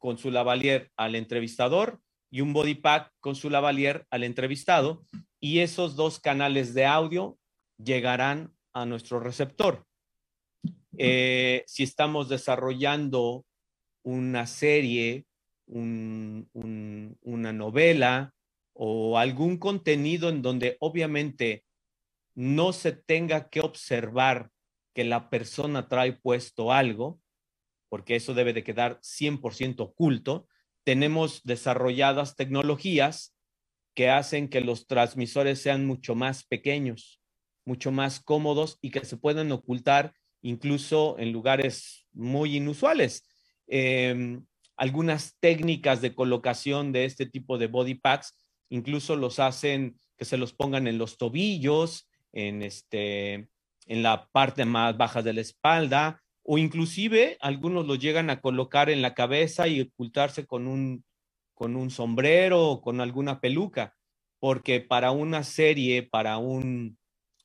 con 0.00 0.18
su 0.18 0.32
lavalier 0.32 0.90
al 0.96 1.14
entrevistador 1.14 2.00
y 2.28 2.40
un 2.40 2.52
body 2.52 2.74
pack 2.74 3.12
con 3.20 3.36
su 3.36 3.50
lavalier 3.50 4.06
al 4.10 4.24
entrevistado 4.24 5.04
y 5.38 5.60
esos 5.60 5.94
dos 5.94 6.18
canales 6.18 6.74
de 6.74 6.86
audio 6.86 7.38
llegarán 7.78 8.52
a 8.72 8.84
nuestro 8.86 9.20
receptor. 9.20 9.86
Eh, 10.98 11.62
si 11.66 11.84
estamos 11.84 12.28
desarrollando 12.28 13.44
una 14.02 14.46
serie, 14.46 15.24
una 15.66 16.42
novela 17.52 18.34
o 18.72 19.18
algún 19.18 19.58
contenido 19.58 20.28
en 20.28 20.42
donde 20.42 20.76
obviamente 20.80 21.64
no 22.34 22.72
se 22.72 22.92
tenga 22.92 23.48
que 23.48 23.60
observar 23.60 24.50
que 24.94 25.04
la 25.04 25.30
persona 25.30 25.88
trae 25.88 26.12
puesto 26.12 26.72
algo, 26.72 27.20
porque 27.90 28.16
eso 28.16 28.32
debe 28.32 28.54
de 28.54 28.64
quedar 28.64 28.98
100% 29.02 29.80
oculto, 29.80 30.48
tenemos 30.84 31.42
desarrolladas 31.44 32.36
tecnologías 32.36 33.36
que 33.94 34.08
hacen 34.08 34.48
que 34.48 34.62
los 34.62 34.86
transmisores 34.86 35.60
sean 35.60 35.84
mucho 35.84 36.14
más 36.14 36.44
pequeños, 36.44 37.20
mucho 37.66 37.92
más 37.92 38.20
cómodos 38.20 38.78
y 38.80 38.90
que 38.90 39.04
se 39.04 39.18
puedan 39.18 39.52
ocultar 39.52 40.14
incluso 40.40 41.18
en 41.18 41.32
lugares 41.32 42.06
muy 42.12 42.56
inusuales. 42.56 43.26
Em, 43.66 44.46
algunas 44.76 45.36
técnicas 45.40 46.00
de 46.00 46.14
colocación 46.14 46.92
de 46.92 47.04
este 47.04 47.26
tipo 47.26 47.58
de 47.58 47.66
body 47.66 47.96
packs 47.96 48.34
incluso 48.70 49.16
los 49.16 49.38
hacen 49.38 49.98
que 50.16 50.24
se 50.24 50.38
los 50.38 50.52
pongan 50.54 50.86
en 50.86 50.96
los 50.96 51.18
tobillos, 51.18 52.08
en, 52.32 52.62
este, 52.62 53.48
en 53.86 54.02
la 54.02 54.28
parte 54.30 54.64
más 54.64 54.96
baja 54.96 55.22
de 55.22 55.32
la 55.32 55.40
espalda, 55.40 56.22
o 56.42 56.58
inclusive 56.58 57.36
algunos 57.40 57.86
lo 57.86 57.94
llegan 57.94 58.30
a 58.30 58.40
colocar 58.40 58.90
en 58.90 59.02
la 59.02 59.14
cabeza 59.14 59.68
y 59.68 59.82
ocultarse 59.82 60.46
con 60.46 60.66
un, 60.66 61.04
con 61.54 61.76
un 61.76 61.90
sombrero 61.90 62.68
o 62.68 62.80
con 62.80 63.00
alguna 63.00 63.40
peluca, 63.40 63.96
porque 64.38 64.80
para 64.80 65.10
una 65.10 65.44
serie, 65.44 66.02
para 66.02 66.38
un, 66.38 66.98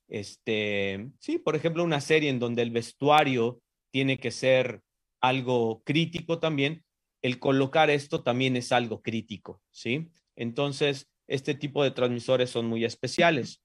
este, 0.08 1.10
sí, 1.20 1.38
por 1.38 1.56
ejemplo, 1.56 1.84
una 1.84 2.02
serie 2.02 2.30
en 2.30 2.40
donde 2.40 2.62
el 2.62 2.72
vestuario 2.72 3.62
tiene 3.92 4.18
que 4.18 4.32
ser 4.32 4.82
algo 5.22 5.82
crítico 5.84 6.40
también, 6.40 6.84
el 7.22 7.40
colocar 7.40 7.90
esto 7.90 8.24
también 8.24 8.56
es 8.56 8.72
algo 8.72 9.02
crítico, 9.02 9.62
¿sí? 9.72 10.10
Entonces, 10.36 11.10
este 11.28 11.56
tipo 11.56 11.84
de 11.84 11.92
transmisores 11.92 12.50
son 12.50 12.68
muy 12.68 12.86
especiales 12.86 13.62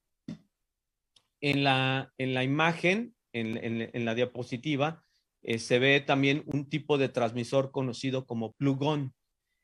en 1.40 1.64
la, 1.64 2.12
en 2.18 2.34
la 2.34 2.44
imagen, 2.44 3.14
en, 3.32 4.04
la 4.04 4.14
diapositiva, 4.14 5.04
eh, 5.42 5.58
se 5.58 5.78
ve 5.78 6.00
también 6.00 6.42
un 6.46 6.68
tipo 6.68 6.98
de 6.98 7.08
transmisor 7.08 7.70
conocido 7.70 8.26
como 8.26 8.52
plug-on. 8.52 9.14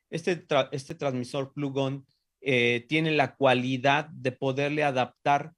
Este, 0.09 0.45
este 0.71 0.95
transmisor 0.95 1.53
plug-on 1.53 2.05
eh, 2.41 2.85
tiene 2.87 3.11
la 3.11 3.35
cualidad 3.35 4.05
de 4.09 4.31
poderle 4.31 4.83
adaptar 4.83 5.53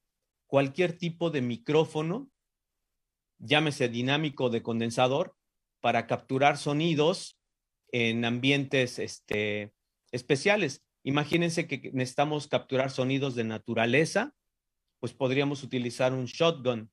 cualquier 0.46 0.96
tipo 0.98 1.30
de 1.30 1.40
micrófono, 1.40 2.30
llámese 3.38 3.88
dinámico 3.88 4.50
de 4.50 4.62
condensador, 4.62 5.36
para 5.80 6.06
capturar 6.06 6.58
sonidos 6.58 7.38
en 7.92 8.24
ambientes 8.24 8.98
este, 8.98 9.72
especiales. 10.12 10.82
Imagínense 11.02 11.66
que 11.66 11.90
necesitamos 11.92 12.48
capturar 12.48 12.90
sonidos 12.90 13.34
de 13.34 13.44
naturaleza, 13.44 14.34
pues 15.00 15.14
podríamos 15.14 15.62
utilizar 15.62 16.12
un 16.12 16.26
shotgun. 16.26 16.90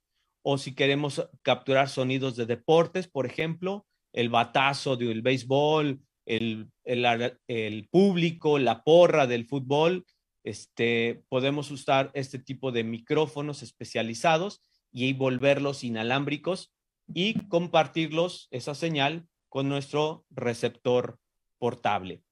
O 0.50 0.58
si 0.58 0.74
queremos 0.74 1.30
capturar 1.42 1.90
sonidos 1.90 2.38
de 2.38 2.46
deportes, 2.46 3.10
por 3.10 3.26
ejemplo, 3.26 3.86
el 4.14 4.30
batazo 4.30 4.96
del 4.96 5.22
béisbol, 5.22 6.00
el, 6.26 6.72
el, 6.86 7.90
público, 7.90 8.58
la 8.58 8.82
porra 8.82 9.28
del 9.28 9.46
fútbol, 9.46 10.06
este, 10.46 11.22
podemos 11.28 11.70
usar 11.70 12.12
este 12.14 12.40
tipo 12.40 12.72
de 12.72 12.86
micrófonos 12.86 13.62
especializados 13.62 14.62
y 14.90 15.12
volverlos 15.12 15.84
inalámbricos 15.84 16.74
y 17.14 17.46
compartirlos, 17.50 18.48
esa 18.50 18.74
señal, 18.74 19.28
con 19.50 19.68
nuestro 19.68 20.26
receptor 20.30 21.20
portable. 21.58 22.24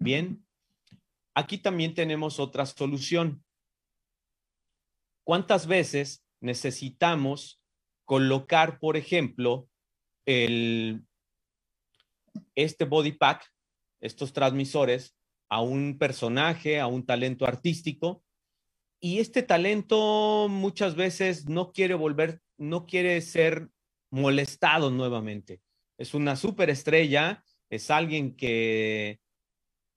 Bien, 0.00 0.44
aquí 1.34 1.58
también 1.58 1.94
tenemos 1.94 2.40
otra 2.40 2.66
solución. 2.66 3.44
¿Cuántas 5.22 5.68
veces 5.68 6.23
necesitamos 6.44 7.60
colocar, 8.04 8.78
por 8.78 8.96
ejemplo, 8.96 9.68
el, 10.26 11.04
este 12.54 12.84
body 12.84 13.12
pack, 13.12 13.50
estos 14.00 14.32
transmisores, 14.32 15.16
a 15.48 15.62
un 15.62 15.96
personaje, 15.98 16.80
a 16.80 16.86
un 16.86 17.06
talento 17.06 17.46
artístico? 17.46 18.22
Y 19.00 19.20
este 19.20 19.42
talento 19.42 20.46
muchas 20.48 20.94
veces 20.94 21.48
no 21.48 21.72
quiere 21.72 21.94
volver, 21.94 22.40
no 22.58 22.86
quiere 22.86 23.20
ser 23.22 23.70
molestado 24.10 24.90
nuevamente. 24.90 25.62
Es 25.98 26.12
una 26.12 26.36
superestrella, 26.36 27.42
es 27.70 27.90
alguien 27.90 28.36
que, 28.36 29.18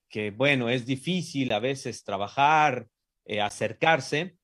que, 0.10 0.32
bueno, 0.32 0.70
es 0.70 0.86
difícil 0.86 1.52
a 1.52 1.60
veces 1.60 2.04
trabajar, 2.04 2.88
eh, 3.26 3.42
acercarse, 3.42 4.38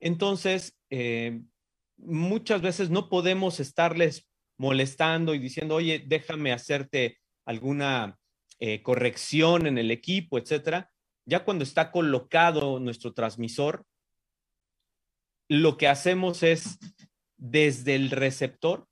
entonces, 0.00 0.76
eh, 0.90 1.42
muchas 1.96 2.62
veces 2.62 2.90
no 2.90 3.08
podemos 3.08 3.60
estarles 3.60 4.28
molestando 4.56 5.34
y 5.34 5.38
diciendo, 5.38 5.76
oye, 5.76 6.04
déjame 6.06 6.52
hacerte 6.52 7.18
alguna 7.44 8.18
eh, 8.58 8.82
corrección 8.82 9.66
en 9.66 9.78
el 9.78 9.90
equipo, 9.90 10.38
etcétera. 10.38 10.90
Ya 11.26 11.44
cuando 11.44 11.64
está 11.64 11.90
colocado 11.90 12.80
nuestro 12.80 13.12
transmisor, 13.12 13.84
lo 15.48 15.76
que 15.76 15.88
hacemos 15.88 16.42
es 16.42 16.78
desde 17.36 17.94
el 17.94 18.10
receptor, 18.10 18.86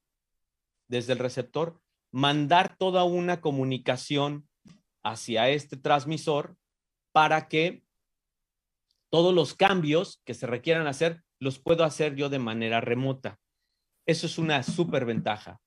desde 0.89 1.13
el 1.13 1.19
receptor, 1.19 1.81
mandar 2.13 2.77
toda 2.79 3.05
una 3.05 3.41
comunicación 3.41 4.49
hacia 5.03 5.49
este 5.51 5.77
transmisor 5.77 6.57
para 7.13 7.49
que 7.49 7.83
todos 9.11 9.35
los 9.35 9.55
cambios 9.55 10.21
que 10.25 10.35
se 10.35 10.47
requieran 10.47 10.87
hacer 10.87 11.23
los 11.39 11.59
puedo 11.59 11.85
hacer 11.85 12.15
yo 12.15 12.29
de 12.29 12.39
manera 12.39 12.81
remota. 12.81 13.39
Eso 14.07 14.27
es 14.27 14.39
una 14.39 14.63
súper 14.63 15.05
ventaja, 15.05 15.61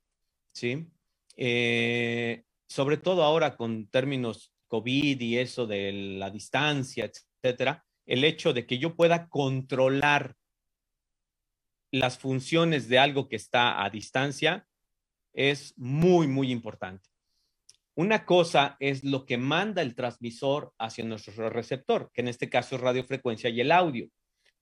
¿sí? 0.53 0.87
Eh, 1.35 2.43
sobre 2.67 2.97
todo 2.97 3.23
ahora 3.23 3.55
con 3.55 3.87
términos 3.87 4.53
COVID 4.67 5.19
y 5.19 5.37
eso 5.37 5.67
de 5.67 5.91
la 5.91 6.29
distancia, 6.29 7.09
etcétera, 7.43 7.85
el 8.05 8.23
hecho 8.23 8.53
de 8.53 8.65
que 8.65 8.77
yo 8.77 8.95
pueda 8.95 9.27
controlar 9.27 10.35
las 11.91 12.17
funciones 12.17 12.87
de 12.87 12.99
algo 12.99 13.27
que 13.27 13.35
está 13.35 13.83
a 13.83 13.89
distancia 13.89 14.67
es 15.33 15.73
muy, 15.77 16.27
muy 16.27 16.51
importante. 16.51 17.08
Una 17.99 18.23
cosa 18.23 18.77
es 18.79 19.03
lo 19.03 19.25
que 19.25 19.37
manda 19.37 19.81
el 19.81 19.93
transmisor 19.93 20.73
hacia 20.79 21.03
nuestro 21.03 21.49
receptor, 21.49 22.09
que 22.13 22.21
en 22.21 22.29
este 22.29 22.49
caso 22.49 22.77
es 22.77 22.81
radiofrecuencia 22.81 23.49
y 23.49 23.59
el 23.59 23.73
audio. 23.73 24.07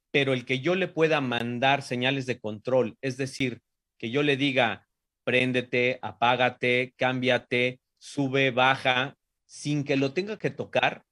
Pero 0.10 0.34
el 0.34 0.44
que 0.44 0.60
yo 0.60 0.74
le 0.74 0.88
pueda 0.88 1.22
mandar 1.22 1.84
señales 1.84 2.26
de 2.26 2.40
control, 2.40 2.98
es 3.00 3.16
decir, 3.16 3.62
que 4.00 4.10
yo 4.10 4.24
le 4.24 4.38
diga, 4.38 4.88
préndete, 5.24 6.00
apágate, 6.02 6.96
cámbiate, 6.98 7.80
sube, 8.00 8.50
baja, 8.50 9.16
sin 9.46 9.84
que 9.84 9.98
lo 9.98 10.14
tenga 10.14 10.40
que 10.40 10.50
tocar, 10.50 11.04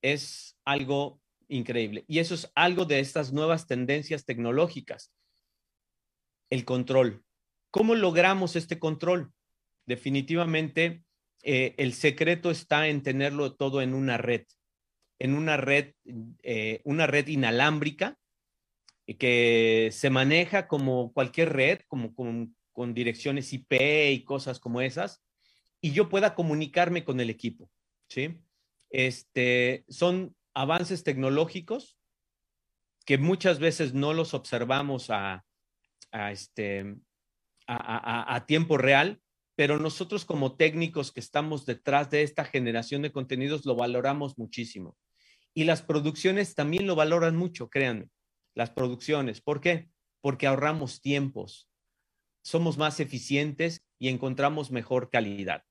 es 0.00 0.56
algo 0.64 1.20
increíble. 1.46 2.06
Y 2.08 2.20
eso 2.20 2.34
es 2.34 2.50
algo 2.54 2.86
de 2.86 3.00
estas 3.00 3.34
nuevas 3.34 3.66
tendencias 3.66 4.24
tecnológicas. 4.24 5.12
El 6.48 6.64
control. 6.64 7.22
¿Cómo 7.70 7.94
logramos 7.94 8.56
este 8.56 8.78
control? 8.78 9.34
Definitivamente, 9.84 11.02
eh, 11.48 11.76
el 11.78 11.94
secreto 11.94 12.50
está 12.50 12.88
en 12.88 13.04
tenerlo 13.04 13.54
todo 13.54 13.80
en 13.80 13.94
una 13.94 14.16
red, 14.16 14.46
en 15.20 15.32
una 15.32 15.56
red, 15.56 15.94
eh, 16.42 16.80
una 16.82 17.06
red 17.06 17.28
inalámbrica 17.28 18.18
que 19.20 19.90
se 19.92 20.10
maneja 20.10 20.66
como 20.66 21.12
cualquier 21.12 21.52
red, 21.52 21.82
como 21.86 22.12
con, 22.16 22.56
direcciones 22.94 23.52
IP 23.52 23.74
y 24.10 24.24
cosas 24.24 24.58
como 24.58 24.80
esas, 24.80 25.22
y 25.80 25.92
yo 25.92 26.08
pueda 26.08 26.34
comunicarme 26.34 27.04
con 27.04 27.20
el 27.20 27.30
equipo, 27.30 27.70
¿sí? 28.08 28.40
Este, 28.90 29.84
son 29.88 30.34
avances 30.52 31.04
tecnológicos 31.04 31.96
que 33.04 33.18
muchas 33.18 33.60
veces 33.60 33.94
no 33.94 34.14
los 34.14 34.34
observamos 34.34 35.10
a, 35.10 35.46
este, 36.12 36.96
a, 37.68 38.44
tiempo 38.48 38.78
real, 38.78 39.20
pero 39.56 39.78
nosotros 39.78 40.24
como 40.24 40.54
técnicos 40.56 41.10
que 41.10 41.20
estamos 41.20 41.66
detrás 41.66 42.10
de 42.10 42.22
esta 42.22 42.44
generación 42.44 43.02
de 43.02 43.10
contenidos 43.10 43.66
lo 43.66 43.74
valoramos 43.74 44.38
muchísimo. 44.38 44.96
Y 45.54 45.64
las 45.64 45.82
producciones 45.82 46.54
también 46.54 46.86
lo 46.86 46.94
valoran 46.94 47.36
mucho, 47.36 47.68
créanme, 47.70 48.08
las 48.54 48.70
producciones. 48.70 49.40
¿Por 49.40 49.60
qué? 49.60 49.88
Porque 50.20 50.46
ahorramos 50.46 51.00
tiempos, 51.00 51.68
somos 52.42 52.78
más 52.78 53.00
eficientes 53.00 53.82
y 53.98 54.08
encontramos 54.08 54.70
mejor 54.70 55.10
calidad. 55.10 55.64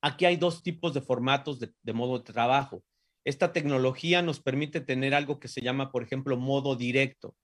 Aquí 0.00 0.24
hay 0.24 0.36
dos 0.36 0.62
tipos 0.62 0.94
de 0.94 1.02
formatos 1.02 1.58
de 1.58 1.92
modo 1.92 2.18
de 2.18 2.24
trabajo. 2.24 2.84
Esta 3.24 3.52
tecnología 3.52 4.22
nos 4.22 4.40
permite 4.40 4.80
tener 4.80 5.12
algo 5.12 5.38
que 5.38 5.48
se 5.48 5.60
llama, 5.60 5.90
por 5.90 6.02
ejemplo, 6.02 6.38
modo 6.38 6.76
directo. 6.76 7.36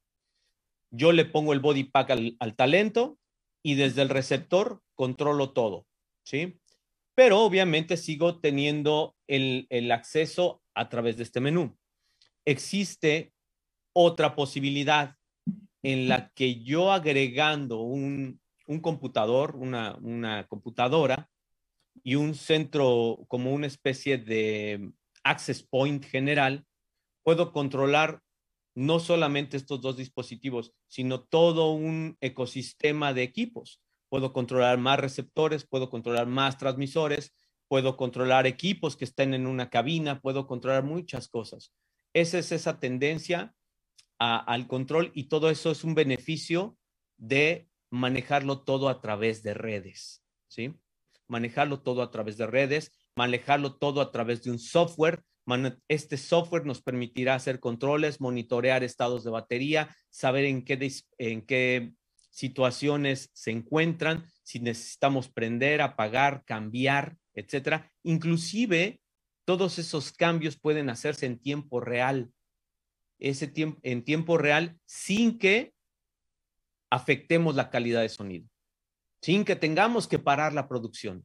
Yo 0.91 1.13
le 1.13 1.25
pongo 1.25 1.53
el 1.53 1.61
body 1.61 1.85
pack 1.85 2.11
al, 2.11 2.57
talento 2.57 3.19
y 3.65 3.75
desde 3.75 4.03
el 4.03 4.11
receptor 4.11 4.83
controlo 4.95 5.51
todo, 5.51 5.87
¿sí? 6.23 6.61
Pero 7.17 7.41
obviamente 7.41 7.97
sigo 7.97 8.39
teniendo 8.39 9.17
el, 9.27 9.91
acceso 9.91 10.63
a 10.75 10.89
través 10.89 11.17
de 11.17 11.23
este 11.23 11.41
menú. 11.41 11.77
Existe 12.45 13.33
otra 13.95 14.37
posibilidad 14.37 15.17
en 15.83 16.09
la 16.09 16.31
que 16.35 16.63
yo 16.63 16.93
agregando 16.93 17.81
un, 17.81 18.41
computador, 18.83 19.57
una, 19.57 19.97
una, 20.03 20.47
computadora 20.47 21.31
y 22.03 22.17
un 22.17 22.35
centro 22.35 23.25
como 23.29 23.53
una 23.53 23.67
especie 23.67 24.19
de 24.19 24.93
access 25.23 25.63
point 25.63 26.05
general, 26.05 26.67
puedo 27.23 27.53
controlar 27.53 28.21
no 28.75 29.01
solamente 29.01 29.57
estos 29.57 29.81
dos 29.81 29.97
dispositivos, 29.97 30.73
sino 30.89 31.23
todo 31.23 31.73
un 31.73 32.17
ecosistema 32.21 33.13
de 33.15 33.23
equipos. 33.23 33.81
Puedo 34.09 34.33
controlar 34.33 34.79
más 34.79 34.99
receptores, 34.99 35.67
puedo 35.67 35.91
controlar 35.91 36.27
más 36.27 36.59
transmisores, 36.59 37.35
puedo 37.69 37.97
controlar 37.97 38.47
equipos 38.47 38.97
que 38.97 39.05
estén 39.05 39.35
en 39.35 39.47
una 39.47 39.71
cabina, 39.71 40.21
puedo 40.21 40.47
controlar 40.47 40.85
muchas 40.85 41.29
cosas. 41.29 41.73
Esa 42.13 42.39
es 42.39 42.53
esa 42.53 42.79
tendencia 42.79 43.55
al 44.19 44.67
control 44.69 45.11
y 45.15 45.25
todo 45.25 45.51
eso 45.51 45.71
es 45.71 45.85
un 45.85 45.95
beneficio 45.95 46.77
de 47.17 47.69
manejarlo 47.91 48.63
todo 48.63 48.89
a 48.89 49.01
través 49.01 49.43
de 49.43 49.55
redes, 49.55 50.23
¿sí? 50.49 50.75
Manejarlo 51.27 51.81
todo 51.81 52.03
a 52.03 52.11
través 52.11 52.37
de 52.37 52.47
redes 52.47 52.93
manejarlo 53.17 53.77
todo 53.77 54.01
a 54.01 54.11
través 54.11 54.43
de 54.43 54.51
un 54.51 54.59
software. 54.59 55.23
Este 55.89 56.17
software 56.17 56.65
nos 56.65 56.83
permitirá 56.83 57.35
hacer 57.35 57.61
controles, 57.61 58.21
monitorear 58.21 58.83
estados 58.83 59.25
de 59.25 59.31
batería, 59.31 59.95
saber 60.11 60.47
en 60.47 60.65
qué, 60.65 60.91
en 61.19 61.43
qué 61.43 61.93
situaciones 62.31 63.31
se 63.33 63.51
encuentran, 63.51 64.27
si 64.43 64.59
necesitamos 64.61 65.29
prender, 65.29 65.83
apagar, 65.83 66.45
cambiar, 66.45 67.17
etcétera. 67.35 67.93
Inclusive, 68.03 69.01
todos 69.45 69.79
esos 69.79 70.13
cambios 70.13 70.59
pueden 70.59 70.89
hacerse 70.89 71.27
en 71.27 71.39
tiempo 71.39 71.81
real. 71.81 72.33
Ese 73.19 73.47
tiempo, 73.47 73.79
en 73.83 74.03
tiempo 74.03 74.39
real 74.39 74.79
sin 74.87 75.39
que 75.39 75.75
afectemos 76.91 77.55
la 77.55 77.71
calidad 77.71 78.03
de 78.03 78.09
sonido, 78.09 78.49
sin 79.21 79.45
que 79.45 79.57
tengamos 79.57 80.09
que 80.09 80.19
parar 80.19 80.53
la 80.53 80.69
producción. 80.69 81.25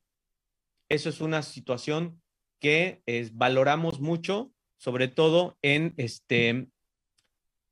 Eso 0.90 1.10
es 1.10 1.22
una 1.22 1.42
situación 1.42 2.22
que 2.60 3.02
valoramos 3.34 4.00
mucho, 4.00 4.52
sobre 4.78 5.08
todo 5.08 5.58
en, 5.62 5.94
este, 5.98 6.70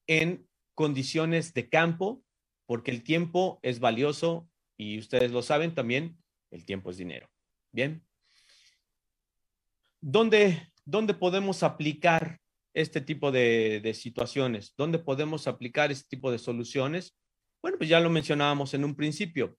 en 0.07 0.47
condiciones 0.73 1.53
de 1.53 1.69
campo, 1.69 2.23
porque 2.65 2.91
el 2.91 3.03
tiempo 3.03 3.59
es 3.63 3.79
valioso 3.79 4.49
y 4.77 4.99
ustedes 4.99 5.31
lo 5.31 5.41
saben 5.41 5.73
también, 5.73 6.17
el 6.51 6.65
tiempo 6.65 6.91
es 6.91 6.97
dinero. 6.97 7.29
Bien. 7.71 8.03
¿Dónde, 10.01 10.71
dónde 10.85 11.13
podemos 11.13 11.63
aplicar 11.63 12.39
este 12.73 13.01
tipo 13.01 13.31
de, 13.31 13.81
de, 13.81 13.93
situaciones? 13.93 14.73
¿Dónde 14.77 14.99
podemos 14.99 15.47
aplicar 15.47 15.91
este 15.91 16.07
tipo 16.09 16.31
de 16.31 16.37
soluciones? 16.37 17.15
Bueno, 17.61 17.77
pues 17.77 17.89
ya 17.89 17.99
lo 17.99 18.09
mencionábamos 18.09 18.73
en 18.73 18.85
un 18.85 18.95
principio. 18.95 19.57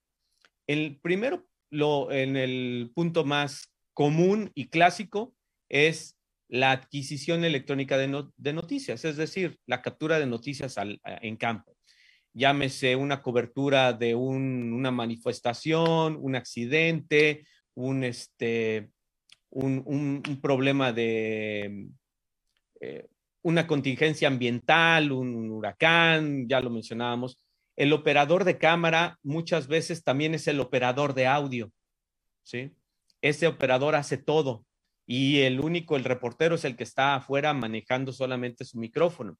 El 0.67 0.99
primero 1.01 1.47
lo, 1.69 2.11
en 2.11 2.37
el 2.37 2.91
punto 2.95 3.25
más 3.25 3.73
común 3.99 4.49
y 4.55 4.69
clásico 4.69 5.35
es 5.67 6.17
la 6.47 6.71
adquisición 6.71 7.43
electrónica 7.43 7.97
de, 7.97 8.53
noticias, 8.53 9.03
es 9.03 9.17
decir, 9.17 9.59
la 9.65 9.81
captura 9.81 10.19
de 10.19 10.25
noticias 10.25 10.77
en 11.03 11.35
campo. 11.35 11.75
Llámese 12.31 12.95
una 12.95 13.21
cobertura 13.21 13.91
de 13.91 14.15
una 14.15 14.89
manifestación, 14.91 16.17
un 16.17 16.37
accidente, 16.37 17.45
un, 17.73 18.05
este, 18.05 18.89
problema 20.41 20.93
de 20.93 21.89
eh, 22.79 23.05
una 23.41 23.67
contingencia 23.67 24.29
ambiental, 24.29 25.11
un 25.11 25.51
huracán, 25.51 26.47
ya 26.47 26.61
lo 26.61 26.69
mencionábamos. 26.69 27.37
El 27.75 27.91
operador 27.91 28.45
de 28.45 28.57
cámara 28.57 29.19
muchas 29.23 29.67
veces 29.67 30.05
también 30.05 30.35
es 30.35 30.47
el 30.47 30.61
operador 30.61 31.13
de 31.13 31.27
audio, 31.27 31.69
¿sí? 32.43 32.71
Ese 33.21 33.47
operador 33.47 33.95
hace 33.95 34.17
todo 34.17 34.65
y 35.05 35.41
el 35.41 35.59
único, 35.59 35.95
el 35.95 36.03
reportero 36.03 36.55
es 36.55 36.65
el 36.65 36.75
que 36.75 36.83
está 36.83 37.15
afuera 37.15 37.53
manejando 37.53 38.11
solamente 38.13 38.65
su 38.65 38.77
micrófono. 38.77 39.37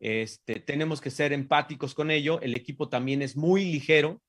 Este, 0.00 0.60
tenemos 0.60 1.00
que 1.00 1.10
ser 1.10 1.32
empáticos 1.32 1.94
con 1.94 2.10
ello. 2.10 2.40
El 2.40 2.56
equipo 2.56 2.88
también 2.88 3.22
es 3.22 3.36
muy 3.36 3.64
ligero 3.64 4.22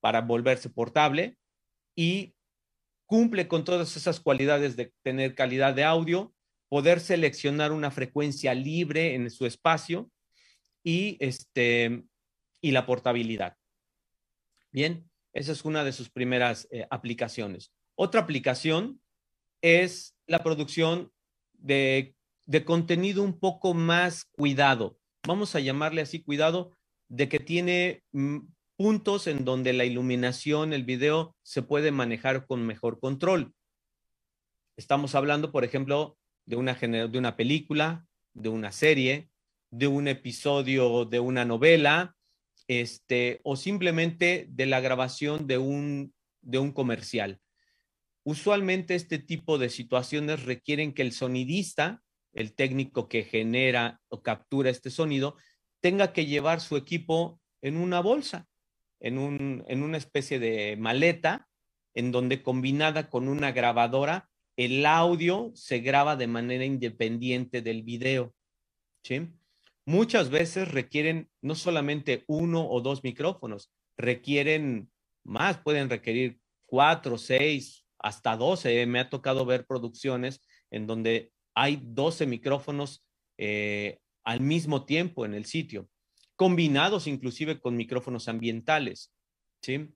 para 0.00 0.20
volverse 0.20 0.70
portable 0.70 1.36
y 1.94 2.34
cumple 3.06 3.48
con 3.48 3.64
todas 3.64 3.96
esas 3.96 4.20
cualidades 4.20 4.76
de 4.76 4.92
tener 5.02 5.34
calidad 5.34 5.74
de 5.74 5.84
audio, 5.84 6.34
poder 6.68 7.00
seleccionar 7.00 7.72
una 7.72 7.90
frecuencia 7.90 8.54
libre 8.54 9.14
en 9.14 9.30
su 9.30 9.46
espacio 9.46 10.10
y 10.82 11.16
este 11.20 12.04
la 12.72 12.86
portabilidad. 12.86 13.56
Bien, 14.72 15.08
esa 15.32 15.52
es 15.52 15.64
una 15.64 15.84
de 15.84 15.92
sus 15.92 16.10
primeras 16.10 16.68
eh, 16.70 16.86
aplicaciones. 16.90 17.72
Otra 17.96 18.20
aplicación 18.20 19.00
es 19.62 20.14
la 20.26 20.40
producción 20.40 21.10
de, 21.54 22.14
contenido 22.66 23.22
un 23.22 23.38
poco 23.38 23.72
más 23.72 24.26
cuidado. 24.26 24.98
Vamos 25.26 25.54
a 25.54 25.60
llamarle 25.60 26.02
así 26.02 26.22
cuidado, 26.22 26.72
de 27.08 27.28
que 27.28 27.40
tiene 27.40 28.02
mm, 28.12 28.40
puntos 28.76 29.26
en 29.26 29.44
donde 29.44 29.72
la 29.72 29.86
iluminación, 29.86 30.74
el 30.74 30.84
video 30.84 31.34
se 31.42 31.62
puede 31.62 31.90
manejar 31.90 32.46
con 32.46 32.66
mejor 32.66 33.00
control. 33.00 33.54
Estamos 34.76 35.14
hablando, 35.14 35.50
por 35.50 35.64
ejemplo, 35.64 36.18
de 36.44 36.56
una, 36.56 36.74
de 36.74 37.18
una 37.18 37.36
película, 37.36 38.06
de 38.34 38.50
una 38.50 38.72
serie, 38.72 39.30
de 39.70 39.86
un 39.86 40.06
episodio 40.06 41.06
de 41.06 41.18
una 41.18 41.46
novela, 41.46 42.14
este, 42.68 43.40
o 43.42 43.56
simplemente 43.56 44.46
de 44.50 44.66
la 44.66 44.80
grabación 44.80 45.46
de 45.46 45.56
un, 45.56 46.14
de 46.42 46.58
un 46.58 46.72
comercial. 46.72 47.40
Usualmente 48.26 48.96
este 48.96 49.20
tipo 49.20 49.56
de 49.56 49.70
situaciones 49.70 50.42
requieren 50.42 50.92
que 50.92 51.02
el 51.02 51.12
sonidista, 51.12 52.02
el 52.32 52.56
técnico 52.56 53.08
que 53.08 53.22
genera 53.22 54.00
o 54.08 54.20
captura 54.20 54.68
este 54.68 54.90
sonido, 54.90 55.36
tenga 55.80 56.12
que 56.12 56.26
llevar 56.26 56.60
su 56.60 56.76
equipo 56.76 57.40
en 57.62 57.76
una 57.76 58.00
bolsa, 58.00 58.48
en, 58.98 59.18
un, 59.18 59.64
en 59.68 59.84
una 59.84 59.96
especie 59.96 60.40
de 60.40 60.76
maleta, 60.76 61.46
en 61.94 62.10
donde 62.10 62.42
combinada 62.42 63.10
con 63.10 63.28
una 63.28 63.52
grabadora, 63.52 64.28
el 64.56 64.84
audio 64.86 65.52
se 65.54 65.78
graba 65.78 66.16
de 66.16 66.26
manera 66.26 66.64
independiente 66.64 67.62
del 67.62 67.84
video. 67.84 68.34
muchas 69.84 70.30
veces 70.30 70.66
requieren 70.66 71.30
no 71.42 71.54
solamente 71.54 72.24
uno 72.26 72.68
o 72.68 72.80
dos 72.80 73.04
micrófonos, 73.04 73.70
requieren 73.96 74.90
más, 75.22 75.58
pueden 75.58 75.88
requerir 75.88 76.40
cuatro, 76.66 77.18
seis, 77.18 77.85
hasta 78.06 78.36
doce. 78.36 78.86
Me 78.86 79.00
ha 79.00 79.10
tocado 79.10 79.44
ver 79.44 79.66
producciones 79.66 80.40
en 80.70 80.86
donde 80.86 81.32
hay 81.54 81.80
doce 81.82 82.26
micrófonos 82.26 83.04
eh, 83.38 83.98
al 84.24 84.40
mismo 84.40 84.84
tiempo 84.84 85.24
en 85.24 85.34
el 85.34 85.44
sitio, 85.44 85.88
combinados 86.36 87.06
inclusive 87.06 87.60
con 87.60 87.76
micrófonos 87.76 88.28
ambientales. 88.28 89.12
¿sí? 89.60 89.92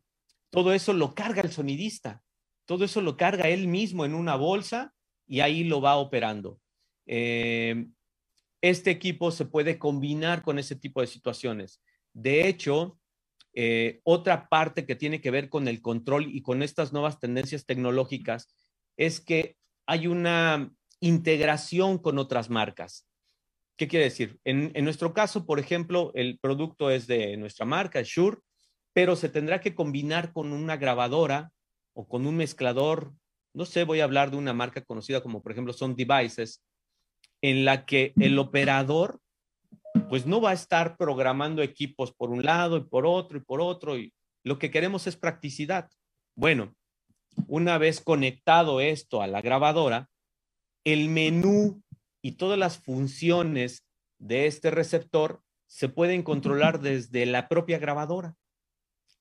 Todo 0.50 0.72
eso 0.72 0.92
lo 0.92 1.14
carga 1.14 1.42
el 1.42 1.52
sonidista, 1.52 2.22
todo 2.64 2.84
eso 2.84 3.00
lo 3.00 3.16
carga 3.16 3.48
él 3.48 3.68
mismo 3.68 4.04
en 4.04 4.14
una 4.14 4.36
bolsa 4.36 4.92
y 5.26 5.40
ahí 5.40 5.64
lo 5.64 5.80
va 5.80 5.96
operando. 5.96 6.60
Eh, 7.06 7.86
este 8.60 8.90
equipo 8.90 9.30
se 9.30 9.46
puede 9.46 9.78
combinar 9.78 10.42
con 10.42 10.58
ese 10.58 10.76
tipo 10.76 11.00
de 11.00 11.06
situaciones. 11.06 11.80
De 12.12 12.48
hecho, 12.48 12.99
eh, 13.54 14.00
otra 14.04 14.48
parte 14.48 14.86
que 14.86 14.96
tiene 14.96 15.20
que 15.20 15.30
ver 15.30 15.48
con 15.48 15.68
el 15.68 15.82
control 15.82 16.34
y 16.34 16.42
con 16.42 16.62
estas 16.62 16.92
nuevas 16.92 17.18
tendencias 17.18 17.66
tecnológicas 17.66 18.48
es 18.96 19.20
que 19.20 19.56
hay 19.86 20.06
una 20.06 20.72
integración 21.00 21.98
con 21.98 22.18
otras 22.18 22.50
marcas. 22.50 23.06
¿Qué 23.76 23.88
quiere 23.88 24.04
decir? 24.04 24.38
En, 24.44 24.72
nuestro 24.84 25.14
caso, 25.14 25.46
por 25.46 25.58
ejemplo, 25.58 26.12
el 26.14 26.38
producto 26.38 26.90
es 26.90 27.06
de 27.06 27.36
nuestra 27.38 27.64
marca, 27.64 28.02
Shure, 28.04 28.38
pero 28.92 29.16
se 29.16 29.30
tendrá 29.30 29.60
que 29.60 29.74
combinar 29.74 30.32
con 30.32 30.52
una 30.52 30.76
grabadora 30.76 31.50
o 31.94 32.06
con 32.06 32.26
un 32.26 32.36
mezclador. 32.36 33.14
No 33.54 33.64
sé, 33.64 33.84
voy 33.84 34.00
a 34.00 34.04
hablar 34.04 34.30
de 34.30 34.36
una 34.36 34.52
marca 34.52 34.82
conocida 34.82 35.22
como, 35.22 35.42
por 35.42 35.52
ejemplo, 35.52 35.72
son 35.72 35.96
Devices, 35.96 36.62
en 37.40 37.64
la 37.64 37.86
que 37.86 38.12
el 38.20 38.38
operador 38.38 39.18
pues 40.10 40.26
no 40.26 40.40
va 40.40 40.50
a 40.50 40.54
estar 40.54 40.96
programando 40.96 41.62
equipos 41.62 42.12
por 42.12 42.30
un 42.30 42.44
lado 42.44 42.76
y 42.76 42.80
por 42.80 43.06
otro 43.06 43.38
y 43.38 43.42
por 43.42 43.60
otro 43.60 43.96
y 43.96 44.12
lo 44.42 44.58
que 44.58 44.72
queremos 44.72 45.06
es 45.06 45.14
practicidad. 45.14 45.88
Bueno, 46.34 46.74
una 47.46 47.78
vez 47.78 48.00
conectado 48.00 48.80
esto 48.80 49.22
a 49.22 49.28
la 49.28 49.40
grabadora, 49.40 50.10
el 50.82 51.10
menú 51.10 51.80
y 52.22 52.32
todas 52.32 52.58
las 52.58 52.78
funciones 52.78 53.86
de 54.18 54.46
este 54.46 54.72
receptor 54.72 55.42
se 55.68 55.88
pueden 55.88 56.24
controlar 56.24 56.80
desde 56.80 57.24
la 57.24 57.46
propia 57.46 57.78
grabadora. 57.78 58.34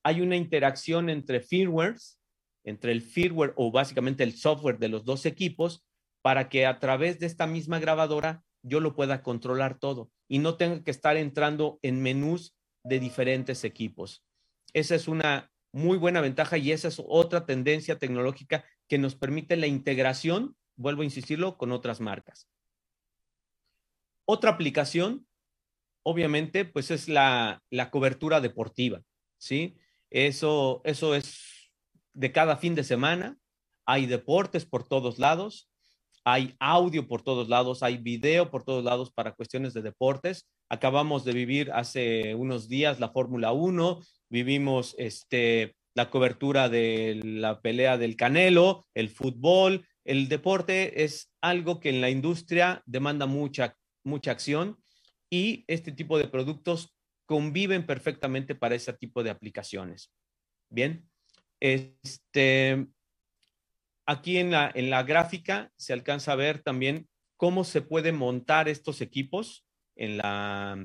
Hay 0.02 0.20
una 0.20 0.34
interacción 0.34 1.08
entre 1.08 1.38
firmwares, 1.38 2.18
entre 2.64 2.90
el 2.90 3.02
firmware 3.02 3.52
o 3.54 3.70
básicamente 3.70 4.24
el 4.24 4.32
software 4.32 4.80
de 4.80 4.88
los 4.88 5.04
dos 5.04 5.24
equipos 5.24 5.84
para 6.20 6.48
que 6.48 6.66
a 6.66 6.80
través 6.80 7.20
de 7.20 7.26
esta 7.26 7.46
misma 7.46 7.78
grabadora 7.78 8.42
yo 8.64 8.80
lo 8.80 8.96
pueda 8.96 9.22
controlar 9.22 9.78
todo 9.78 10.10
y 10.30 10.38
no 10.38 10.56
tenga 10.56 10.84
que 10.84 10.92
estar 10.92 11.16
entrando 11.16 11.80
en 11.82 12.00
menús 12.00 12.54
de 12.84 13.00
diferentes 13.00 13.64
equipos. 13.64 14.24
Esa 14.72 14.94
es 14.94 15.08
una 15.08 15.50
muy 15.72 15.98
buena 15.98 16.20
ventaja 16.20 16.56
y 16.56 16.70
esa 16.70 16.86
es 16.86 17.02
otra 17.04 17.46
tendencia 17.46 17.98
tecnológica 17.98 18.64
que 18.86 18.96
nos 18.96 19.16
permite 19.16 19.56
la 19.56 19.66
integración, 19.66 20.56
vuelvo 20.76 21.02
a 21.02 21.04
insistirlo, 21.04 21.58
con 21.58 21.72
otras 21.72 22.00
marcas. 22.00 22.48
Otra 24.24 24.52
aplicación, 24.52 25.26
obviamente, 26.04 26.64
pues 26.64 26.92
es 26.92 27.08
la, 27.08 27.60
la 27.68 27.90
cobertura 27.90 28.40
deportiva, 28.40 29.02
¿sí? 29.36 29.76
Eso, 30.10 30.80
eso 30.84 31.16
es 31.16 31.72
de 32.12 32.30
cada 32.30 32.56
fin 32.56 32.76
de 32.76 32.84
semana. 32.84 33.36
Hay 33.84 34.06
deportes 34.06 34.64
por 34.64 34.86
todos 34.86 35.18
lados 35.18 35.69
hay 36.24 36.54
audio 36.58 37.06
por 37.06 37.22
todos 37.22 37.48
lados, 37.48 37.82
hay 37.82 37.96
video 37.96 38.50
por 38.50 38.64
todos 38.64 38.84
lados 38.84 39.12
para 39.12 39.32
cuestiones 39.32 39.74
de 39.74 39.82
deportes. 39.82 40.48
Acabamos 40.68 41.24
de 41.24 41.32
vivir 41.32 41.70
hace 41.72 42.34
unos 42.34 42.68
días 42.68 43.00
la 43.00 43.10
Fórmula 43.10 43.52
1, 43.52 44.00
vivimos 44.28 44.94
este, 44.98 45.74
la 45.94 46.10
cobertura 46.10 46.68
de 46.68 47.20
la 47.24 47.60
pelea 47.60 47.98
del 47.98 48.16
Canelo, 48.16 48.86
el 48.94 49.08
fútbol. 49.08 49.86
El 50.04 50.28
deporte 50.28 51.04
es 51.04 51.30
algo 51.40 51.80
que 51.80 51.90
en 51.90 52.00
la 52.00 52.10
industria 52.10 52.82
demanda 52.86 53.26
mucha, 53.26 53.76
mucha 54.04 54.30
acción 54.30 54.78
y 55.30 55.64
este 55.68 55.92
tipo 55.92 56.18
de 56.18 56.28
productos 56.28 56.94
conviven 57.26 57.86
perfectamente 57.86 58.54
para 58.54 58.74
ese 58.74 58.92
tipo 58.92 59.22
de 59.22 59.30
aplicaciones. 59.30 60.12
Bien, 60.68 61.08
este, 61.60 62.88
Aquí 64.10 64.38
en 64.38 64.50
la, 64.50 64.68
en 64.74 64.90
la 64.90 65.04
gráfica 65.04 65.70
se 65.76 65.92
alcanza 65.92 66.32
a 66.32 66.34
ver 66.34 66.64
también 66.64 67.08
cómo 67.36 67.62
se 67.62 67.80
puede 67.80 68.10
montar 68.10 68.68
estos 68.68 69.02
equipos 69.02 69.64
en, 69.94 70.16
la, 70.16 70.84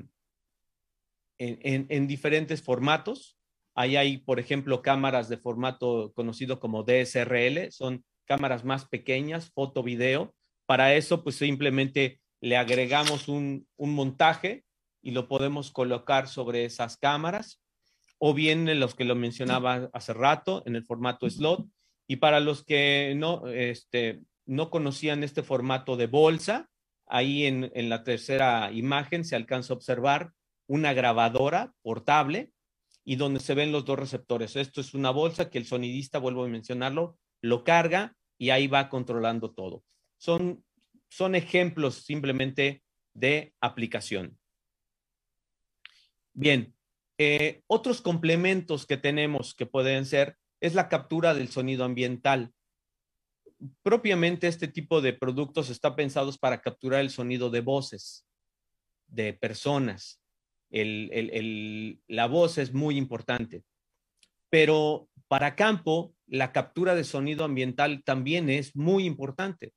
en, 1.36 1.86
en, 1.90 2.06
diferentes 2.06 2.62
formatos. 2.62 3.36
Ahí 3.74 3.96
hay, 3.96 4.18
por 4.18 4.38
ejemplo, 4.38 4.80
cámaras 4.80 5.28
de 5.28 5.38
formato 5.38 6.12
conocido 6.14 6.60
como 6.60 6.84
DSRL, 6.84 7.72
son 7.72 8.04
cámaras 8.26 8.64
más 8.64 8.84
pequeñas, 8.84 9.50
foto, 9.50 9.82
video. 9.82 10.32
Para 10.64 10.94
eso, 10.94 11.24
pues 11.24 11.34
simplemente 11.34 12.20
le 12.40 12.56
agregamos 12.56 13.26
un, 13.26 13.66
un 13.74 13.92
montaje 13.92 14.64
y 15.02 15.10
lo 15.10 15.26
podemos 15.26 15.72
colocar 15.72 16.28
sobre 16.28 16.64
esas 16.64 16.96
cámaras, 16.96 17.60
o 18.18 18.34
bien 18.34 18.68
en 18.68 18.78
los 18.78 18.94
que 18.94 19.02
lo 19.02 19.16
mencionaba 19.16 19.90
hace 19.92 20.14
rato, 20.14 20.62
en 20.64 20.76
el 20.76 20.84
formato 20.84 21.28
slot, 21.28 21.66
y 22.06 22.16
para 22.16 22.40
los 22.40 22.64
que 22.64 23.14
no, 23.16 23.48
este, 23.48 24.20
no 24.44 24.70
conocían 24.70 25.22
este 25.22 25.42
formato 25.42 25.96
de 25.96 26.06
bolsa, 26.06 26.68
ahí 27.06 27.46
en, 27.46 27.70
en 27.74 27.88
la 27.88 28.04
tercera 28.04 28.70
imagen 28.72 29.24
se 29.24 29.36
alcanza 29.36 29.72
a 29.72 29.76
observar 29.76 30.32
una 30.66 30.92
grabadora 30.92 31.72
portable 31.82 32.50
y 33.04 33.16
donde 33.16 33.40
se 33.40 33.54
ven 33.54 33.72
los 33.72 33.84
dos 33.84 33.98
receptores. 33.98 34.56
Esto 34.56 34.80
es 34.80 34.94
una 34.94 35.10
bolsa 35.10 35.48
que 35.48 35.58
el 35.58 35.66
sonidista, 35.66 36.18
vuelvo 36.18 36.44
a 36.44 36.48
mencionarlo, 36.48 37.18
lo 37.40 37.62
carga 37.64 38.16
y 38.36 38.50
ahí 38.50 38.66
va 38.66 38.88
controlando 38.88 39.52
todo. 39.52 39.84
Son, 40.18 40.64
son 41.08 41.34
ejemplos 41.34 42.04
simplemente 42.04 42.82
de 43.14 43.54
aplicación. 43.60 44.38
Bien, 46.34 46.74
eh, 47.18 47.62
otros 47.66 48.02
complementos 48.02 48.86
que 48.86 48.96
tenemos 48.96 49.54
que 49.54 49.66
pueden 49.66 50.04
ser 50.04 50.36
es 50.60 50.74
la 50.74 50.88
captura 50.88 51.34
del 51.34 51.48
sonido 51.48 51.84
ambiental. 51.84 52.52
Propiamente 53.82 54.48
este 54.48 54.68
tipo 54.68 55.00
de 55.00 55.12
productos 55.12 55.70
está 55.70 55.96
pensados 55.96 56.38
para 56.38 56.60
capturar 56.60 57.00
el 57.00 57.10
sonido 57.10 57.50
de 57.50 57.60
voces, 57.60 58.26
de 59.06 59.32
personas. 59.32 60.20
la 60.70 62.26
voz 62.26 62.58
es 62.58 62.72
muy 62.72 62.96
importante. 62.96 63.64
Pero 64.50 65.08
para 65.28 65.56
campo, 65.56 66.14
la 66.26 66.52
captura 66.52 66.94
de 66.94 67.04
sonido 67.04 67.44
ambiental 67.44 68.02
también 68.04 68.50
es 68.50 68.76
muy 68.76 69.04
importante. 69.04 69.72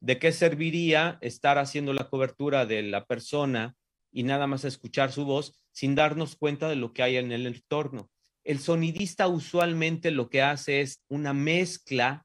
¿De 0.00 0.18
qué 0.18 0.32
serviría 0.32 1.18
estar 1.22 1.58
haciendo 1.58 1.92
la 1.92 2.08
cobertura 2.08 2.66
de 2.66 2.82
la 2.82 3.06
persona 3.06 3.74
y 4.12 4.22
nada 4.22 4.46
más 4.46 4.64
escuchar 4.64 5.10
su 5.10 5.24
voz 5.24 5.58
sin 5.72 5.94
darnos 5.94 6.36
cuenta 6.36 6.68
de 6.68 6.76
lo 6.76 6.92
que 6.92 7.02
hay 7.02 7.16
en 7.16 7.32
el 7.32 7.46
entorno? 7.46 8.10
El 8.46 8.60
sonidista 8.60 9.26
usualmente 9.26 10.12
lo 10.12 10.30
que 10.30 10.40
hace 10.40 10.80
es 10.80 11.02
una 11.08 11.32
mezcla 11.32 12.24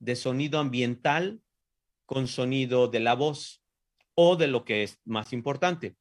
de 0.00 0.16
sonido 0.16 0.58
ambiental 0.58 1.40
con 2.04 2.28
sonido 2.28 2.88
de 2.88 3.00
la 3.00 3.14
voz 3.14 3.62
o 4.14 4.36
de 4.36 4.48
lo 4.48 4.66
que 4.66 4.82
es 4.82 4.98
más 5.06 5.32
importante. 5.32 5.96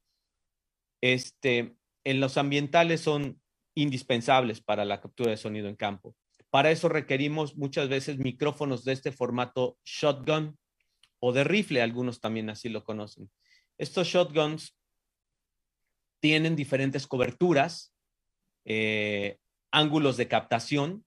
Este, 1.00 1.78
en 2.04 2.20
los 2.20 2.36
ambientales 2.36 3.00
son 3.00 3.42
indispensables 3.74 4.60
para 4.60 4.84
la 4.84 5.00
captura 5.00 5.32
de 5.32 5.38
sonido 5.38 5.70
en 5.70 5.78
campo. 5.78 6.18
Para 6.50 6.70
eso 6.70 6.90
requerimos 6.90 7.56
muchas 7.56 7.88
veces 7.88 8.18
micrófonos 8.18 8.84
de 8.84 8.92
este 8.92 9.14
formato 9.14 9.78
shotgun 9.86 10.60
o 11.22 11.32
de 11.32 11.46
rifle, 11.46 11.82
algunos 11.82 12.20
también 12.20 12.50
así 12.50 12.68
lo 12.68 12.84
conocen. 12.84 13.32
Estos 13.78 14.08
shotguns 14.08 14.78
tienen 16.20 16.58
diferentes 16.58 17.08
coberturas. 17.08 17.96
Eh, 18.66 19.38
ángulos 19.72 20.18
de 20.18 20.28
captación, 20.28 21.06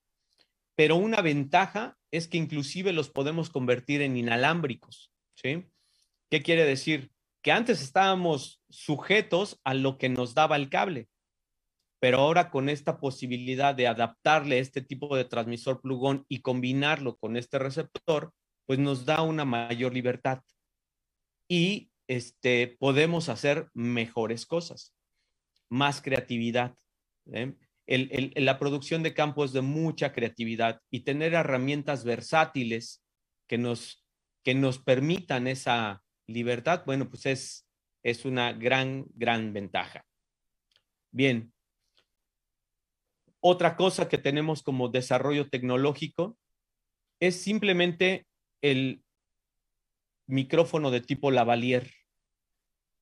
pero 0.76 0.96
una 0.96 1.20
ventaja 1.20 1.96
es 2.10 2.28
que 2.28 2.38
inclusive 2.38 2.92
los 2.92 3.10
podemos 3.10 3.50
convertir 3.50 4.02
en 4.02 4.16
inalámbricos, 4.16 5.12
¿sí? 5.34 5.66
¿Qué 6.30 6.42
quiere 6.42 6.64
decir? 6.64 7.10
Que 7.42 7.52
antes 7.52 7.82
estábamos 7.82 8.62
sujetos 8.68 9.60
a 9.64 9.74
lo 9.74 9.98
que 9.98 10.08
nos 10.08 10.34
daba 10.34 10.56
el 10.56 10.70
cable, 10.70 11.08
pero 12.00 12.18
ahora 12.18 12.50
con 12.50 12.68
esta 12.68 12.98
posibilidad 12.98 13.74
de 13.74 13.86
adaptarle 13.86 14.58
este 14.58 14.82
tipo 14.82 15.16
de 15.16 15.24
transmisor 15.24 15.80
plugón 15.80 16.24
y 16.28 16.40
combinarlo 16.40 17.16
con 17.16 17.36
este 17.36 17.58
receptor, 17.58 18.32
pues 18.66 18.78
nos 18.78 19.04
da 19.04 19.22
una 19.22 19.44
mayor 19.44 19.94
libertad 19.94 20.42
y 21.48 21.90
este, 22.08 22.76
podemos 22.78 23.28
hacer 23.28 23.68
mejores 23.74 24.46
cosas, 24.46 24.94
más 25.68 26.02
creatividad. 26.02 26.74
¿eh? 27.32 27.54
La 27.86 28.58
producción 28.58 29.02
de 29.02 29.14
campo 29.14 29.44
es 29.44 29.52
de 29.52 29.60
mucha 29.60 30.12
creatividad 30.12 30.80
y 30.90 31.00
tener 31.00 31.34
herramientas 31.34 32.04
versátiles 32.04 33.02
que 33.46 33.58
nos, 33.58 34.04
que 34.42 34.54
nos 34.54 34.78
permitan 34.78 35.46
esa 35.46 36.02
libertad, 36.26 36.82
bueno, 36.86 37.08
pues 37.10 37.26
es, 37.26 37.68
es 38.02 38.24
una 38.24 38.52
gran, 38.52 39.06
gran 39.14 39.52
ventaja. 39.52 40.04
Bien. 41.10 41.52
Otra 43.40 43.76
cosa 43.76 44.08
que 44.08 44.16
tenemos 44.16 44.62
como 44.62 44.88
desarrollo 44.88 45.50
tecnológico 45.50 46.38
es 47.20 47.40
simplemente 47.42 48.26
el 48.62 49.04
micrófono 50.26 50.90
de 50.90 51.02
tipo 51.02 51.30
lavalier. 51.30 51.90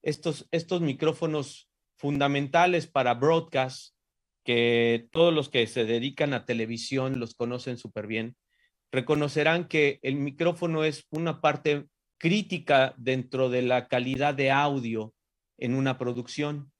Estos, 0.03 0.49
estos 0.51 0.81
micrófonos 0.81 1.71
fundamentales 1.97 2.89
para 2.89 3.15
broadcast, 3.15 3.92
que 4.45 5.09
todos 5.13 5.33
los 5.33 5.49
que 5.49 5.67
se 5.67 5.85
dedican 5.85 6.35
a 6.35 6.45
televisión 6.45 7.21
los 7.21 7.35
conocen 7.35 7.79
súper 7.79 8.07
bien, 8.07 8.37
reconocerán 8.91 9.69
que 9.69 9.99
el 10.03 10.17
micrófono 10.17 10.85
es 10.85 11.07
una 11.11 11.41
parte 11.41 11.87
crítica 12.19 12.95
dentro 12.99 13.51
de 13.51 13.63
la 13.63 13.89
calidad 13.89 14.35
de 14.35 14.51
audio 14.51 15.15
en 15.59 15.75
una 15.75 15.99
producción. 15.99 16.73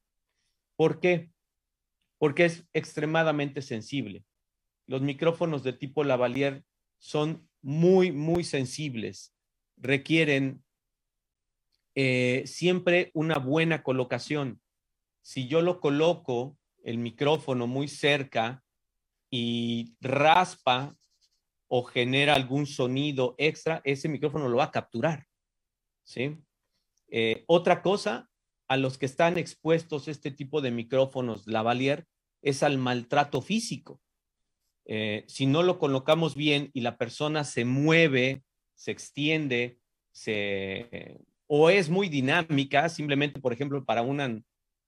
¿Por 0.77 1.01
qué? 1.01 1.31
Porque 2.19 2.45
es 2.45 2.69
extremadamente 2.73 3.63
sensible. 3.63 4.25
Los 4.87 5.03
micrófonos 5.03 5.63
de 5.63 5.73
tipo 5.73 6.05
lavalier 6.05 6.65
son 6.99 7.49
muy, 7.63 8.13
muy 8.13 8.45
sensibles. 8.45 9.35
Requieren 9.77 10.63
eh, 11.95 12.43
siempre 12.47 13.11
una 13.15 13.39
buena 13.39 13.83
colocación. 13.83 14.61
Si 15.23 15.49
yo 15.49 15.63
lo 15.63 15.81
coloco 15.81 16.59
el 16.85 16.99
micrófono 16.99 17.67
muy 17.67 17.89
cerca 17.89 18.63
y 19.31 19.95
raspa 20.01 20.97
o 21.69 21.83
genera 21.85 22.35
algún 22.35 22.67
sonido 22.67 23.35
extra, 23.39 23.81
ese 23.85 24.09
micrófono 24.09 24.49
lo 24.49 24.59
va 24.59 24.65
a 24.65 24.71
capturar. 24.71 25.27
¿sí? 26.05 26.37
Eh, 27.09 27.45
otra 27.47 27.83
cosa 27.83 28.29
a 28.69 28.77
los 28.77 28.99
que 28.99 29.07
están 29.07 29.39
expuestos 29.39 30.09
este 30.09 30.31
tipo 30.31 30.61
de 30.61 30.71
micrófonos 30.71 31.47
lavalier 31.47 32.07
es 32.43 32.63
al 32.63 32.79
maltrato 32.79 33.41
físico. 33.41 34.01
Eh, 34.85 35.25
si 35.29 35.47
no 35.47 35.63
lo 35.63 35.79
colocamos 35.79 36.35
bien 36.35 36.71
y 36.75 36.81
la 36.81 36.99
persona 36.99 37.45
se 37.45 37.65
mueve, 37.65 38.43
se 38.75 38.91
extiende, 38.91 39.79
se, 40.11 41.19
o 41.47 41.71
es 41.71 41.89
muy 41.89 42.09
dinámica, 42.09 42.89
simplemente, 42.89 43.41
por 43.41 43.53
ejemplo, 43.53 43.85
para 43.85 44.03
una, 44.03 44.43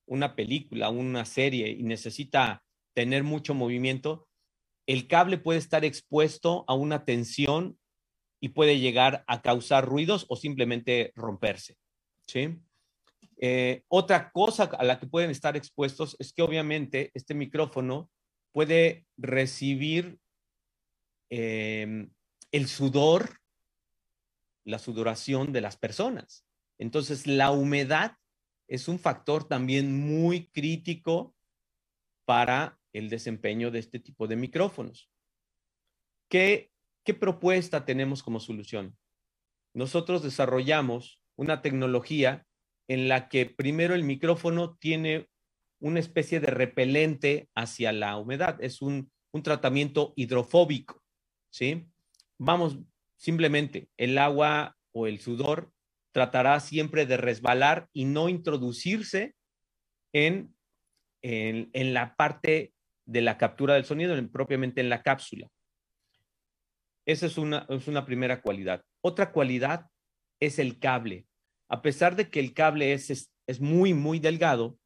una 0.06 0.34
película, 0.36 0.90
una 0.90 1.24
serie 1.24 1.70
y 1.70 1.82
necesita 1.82 2.62
tener 2.94 3.24
mucho 3.24 3.54
movimiento, 3.54 4.28
el 4.86 5.08
cable 5.08 5.38
puede 5.38 5.58
estar 5.58 5.84
expuesto 5.84 6.64
a 6.68 6.74
una 6.74 7.04
tensión 7.04 7.78
y 8.40 8.50
puede 8.50 8.78
llegar 8.78 9.24
a 9.26 9.40
causar 9.42 9.86
ruidos 9.86 10.26
o 10.28 10.36
simplemente 10.36 11.12
romperse. 11.14 11.76
Eh, 13.38 13.82
otra 13.88 14.30
cosa 14.30 14.64
a 14.64 14.84
la 14.84 14.98
que 14.98 15.06
pueden 15.06 15.30
estar 15.30 15.56
expuestos 15.56 16.16
es 16.18 16.32
que 16.32 16.42
obviamente 16.42 17.10
este 17.14 17.34
micrófono 17.34 18.10
puede 18.52 19.06
recibir 19.16 20.18
em, 21.30 22.10
el 22.52 22.68
sudor, 22.68 23.40
la 24.64 24.78
sudoración 24.78 25.52
de 25.52 25.60
las 25.60 25.76
personas. 25.76 26.46
Entonces, 26.78 27.26
la 27.26 27.50
humedad 27.50 28.16
es 28.68 28.88
un 28.88 28.98
factor 28.98 29.46
también 29.46 30.06
muy 30.06 30.46
crítico 30.48 31.34
para 32.24 32.78
el 32.92 33.10
desempeño 33.10 33.70
de 33.70 33.80
este 33.80 33.98
tipo 33.98 34.26
de 34.26 34.36
micrófonos. 34.36 35.10
¿Qué, 36.28 36.70
qué 37.04 37.14
propuesta 37.14 37.84
tenemos 37.84 38.22
como 38.22 38.40
solución? 38.40 38.96
Nosotros 39.74 40.22
desarrollamos 40.22 41.20
una 41.36 41.60
tecnología 41.62 42.46
en 42.88 43.08
la 43.08 43.28
que 43.28 43.46
primero 43.46 43.94
el 43.94 44.04
micrófono 44.04 44.76
tiene 44.76 45.28
una 45.80 46.00
especie 46.00 46.40
de 46.40 46.46
repelente 46.46 47.48
hacia 47.54 47.92
la 47.92 48.16
humedad, 48.16 48.62
es 48.62 48.80
un, 48.80 49.10
tratamiento 49.42 50.12
hidrofóbico, 50.14 51.02
¿sí? 51.50 51.88
Vamos, 52.38 52.78
simplemente 53.16 53.88
el 53.96 54.16
agua 54.16 54.76
o 54.92 55.08
el 55.08 55.18
sudor 55.18 55.73
tratará 56.14 56.60
siempre 56.60 57.04
de 57.04 57.18
resbalar 57.18 57.88
y 57.92 58.04
no 58.06 58.28
introducirse 58.30 59.34
en, 60.14 60.54
en, 61.20 61.92
la 61.92 62.14
parte 62.14 62.72
de 63.04 63.20
la 63.20 63.36
captura 63.36 63.74
del 63.74 63.84
sonido, 63.84 64.16
propiamente 64.30 64.80
en 64.80 64.88
la 64.88 65.02
cápsula. 65.02 65.48
Esa 67.04 67.26
es 67.26 67.36
una, 67.36 67.66
es 67.68 67.88
una 67.88 68.06
primera 68.06 68.40
cualidad. 68.40 68.82
Otra 69.02 69.32
cualidad 69.32 69.88
es 70.40 70.58
el 70.58 70.78
cable 70.78 71.26
a 71.68 71.82
pesar 71.82 72.16
de 72.16 72.30
que 72.30 72.40
el 72.40 72.54
cable 72.54 72.92
es, 72.92 73.10
es, 73.46 73.60
muy, 73.60 73.94
muy 73.94 74.18
delgado, 74.18 74.78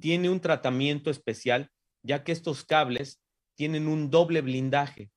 tiene 0.00 0.28
un 0.28 0.40
tratamiento 0.40 1.10
especial, 1.10 1.70
ya 2.02 2.24
que 2.24 2.32
estos 2.32 2.64
cables 2.64 3.20
tienen 3.54 3.86
un 3.86 4.10
doble 4.10 4.40
blindaje. 4.40 5.10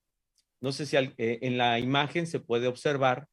No 0.62 0.72
sé 0.72 0.86
si 0.86 0.98
eh, 0.98 1.14
en 1.18 1.58
la 1.58 1.80
imagen 1.80 2.28
se 2.28 2.40
puede 2.40 2.68
observar 2.68 3.28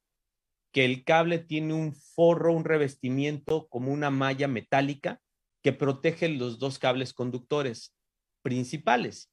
que 0.71 0.85
el 0.85 1.03
cable 1.03 1.39
tiene 1.39 1.73
un 1.73 1.93
forro, 1.93 2.53
un 2.53 2.65
revestimiento 2.65 3.67
como 3.69 3.91
una 3.91 4.09
malla 4.09 4.47
metálica 4.47 5.21
que 5.63 5.73
protege 5.73 6.29
los 6.29 6.59
dos 6.59 6.79
cables 6.79 7.13
conductores 7.13 7.95
principales. 8.41 9.31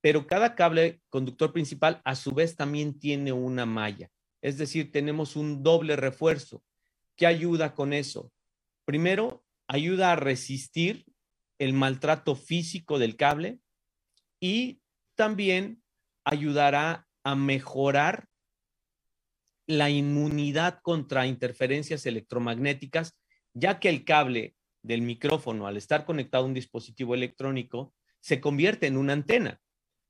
Pero 0.00 0.26
cada 0.26 0.54
cable 0.54 1.00
conductor 1.08 1.52
principal 1.52 2.00
a 2.04 2.14
su 2.14 2.32
vez 2.32 2.56
también 2.56 2.98
tiene 2.98 3.32
una 3.32 3.66
malla. 3.66 4.10
Es 4.42 4.58
decir, 4.58 4.92
tenemos 4.92 5.36
un 5.36 5.62
doble 5.62 5.96
refuerzo. 5.96 6.62
¿Qué 7.16 7.26
ayuda 7.26 7.74
con 7.74 7.92
eso? 7.92 8.32
Primero, 8.84 9.44
ayuda 9.66 10.12
a 10.12 10.16
resistir 10.16 11.04
el 11.58 11.72
maltrato 11.72 12.36
físico 12.36 12.98
del 12.98 13.16
cable 13.16 13.58
y 14.40 14.80
también 15.16 15.82
ayudará 16.24 17.08
a 17.24 17.34
mejorar 17.34 18.28
la 19.68 19.90
inmunidad 19.90 20.80
contra 20.82 21.26
interferencias 21.26 22.06
electromagnéticas, 22.06 23.16
ya 23.54 23.78
que 23.78 23.90
el 23.90 24.04
cable 24.04 24.56
del 24.82 25.02
micrófono, 25.02 25.66
al 25.66 25.76
estar 25.76 26.04
conectado 26.06 26.44
a 26.44 26.46
un 26.46 26.54
dispositivo 26.54 27.14
electrónico, 27.14 27.94
se 28.20 28.40
convierte 28.40 28.86
en 28.86 28.96
una 28.96 29.12
antena 29.12 29.60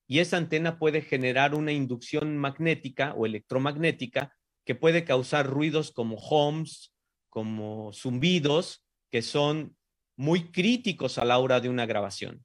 y 0.06 0.20
esa 0.20 0.38
antena 0.38 0.78
puede 0.78 1.02
generar 1.02 1.54
una 1.54 1.72
inducción 1.72 2.38
magnética 2.38 3.12
o 3.14 3.26
electromagnética 3.26 4.34
que 4.64 4.74
puede 4.74 5.04
causar 5.04 5.46
ruidos 5.46 5.90
como 5.92 6.16
homes, 6.16 6.94
como 7.28 7.92
zumbidos 7.92 8.86
que 9.10 9.22
son 9.22 9.76
muy 10.16 10.50
críticos 10.50 11.18
a 11.18 11.24
la 11.24 11.38
hora 11.38 11.60
de 11.60 11.68
una 11.68 11.84
grabación. 11.84 12.44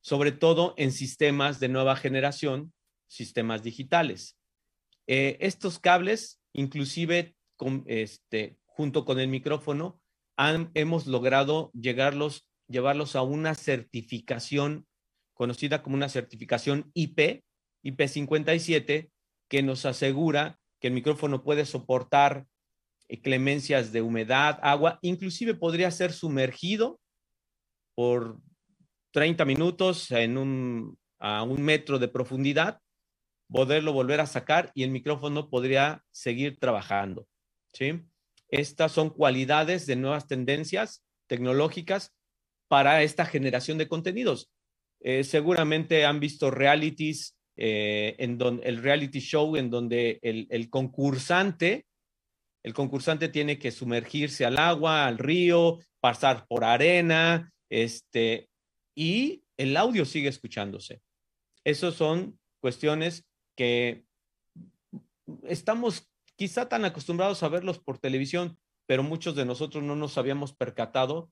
Sobre 0.00 0.32
todo 0.32 0.74
en 0.76 0.92
sistemas 0.92 1.60
de 1.60 1.68
nueva 1.68 1.96
generación, 1.96 2.74
sistemas 3.06 3.62
digitales. 3.62 4.36
Eh, 5.06 5.36
estos 5.40 5.78
cables, 5.78 6.40
inclusive 6.52 7.34
este, 7.86 8.58
junto 8.64 9.04
con 9.04 9.20
el 9.20 9.28
micrófono, 9.28 10.00
hemos 10.74 11.06
logrado 11.06 11.70
llevarlos 11.74 13.16
a 13.16 13.22
una 13.22 13.54
certificación 13.54 14.86
conocida 15.34 15.82
como 15.82 15.96
una 15.96 16.08
certificación 16.08 16.90
IP, 16.94 17.44
IP57, 17.82 19.10
que 19.48 19.62
nos 19.62 19.84
asegura 19.84 20.58
que 20.80 20.88
el 20.88 20.94
micrófono 20.94 21.42
puede 21.42 21.66
soportar 21.66 22.46
eh, 23.08 23.20
clemencias 23.20 23.92
de 23.92 24.02
humedad, 24.02 24.58
agua, 24.62 24.98
inclusive 25.02 25.54
podría 25.54 25.90
ser 25.90 26.12
sumergido 26.12 27.00
por 27.94 28.40
30 29.12 29.44
minutos 29.44 30.10
en 30.10 30.96
a 31.20 31.42
un 31.42 31.62
metro 31.62 31.98
de 31.98 32.08
profundidad, 32.08 32.80
poderlo 33.48 33.92
volver 33.92 34.20
a 34.20 34.26
sacar 34.26 34.70
y 34.74 34.82
el 34.82 34.90
micrófono 34.90 35.48
podría 35.48 36.02
seguir 36.10 36.58
trabajando. 36.58 37.26
¿sí? 37.72 38.02
Estas 38.48 38.92
son 38.92 39.10
cualidades 39.10 39.86
de 39.86 39.96
nuevas 39.96 40.26
tendencias 40.26 41.04
tecnológicas 41.26 42.12
para 42.68 43.02
esta 43.02 43.26
generación 43.26 43.78
de 43.78 43.88
contenidos. 43.88 44.50
Eh, 45.00 45.24
seguramente 45.24 46.04
han 46.04 46.20
visto 46.20 46.50
realities, 46.50 47.36
eh, 47.56 48.16
en 48.18 48.38
donde, 48.38 48.66
el 48.66 48.82
reality 48.82 49.20
show 49.20 49.56
en 49.56 49.70
donde 49.70 50.18
el, 50.22 50.70
concursante 50.70 51.86
el 52.64 52.72
concursante 52.72 53.28
tiene 53.28 53.58
que 53.58 53.70
sumergirse 53.70 54.46
al 54.46 54.58
agua, 54.58 55.04
al 55.06 55.18
río, 55.18 55.78
pasar 56.00 56.46
por 56.48 56.64
arena, 56.64 57.52
este, 57.68 58.48
y 58.94 59.44
el 59.58 59.76
audio 59.76 60.06
sigue 60.06 60.30
escuchándose. 60.30 61.02
Esas 61.62 61.94
son 61.94 62.38
cuestiones 62.60 63.26
que 63.56 64.04
estamos 65.44 66.10
quizá 66.36 66.68
tan 66.68 66.84
acostumbrados 66.84 67.42
a 67.42 67.48
verlos 67.48 67.78
por 67.78 67.98
televisión, 67.98 68.58
pero 68.86 69.02
muchos 69.02 69.34
de 69.34 69.44
nosotros 69.44 69.82
no 69.82 69.96
nos 69.96 70.18
habíamos 70.18 70.52
percatado 70.52 71.30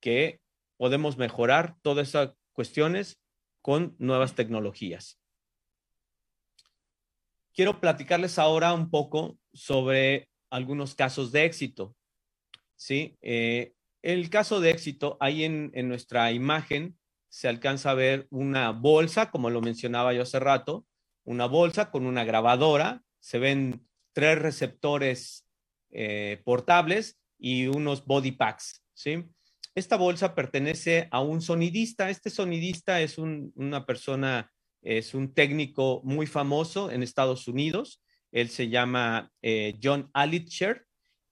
que 0.00 0.40
podemos 0.76 1.16
mejorar 1.16 1.76
todas 1.82 2.08
esas 2.08 2.34
cuestiones 2.52 3.20
con 3.62 3.94
nuevas 3.98 4.34
tecnologías. 4.34 5.20
Quiero 7.52 7.80
platicarles 7.80 8.38
ahora 8.38 8.72
un 8.72 8.90
poco 8.90 9.38
sobre 9.52 10.28
algunos 10.50 10.94
casos 10.94 11.32
de 11.32 11.44
éxito. 11.44 11.94
¿sí? 12.76 13.16
Eh, 13.20 13.74
el 14.02 14.30
caso 14.30 14.60
de 14.60 14.70
éxito, 14.70 15.16
ahí 15.20 15.44
en, 15.44 15.70
nuestra 15.88 16.32
imagen 16.32 16.98
se 17.28 17.48
alcanza 17.48 17.90
a 17.90 17.94
ver 17.94 18.26
una 18.30 18.70
bolsa, 18.70 19.30
como 19.30 19.50
lo 19.50 19.60
mencionaba 19.60 20.14
yo 20.14 20.22
hace 20.22 20.40
rato, 20.40 20.86
una 21.30 21.46
bolsa 21.46 21.92
con 21.92 22.06
una 22.06 22.24
grabadora, 22.24 23.04
se 23.20 23.38
ven 23.38 23.86
tres 24.12 24.36
receptores 24.36 25.46
eh, 25.92 26.42
portables 26.44 27.20
y 27.38 27.68
unos 27.68 28.04
body 28.04 28.32
packs, 28.32 28.82
¿sí? 28.94 29.26
Esta 29.76 29.96
bolsa 29.96 30.34
pertenece 30.34 31.06
a 31.12 31.20
un 31.20 31.40
sonidista. 31.40 32.10
Este 32.10 32.30
sonidista 32.30 33.00
es 33.00 33.16
una 33.16 33.86
persona, 33.86 34.50
es 34.82 35.14
un 35.14 35.32
técnico 35.32 36.00
muy 36.02 36.26
famoso 36.26 36.90
en 36.90 37.04
Estados 37.04 37.46
Unidos. 37.46 38.02
Él 38.32 38.48
se 38.48 38.68
llama 38.68 39.30
eh, 39.40 39.78
John 39.80 40.10
Alitcher 40.12 40.84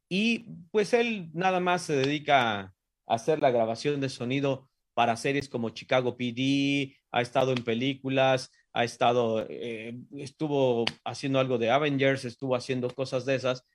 y 0.09 0.47
pues 0.71 0.95
él 0.95 1.29
nada 1.35 1.59
más 1.59 1.83
se 1.83 1.97
dedica 1.97 2.61
a 2.61 2.73
hacer 3.09 3.41
la 3.41 3.51
grabación 3.51 4.01
de 4.01 4.09
sonido 4.09 4.69
para 4.95 5.17
series 5.17 5.49
como 5.49 5.71
Chicago 5.71 6.17
PD, 6.17 6.97
ha 7.11 7.21
estado 7.21 7.53
en 7.53 7.65
películas, 7.65 8.51
ha 8.79 8.85
estado, 8.85 9.45
eh, 9.49 9.99
estuvo 10.19 10.85
haciendo 11.05 11.41
algo 11.41 11.59
de 11.59 11.69
Avengers, 11.69 12.25
estuvo 12.25 12.55
haciendo 12.55 12.89
cosas 12.95 13.25
de 13.25 13.35
esas. 13.35 13.67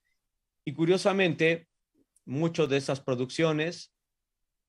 Y 0.64 0.72
curiosamente, 0.72 1.68
muchas 2.24 2.70
de 2.70 2.78
esas 2.78 3.02
producciones 3.02 3.94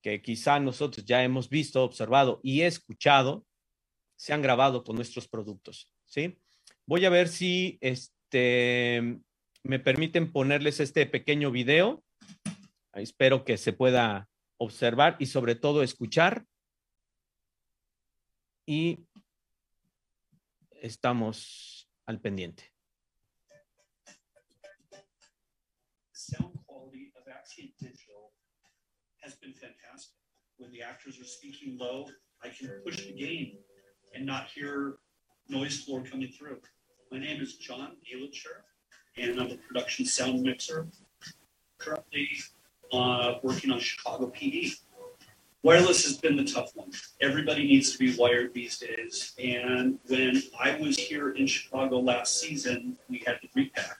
que 0.02 0.20
quizá 0.22 0.58
nosotros 0.58 1.06
ya 1.06 1.22
hemos 1.22 1.48
visto, 1.48 1.84
observado 1.84 2.40
y 2.42 2.62
escuchado, 2.62 3.46
se 4.16 4.32
han 4.32 4.42
grabado 4.42 4.82
con 4.82 4.96
nuestros 4.96 5.28
productos, 5.28 5.88
¿sí? 6.04 6.36
Voy 6.84 7.04
a 7.04 7.10
ver 7.10 7.28
si 7.28 7.78
este, 7.80 9.20
me 9.62 9.78
permiten 9.78 10.32
ponerles 10.32 10.80
este 10.80 11.06
pequeño 11.06 11.52
video. 11.52 12.02
Espero 12.92 13.44
que 13.44 13.56
se 13.56 13.72
pueda 13.72 14.28
observar 14.56 15.14
y 15.20 15.26
sobre 15.26 15.54
todo 15.54 15.84
escuchar. 15.84 16.44
Y 18.66 18.98
estamos 20.84 21.88
al 22.06 22.20
pendiente. 22.20 22.70
Sound 26.12 26.58
quality 26.66 27.10
of 27.16 27.24
has 29.22 29.34
been 29.36 29.54
fantastic. 29.54 30.14
When 30.58 30.70
the 30.72 30.82
actors 30.82 31.18
are 31.18 31.24
speaking 31.24 31.78
low, 31.78 32.06
I 32.42 32.48
can 32.50 32.68
push 32.84 33.06
the 33.06 33.12
gain 33.12 33.56
and 34.14 34.26
not 34.26 34.48
hear 34.54 34.98
noise 35.48 35.82
floor 35.82 36.02
coming 36.02 36.28
through. 36.28 36.60
My 37.10 37.18
name 37.18 37.40
is 37.40 37.56
John 37.56 37.96
Elitcher, 38.14 38.64
and 39.16 39.40
I'm 39.40 39.52
a 39.52 39.56
production 39.56 40.04
sound 40.04 40.42
mixer. 40.42 40.86
Currently 41.78 42.28
uh, 42.92 43.34
working 43.42 43.70
on 43.70 43.80
Chicago 43.80 44.30
PD. 44.30 44.74
Wireless 45.64 46.04
has 46.04 46.18
been 46.18 46.36
the 46.36 46.44
tough 46.44 46.76
one. 46.76 46.90
Everybody 47.22 47.66
needs 47.66 47.90
to 47.92 47.98
be 47.98 48.14
wired 48.18 48.52
these 48.52 48.78
days. 48.78 49.32
And 49.42 49.98
when 50.08 50.42
I 50.60 50.78
was 50.78 50.98
here 50.98 51.30
in 51.30 51.46
Chicago 51.46 52.00
last 52.00 52.38
season, 52.38 52.98
we 53.08 53.24
had 53.26 53.40
to 53.40 53.48
repack. 53.54 53.96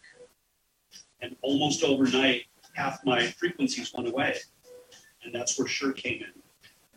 And 1.22 1.34
almost 1.40 1.82
overnight, 1.82 2.42
half 2.74 3.00
my 3.06 3.28
frequencies 3.28 3.94
went 3.94 4.08
away. 4.08 4.36
And 5.24 5.34
that's 5.34 5.58
where 5.58 5.66
Sure 5.66 5.92
came 5.92 6.20
in. 6.20 6.42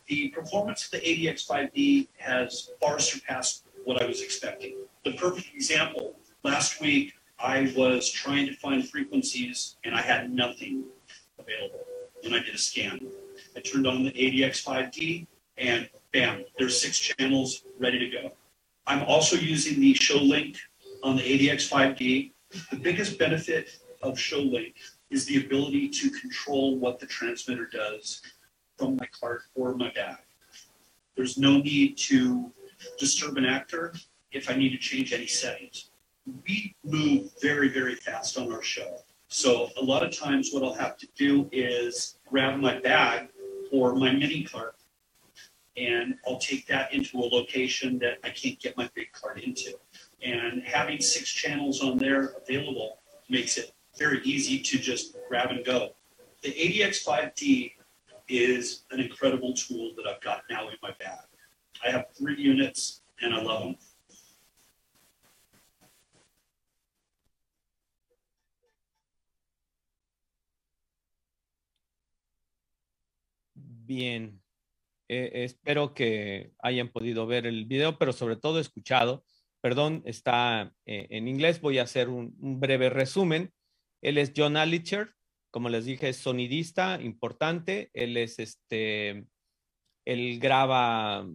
The 0.10 0.28
performance 0.30 0.84
of 0.84 0.92
the 0.92 1.00
ADX5D 1.00 2.10
has 2.18 2.72
far 2.82 3.00
surpassed 3.00 3.64
what 3.86 4.02
I 4.04 4.06
was 4.06 4.22
expecting. 4.22 4.80
The 5.06 5.14
perfect 5.14 5.48
example 5.56 6.18
last 6.44 6.82
week, 6.82 7.14
I 7.40 7.72
was 7.78 8.12
trying 8.12 8.48
to 8.48 8.54
find 8.54 8.86
frequencies 8.86 9.78
and 9.86 9.96
I 9.96 10.02
had 10.02 10.30
nothing 10.30 10.84
available 11.40 11.86
when 12.22 12.34
I 12.34 12.44
did 12.44 12.54
a 12.54 12.58
scan. 12.58 13.00
I 13.58 13.60
turned 13.62 13.88
on 13.88 14.04
the 14.04 14.12
ADX5D 14.12 15.26
and 15.58 15.90
bam, 16.14 16.46
there's 16.60 16.80
six 16.80 17.00
channels 17.00 17.64
ready 17.80 17.98
to 17.98 18.10
go. 18.10 18.32
I'm 18.86 19.02
also 19.04 19.36
using 19.36 19.82
the 19.82 19.96
show 19.96 20.20
link 20.20 20.58
on 21.02 21.16
the 21.16 21.24
ADX5D. 21.24 22.32
The 22.70 22.78
biggest 22.78 23.18
benefit 23.18 23.80
of 24.04 24.14
ShowLink 24.14 24.76
is 25.10 25.26
the 25.26 25.44
ability 25.44 25.90
to 25.90 26.12
control 26.12 26.78
what 26.78 27.00
the 27.00 27.08
transmitter 27.08 27.66
does 27.66 28.22
from 28.78 28.96
my 28.96 29.08
cart 29.20 29.42
or 29.56 29.74
my 29.74 29.92
bag. 29.92 30.18
There's 31.16 31.40
no 31.40 31.58
need 31.58 31.98
to 31.98 32.52
disturb 33.00 33.38
an 33.38 33.46
actor 33.46 33.96
if 34.32 34.52
I 34.52 34.54
need 34.56 34.70
to 34.70 34.78
change 34.78 35.14
any 35.14 35.26
settings. 35.26 35.90
We 36.48 36.76
move 36.86 37.32
very, 37.42 37.70
very 37.70 37.96
fast 37.96 38.38
on 38.38 38.54
our 38.54 38.62
show. 38.62 39.00
So 39.30 39.70
a 39.78 39.84
lot 39.84 40.04
of 40.04 40.16
times 40.16 40.52
what 40.52 40.64
I'll 40.64 40.74
have 40.74 40.98
to 40.98 41.08
do 41.18 41.50
is 41.52 42.20
grab 42.30 42.60
my 42.60 42.80
bag 42.80 43.30
or 43.72 43.96
my 43.96 44.12
mini 44.12 44.44
cart 44.44 44.76
and 45.78 46.16
I'll 46.26 46.40
take 46.40 46.66
that 46.68 46.94
into 46.94 47.20
a 47.20 47.28
location 47.28 48.00
that 48.00 48.18
I 48.24 48.30
can't 48.30 48.60
get 48.60 48.76
my 48.76 48.90
big 48.96 49.12
cart 49.12 49.42
into. 49.42 49.78
And 50.24 50.64
having 50.64 51.00
six 51.00 51.30
channels 51.30 51.84
on 51.84 51.98
there 51.98 52.34
available 52.42 53.00
makes 53.30 53.58
it 53.58 53.72
very 53.98 54.22
easy 54.24 54.60
to 54.60 54.80
just 54.80 55.16
grab 55.30 55.52
and 55.52 55.64
go. 55.64 55.92
The 56.42 56.52
ADX5D 56.52 57.74
is 58.28 58.84
an 58.92 59.00
incredible 59.00 59.54
tool 59.54 59.92
that 59.98 60.08
I've 60.08 60.22
got 60.22 60.44
now 60.50 60.68
in 60.70 60.76
my 60.82 60.92
bag. 61.00 61.20
I 61.86 61.92
have 61.92 62.08
three 62.18 62.36
units 62.36 63.02
and 63.22 63.34
I 63.34 63.42
love 63.42 63.64
them. 63.64 63.76
Bien, 73.88 74.44
eh, 75.08 75.32
espero 75.46 75.94
que 75.94 76.52
hayan 76.60 76.90
podido 76.90 77.26
ver 77.26 77.46
el 77.46 77.64
video, 77.64 77.98
pero 77.98 78.12
sobre 78.12 78.36
todo 78.36 78.60
escuchado. 78.60 79.24
Perdón, 79.62 80.04
está 80.06 80.76
eh, 80.86 81.08
en 81.10 81.30
inglés. 81.30 81.62
Voy 81.62 81.78
a 81.78 81.84
hacer 81.84 82.10
un, 82.10 82.36
breve 82.60 82.90
resumen. 82.90 83.54
Él 84.02 84.18
es 84.18 84.34
John 84.36 84.58
Alitcher, 84.58 85.14
como 85.52 85.70
les 85.70 85.86
dije, 85.86 86.10
es 86.10 86.18
sonidista 86.18 87.00
importante. 87.02 87.90
Él 87.94 88.18
es 88.18 88.40
este, 88.40 89.26
él 90.04 90.40
graba 90.42 91.26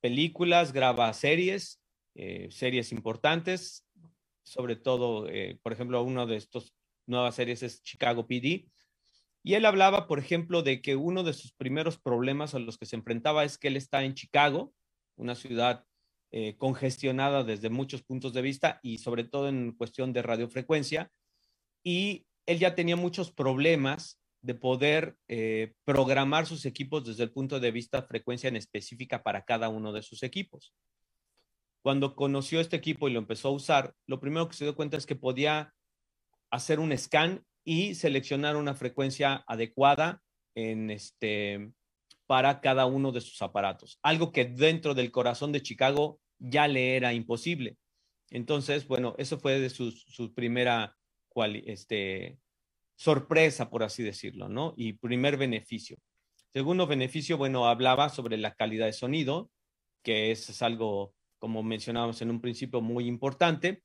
películas, 0.00 0.72
graba 0.72 1.12
series, 1.12 1.82
eh, 2.14 2.48
series 2.50 2.92
importantes. 2.92 3.86
Sobre 4.42 4.76
todo, 4.76 5.28
por 5.62 5.72
ejemplo, 5.74 6.02
uno 6.02 6.26
de 6.26 6.36
estos 6.36 6.74
nuevas 7.06 7.34
series 7.34 7.62
es 7.62 7.82
Chicago 7.82 8.26
PD 8.26 8.70
y 9.46 9.54
él 9.54 9.66
hablaba, 9.66 10.06
por 10.06 10.18
ejemplo, 10.18 10.62
de 10.62 10.80
que 10.80 10.96
uno 10.96 11.22
de 11.22 11.34
sus 11.34 11.52
primeros 11.52 11.98
problemas 11.98 12.54
a 12.54 12.58
los 12.58 12.78
que 12.78 12.86
se 12.86 12.96
enfrentaba 12.96 13.44
es 13.44 13.58
que 13.58 13.68
él 13.68 13.76
está 13.76 14.02
en 14.02 14.14
Chicago, 14.14 14.72
una 15.16 15.34
ciudad 15.34 15.84
eh, 16.32 16.56
congestionada 16.56 17.44
desde 17.44 17.68
muchos 17.68 18.02
puntos 18.02 18.32
de 18.32 18.40
vista 18.40 18.80
y 18.82 18.98
sobre 18.98 19.22
todo 19.22 19.50
en 19.50 19.72
cuestión 19.72 20.14
de 20.14 20.22
radiofrecuencia. 20.22 21.12
Y 21.82 22.24
él 22.46 22.58
ya 22.58 22.74
tenía 22.74 22.96
muchos 22.96 23.30
problemas 23.32 24.18
de 24.40 24.54
poder 24.54 25.18
eh, 25.28 25.74
programar 25.84 26.46
sus 26.46 26.64
equipos 26.64 27.04
desde 27.04 27.24
el 27.24 27.30
punto 27.30 27.60
de 27.60 27.70
vista 27.70 28.02
frecuencia 28.02 28.48
en 28.48 28.56
específica 28.56 29.22
para 29.22 29.44
cada 29.44 29.68
uno 29.68 29.92
de 29.92 30.02
sus 30.02 30.22
equipos. 30.22 30.72
Cuando 31.82 32.16
conoció 32.16 32.60
este 32.60 32.76
equipo 32.76 33.10
y 33.10 33.12
lo 33.12 33.18
empezó 33.18 33.48
a 33.48 33.52
usar, 33.52 33.94
lo 34.06 34.20
primero 34.20 34.48
que 34.48 34.56
se 34.56 34.64
dio 34.64 34.74
cuenta 34.74 34.96
es 34.96 35.04
que 35.04 35.16
podía 35.16 35.74
hacer 36.50 36.80
un 36.80 36.96
scan 36.96 37.44
y 37.64 37.94
seleccionar 37.94 38.56
una 38.56 38.74
frecuencia 38.74 39.44
adecuada 39.46 40.22
en 40.54 40.90
este, 40.90 41.72
para 42.26 42.60
cada 42.60 42.86
uno 42.86 43.12
de 43.12 43.20
sus 43.20 43.40
aparatos. 43.42 43.98
Algo 44.02 44.32
que 44.32 44.44
dentro 44.44 44.94
del 44.94 45.10
corazón 45.10 45.52
de 45.52 45.62
Chicago 45.62 46.20
ya 46.38 46.68
le 46.68 46.96
era 46.96 47.12
imposible. 47.12 47.76
Entonces, 48.30 48.86
bueno, 48.86 49.14
eso 49.18 49.38
fue 49.38 49.68
su, 49.70 49.90
su 49.90 50.34
primera 50.34 50.96
este, 51.64 52.38
sorpresa, 52.96 53.70
por 53.70 53.82
así 53.82 54.02
decirlo, 54.02 54.48
¿no? 54.48 54.74
Y 54.76 54.94
primer 54.94 55.36
beneficio. 55.36 55.96
Segundo 56.52 56.86
beneficio, 56.86 57.36
bueno, 57.36 57.66
hablaba 57.66 58.08
sobre 58.08 58.36
la 58.36 58.54
calidad 58.54 58.86
de 58.86 58.92
sonido, 58.92 59.50
que 60.02 60.30
es 60.30 60.62
algo, 60.62 61.14
como 61.38 61.62
mencionábamos 61.62 62.22
en 62.22 62.30
un 62.30 62.40
principio, 62.40 62.80
muy 62.80 63.06
importante. 63.06 63.82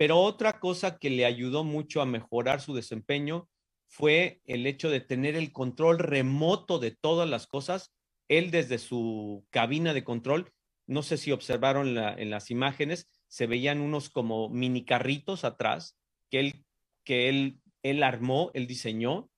Pero 0.00 0.18
otra 0.18 0.60
cosa 0.60 0.96
que 0.96 1.10
le 1.10 1.26
ayudó 1.26 1.62
mucho 1.62 2.00
a 2.00 2.06
mejorar 2.06 2.62
su 2.62 2.72
desempeño 2.72 3.50
fue 3.86 4.40
el 4.46 4.66
hecho 4.66 4.88
de 4.88 5.00
tener 5.00 5.36
el 5.36 5.52
control 5.52 5.98
remoto 5.98 6.78
de 6.78 6.92
todas 6.92 7.28
las 7.28 7.46
cosas. 7.46 7.92
Él 8.26 8.50
desde 8.50 8.78
su 8.78 9.44
cabina 9.50 9.92
de 9.92 10.02
control, 10.02 10.52
no 10.86 11.02
sé 11.02 11.18
si 11.18 11.32
observaron 11.32 11.98
en 11.98 12.30
las 12.30 12.50
imágenes, 12.50 13.10
se 13.28 13.46
veían 13.46 13.82
unos 13.82 14.08
como 14.08 14.48
mini 14.48 14.86
carritos 14.86 15.44
atrás 15.44 15.98
que 16.30 16.40
él, 16.40 16.64
que 17.04 17.28
él, 17.28 17.60
él 17.82 18.02
armó, 18.02 18.50
él 18.54 18.66
diseñó. 18.66 19.28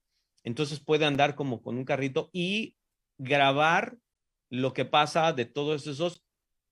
Entonces 0.45 0.79
puede 0.79 1.07
andar 1.07 1.35
como 1.35 1.61
con 1.61 1.77
un 1.77 1.85
carrito 1.85 2.31
y 2.33 2.77
grabar 3.19 3.99
lo 4.49 4.75
que 4.75 4.85
pasa 4.85 5.33
de 5.33 5.45
todos 5.45 5.89
esos, 5.89 6.23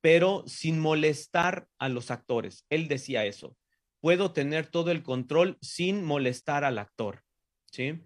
pero 0.01 0.45
sin 0.47 0.79
molestar 0.79 1.67
a 1.77 1.89
los 1.89 2.13
actores. 2.13 2.67
Él 2.71 2.87
decía 2.87 3.25
eso 3.25 3.57
puedo 4.01 4.33
tener 4.33 4.67
todo 4.67 4.91
el 4.91 5.03
control 5.03 5.59
sin 5.61 6.05
molestar 6.05 6.65
al 6.65 6.79
actor, 6.79 7.23
¿sí? 7.71 8.01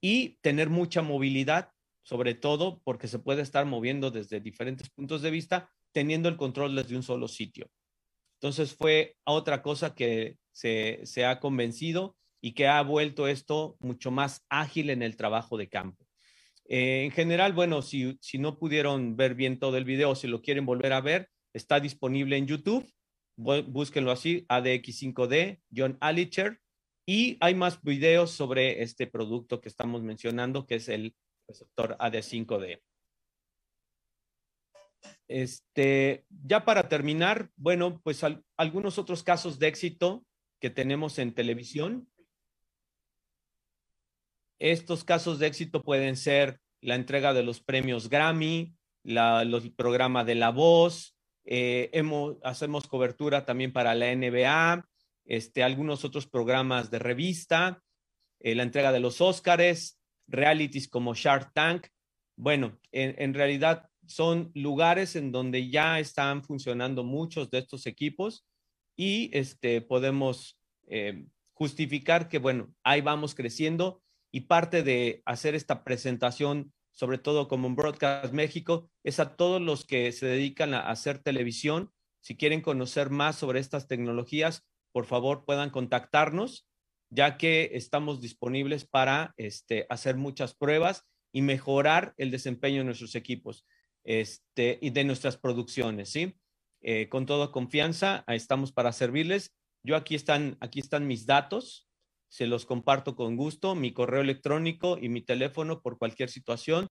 Y 0.00 0.38
tener 0.40 0.70
mucha 0.70 1.02
movilidad, 1.02 1.70
sobre 2.02 2.34
todo 2.34 2.80
porque 2.84 3.08
se 3.08 3.18
puede 3.18 3.42
estar 3.42 3.66
moviendo 3.66 4.10
desde 4.10 4.40
diferentes 4.40 4.90
puntos 4.90 5.22
de 5.22 5.30
vista, 5.30 5.70
teniendo 5.92 6.28
el 6.28 6.36
control 6.36 6.76
desde 6.76 6.96
un 6.96 7.02
solo 7.02 7.28
sitio. 7.28 7.70
Entonces 8.40 8.74
fue 8.74 9.16
otra 9.24 9.62
cosa 9.62 9.94
que 9.94 10.38
se, 10.52 11.24
ha 11.26 11.40
convencido 11.40 12.16
y 12.40 12.52
que 12.52 12.66
ha 12.68 12.82
vuelto 12.82 13.28
esto 13.28 13.76
mucho 13.80 14.10
más 14.10 14.46
ágil 14.48 14.90
en 14.90 15.02
el 15.02 15.16
trabajo 15.16 15.58
de 15.58 15.68
campo. 15.68 16.06
Eh, 16.66 17.04
en 17.04 17.10
general, 17.10 17.52
bueno, 17.52 17.82
si, 17.82 18.16
si 18.20 18.38
no 18.38 18.58
pudieron 18.58 19.16
ver 19.16 19.34
bien 19.34 19.58
todo 19.58 19.76
el 19.76 19.84
video, 19.84 20.14
si 20.14 20.26
lo 20.26 20.40
quieren 20.40 20.64
volver 20.64 20.92
a 20.92 21.00
ver, 21.00 21.28
está 21.52 21.80
disponible 21.80 22.36
en 22.36 22.46
YouTube. 22.46 22.90
Búsquenlo 23.40 24.10
así, 24.10 24.44
ADX5D, 24.48 25.60
John 25.74 25.96
Alicher. 26.00 26.60
Y 27.06 27.38
hay 27.40 27.54
más 27.54 27.82
videos 27.82 28.30
sobre 28.30 28.82
este 28.82 29.06
producto 29.06 29.60
que 29.60 29.68
estamos 29.68 30.02
mencionando, 30.02 30.66
que 30.66 30.74
es 30.76 30.88
el 30.88 31.16
receptor 31.48 31.96
AD5D. 31.98 32.82
Este, 35.26 36.26
ya 36.28 36.64
para 36.64 36.88
terminar, 36.88 37.50
bueno, 37.56 38.00
pues 38.02 38.22
algunos 38.56 38.98
otros 38.98 39.22
casos 39.22 39.58
de 39.58 39.68
éxito 39.68 40.24
que 40.60 40.68
tenemos 40.68 41.18
en 41.18 41.34
televisión. 41.34 42.08
Estos 44.58 45.02
casos 45.02 45.38
de 45.38 45.46
éxito 45.46 45.82
pueden 45.82 46.16
ser 46.16 46.60
la 46.82 46.94
entrega 46.94 47.32
de 47.32 47.42
los 47.42 47.60
premios 47.62 48.10
Grammy, 48.10 48.74
los 49.02 49.70
programas 49.70 50.26
de 50.26 50.34
La 50.34 50.50
Voz, 50.50 51.16
eh, 51.44 51.90
hacemos 52.42 52.86
cobertura 52.86 53.44
también 53.44 53.72
para 53.72 53.94
la 53.94 54.14
NBA, 54.14 54.86
este, 55.24 55.62
algunos 55.62 56.04
otros 56.04 56.26
programas 56.26 56.90
de 56.90 56.98
revista, 56.98 57.82
eh, 58.40 58.54
la 58.54 58.62
entrega 58.62 58.92
de 58.92 59.00
los 59.00 59.20
Óscares, 59.20 60.00
realities 60.26 60.88
como 60.88 61.14
Shark 61.14 61.52
Tank. 61.52 61.86
Bueno, 62.36 62.78
en, 62.90 63.34
realidad 63.34 63.88
son 64.06 64.50
lugares 64.54 65.14
en 65.14 65.30
donde 65.30 65.68
ya 65.68 66.00
están 66.00 66.42
funcionando 66.42 67.04
muchos 67.04 67.50
de 67.50 67.58
estos 67.58 67.86
equipos 67.86 68.46
y 68.96 69.30
este, 69.36 69.82
podemos 69.82 70.58
eh, 70.86 71.26
justificar 71.52 72.28
que, 72.28 72.38
bueno, 72.38 72.72
ahí 72.82 73.02
vamos 73.02 73.34
creciendo 73.34 74.02
y 74.32 74.42
parte 74.42 74.82
de 74.82 75.22
hacer 75.26 75.54
esta 75.54 75.84
presentación, 75.84 76.72
sobre 76.92 77.18
todo 77.18 77.48
como 77.48 77.70
Broadcast 77.74 78.32
México, 78.32 78.90
es 79.04 79.20
a 79.20 79.36
todos 79.36 79.60
los 79.60 79.84
que 79.84 80.12
se 80.12 80.26
dedican 80.26 80.74
a 80.74 80.90
hacer 80.90 81.18
televisión. 81.22 81.90
Si 82.20 82.36
quieren 82.36 82.60
conocer 82.60 83.10
más 83.10 83.36
sobre 83.36 83.60
estas 83.60 83.88
tecnologías, 83.88 84.66
por 84.92 85.06
favor 85.06 85.44
puedan 85.44 85.70
contactarnos, 85.70 86.68
ya 87.10 87.36
que 87.38 87.70
estamos 87.74 88.20
disponibles 88.20 88.84
para 88.84 89.34
este, 89.36 89.86
hacer 89.88 90.16
muchas 90.16 90.54
pruebas 90.54 91.04
y 91.32 91.42
mejorar 91.42 92.14
el 92.16 92.30
desempeño 92.30 92.78
de 92.78 92.84
nuestros 92.84 93.14
equipos 93.14 93.66
este, 94.04 94.78
y 94.80 94.90
de 94.90 95.04
nuestras 95.04 95.36
producciones, 95.36 96.10
¿sí? 96.10 96.36
Eh, 96.82 97.08
con 97.08 97.26
toda 97.26 97.52
confianza, 97.52 98.24
estamos 98.28 98.72
para 98.72 98.92
servirles. 98.92 99.54
Yo 99.82 99.96
aquí 99.96 100.14
están, 100.14 100.56
aquí 100.60 100.80
están 100.80 101.06
mis 101.06 101.26
datos 101.26 101.89
se 102.30 102.46
los 102.46 102.64
comparto 102.64 103.16
con 103.16 103.36
gusto, 103.36 103.74
mi 103.74 103.92
correo 103.92 104.22
electrónico 104.22 104.96
y 105.00 105.08
mi 105.08 105.20
teléfono 105.20 105.82
por 105.82 105.98
cualquier 105.98 106.30
situación, 106.30 106.86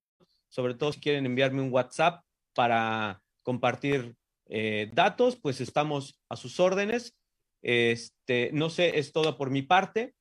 sobre 0.49 0.75
todo 0.75 0.91
si 0.91 0.99
quieren 0.99 1.25
enviarme 1.25 1.61
un 1.61 1.71
WhatsApp 1.71 2.23
para 2.53 3.21
compartir 3.41 4.15
eh, 4.47 4.91
datos, 4.93 5.37
pues 5.37 5.61
estamos 5.61 6.19
a 6.27 6.35
sus 6.35 6.59
órdenes. 6.59 7.15
Este, 7.61 8.51
no 8.53 8.69
sé, 8.69 8.99
es 8.99 9.13
todo 9.13 9.37
por 9.37 9.49
mi 9.49 9.61
parte. 9.61 10.13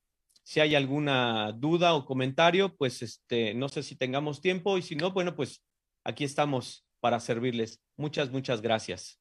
Si 0.45 0.61
hay 0.61 0.77
alguna 0.77 1.53
duda 1.53 1.95
o 1.95 2.05
comentario, 2.05 2.77
pues 2.77 3.03
este, 3.03 3.55
no 3.55 3.69
sé 3.69 3.83
si 3.83 3.97
tengamos 3.97 4.41
tiempo 4.41 4.79
y 4.79 4.83
si 4.83 4.95
no, 4.95 5.13
bueno, 5.13 5.35
pues 5.35 5.65
aquí 6.05 6.25
estamos 6.25 6.87
para 7.01 7.19
servirles. 7.19 7.83
Muchas, 7.97 8.31
muchas 8.31 8.63
gracias. 8.63 9.19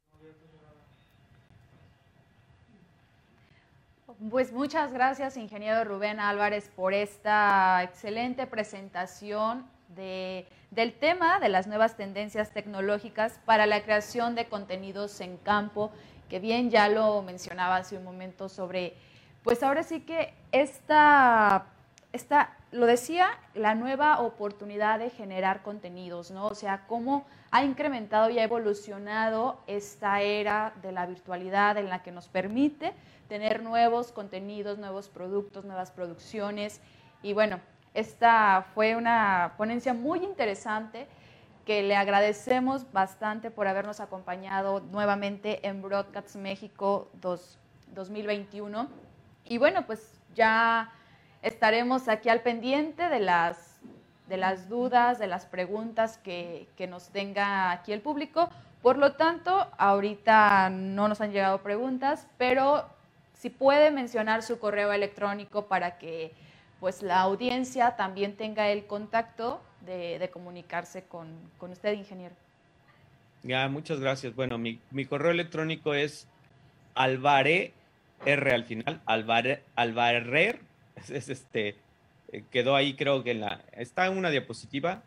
Pues 4.32 4.52
muchas 4.52 4.92
gracias, 4.94 5.38
ingeniero 5.38 5.84
Rubén 5.84 6.20
Álvarez, 6.20 6.72
por 6.76 6.96
esta 6.96 7.84
excelente 7.84 8.48
presentación 8.48 9.70
de, 9.90 10.48
del 10.72 10.94
tema 10.94 11.40
de 11.40 11.50
las 11.50 11.68
nuevas 11.68 11.96
tendencias 11.98 12.50
tecnológicas 12.50 13.40
para 13.46 13.68
la 13.68 13.84
creación 13.84 14.34
de 14.34 14.48
contenidos 14.48 15.22
en 15.22 15.38
campo, 15.38 15.92
que 16.30 16.40
bien 16.40 16.72
ya 16.72 16.90
lo 16.90 17.22
mencionaba 17.22 17.76
hace 17.76 17.96
un 17.96 18.04
momento 18.04 18.50
sobre, 18.50 18.96
pues 19.44 19.62
ahora 19.62 19.84
sí 19.84 20.00
que 20.00 20.34
esta, 20.52 21.68
esta 22.12 22.57
lo 22.72 22.86
decía, 22.86 23.30
la 23.54 23.76
nueva 23.76 24.20
oportunidad 24.20 25.00
de 25.00 25.10
generar 25.10 25.62
contenidos, 25.62 26.32
¿no? 26.32 26.48
O 26.48 26.56
sea, 26.56 26.86
cómo 26.88 27.26
ha 27.52 27.64
incrementado 27.64 28.30
y 28.30 28.40
ha 28.40 28.44
evolucionado 28.44 29.62
esta 29.68 30.22
era 30.22 30.74
de 30.82 30.92
la 30.92 31.06
virtualidad 31.06 31.78
en 31.78 31.90
la 31.90 32.04
que 32.04 32.12
nos 32.12 32.28
permite 32.28 32.94
tener 33.30 33.64
nuevos 33.64 34.12
contenidos, 34.12 34.78
nuevos 34.78 35.08
productos, 35.08 35.64
nuevas 35.64 35.92
producciones. 35.92 36.82
Y 37.24 37.34
bueno, 37.34 37.60
esta 37.94 38.66
fue 38.74 38.96
una 38.96 39.54
ponencia 39.58 39.94
muy 39.94 40.20
interesante 40.20 41.08
que 41.66 41.84
le 41.84 41.96
agradecemos 41.96 42.92
bastante 42.92 43.50
por 43.52 43.68
habernos 43.68 44.00
acompañado 44.00 44.82
nuevamente 44.92 45.66
en 45.68 45.82
Broadcast 45.82 46.36
México 46.36 47.10
2021. 47.94 48.88
Y 49.46 49.58
bueno, 49.58 49.86
pues 49.86 50.14
ya 50.36 50.92
estaremos 51.42 52.08
aquí 52.08 52.30
al 52.30 52.42
pendiente 52.42 53.10
de 53.10 53.20
las, 53.20 53.80
de 54.28 54.38
las 54.38 54.70
dudas, 54.70 55.20
de 55.20 55.28
las 55.28 55.46
preguntas 55.46 56.18
que, 56.18 56.68
que 56.78 56.88
nos 56.88 57.10
tenga 57.10 57.72
aquí 57.72 57.94
el 57.94 58.02
público. 58.02 58.50
Por 58.82 58.98
lo 58.98 59.14
tanto, 59.14 59.68
ahorita 59.78 60.70
no 60.70 61.08
nos 61.08 61.22
han 61.22 61.32
llegado 61.32 61.62
preguntas, 61.62 62.28
pero 62.38 62.86
si 63.34 63.50
puede 63.50 63.92
mencionar 63.92 64.44
su 64.44 64.60
correo 64.60 64.92
electrónico 64.92 65.66
para 65.68 65.98
que 65.98 66.34
pues 66.80 67.02
la 67.02 67.22
audiencia 67.22 67.96
también 67.96 68.36
tenga 68.36 68.70
el 68.70 68.86
contacto 68.86 69.62
de, 69.86 70.30
comunicarse 70.32 71.04
con, 71.04 71.30
usted, 71.62 71.94
ingeniero. 71.94 72.36
Ya, 73.44 73.68
muchas 73.70 74.00
gracias. 74.00 74.36
Bueno, 74.36 74.58
mi, 74.58 75.06
correo 75.08 75.32
electrónico 75.32 75.94
es 75.94 76.28
alvare, 76.96 77.74
R 78.26 78.52
al 78.54 78.66
final, 78.66 79.02
alvare, 79.06 79.64
alvarer, 79.76 80.60
es, 81.10 81.30
este, 81.30 81.76
eh, 82.32 82.44
quedó 82.52 82.76
ahí 82.76 82.96
creo 82.96 83.24
que 83.24 83.32
en 83.32 83.42
la, 83.42 83.62
está 83.74 84.08
en 84.08 84.18
una 84.18 84.30
diapositiva, 84.30 85.04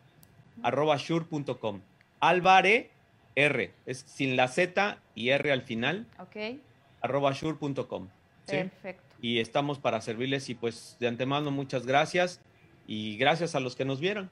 arroba 0.63 0.97
shure.com. 0.97 1.81
Alvare, 2.19 2.91
R, 3.35 3.71
es 3.85 3.99
sin 4.07 4.35
la 4.35 4.47
Z 4.47 4.97
y 5.15 5.29
R 5.29 5.51
al 5.51 5.63
final. 5.63 6.07
Ok. 6.19 6.59
arroba 7.01 7.31
shure.com. 7.33 8.07
Perfecto. 8.45 9.03
Y 9.21 9.39
estamos 9.39 9.79
para 9.79 10.01
servirles 10.01 10.49
y 10.49 10.55
pues 10.55 10.97
de 10.99 11.07
antemano 11.07 11.51
muchas 11.51 11.85
gracias 11.85 12.41
y 12.87 13.17
gracias 13.17 13.55
a 13.55 13.59
los 13.59 13.75
que 13.75 13.85
nos 13.85 13.99
vieron. 13.99 14.29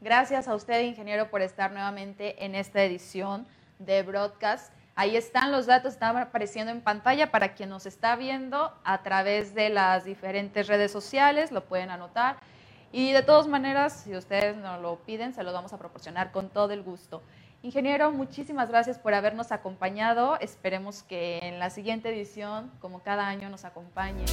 Gracias 0.00 0.46
a 0.46 0.54
usted, 0.54 0.84
ingeniero, 0.84 1.28
por 1.28 1.42
estar 1.42 1.72
nuevamente 1.72 2.44
en 2.44 2.54
esta 2.54 2.84
edición 2.84 3.46
de 3.80 4.02
Broadcast. 4.04 4.72
Ahí 4.98 5.16
están 5.16 5.52
los 5.52 5.66
datos, 5.66 5.92
están 5.92 6.16
apareciendo 6.16 6.72
en 6.72 6.80
pantalla 6.80 7.30
para 7.30 7.54
quien 7.54 7.68
nos 7.68 7.86
está 7.86 8.16
viendo 8.16 8.72
a 8.82 9.04
través 9.04 9.54
de 9.54 9.68
las 9.68 10.04
diferentes 10.04 10.66
redes 10.66 10.90
sociales, 10.90 11.52
lo 11.52 11.64
pueden 11.66 11.90
anotar. 11.90 12.38
Y 12.90 13.12
de 13.12 13.22
todas 13.22 13.46
maneras, 13.46 13.92
si 13.92 14.16
ustedes 14.16 14.56
nos 14.56 14.82
lo 14.82 14.96
piden, 14.96 15.34
se 15.34 15.44
los 15.44 15.54
vamos 15.54 15.72
a 15.72 15.78
proporcionar 15.78 16.32
con 16.32 16.48
todo 16.48 16.72
el 16.72 16.82
gusto. 16.82 17.22
Ingeniero, 17.62 18.10
muchísimas 18.10 18.70
gracias 18.70 18.98
por 18.98 19.14
habernos 19.14 19.52
acompañado. 19.52 20.36
Esperemos 20.40 21.04
que 21.04 21.38
en 21.42 21.60
la 21.60 21.70
siguiente 21.70 22.08
edición, 22.08 22.72
como 22.80 23.00
cada 23.04 23.28
año, 23.28 23.50
nos 23.50 23.64
acompañe. 23.64 24.24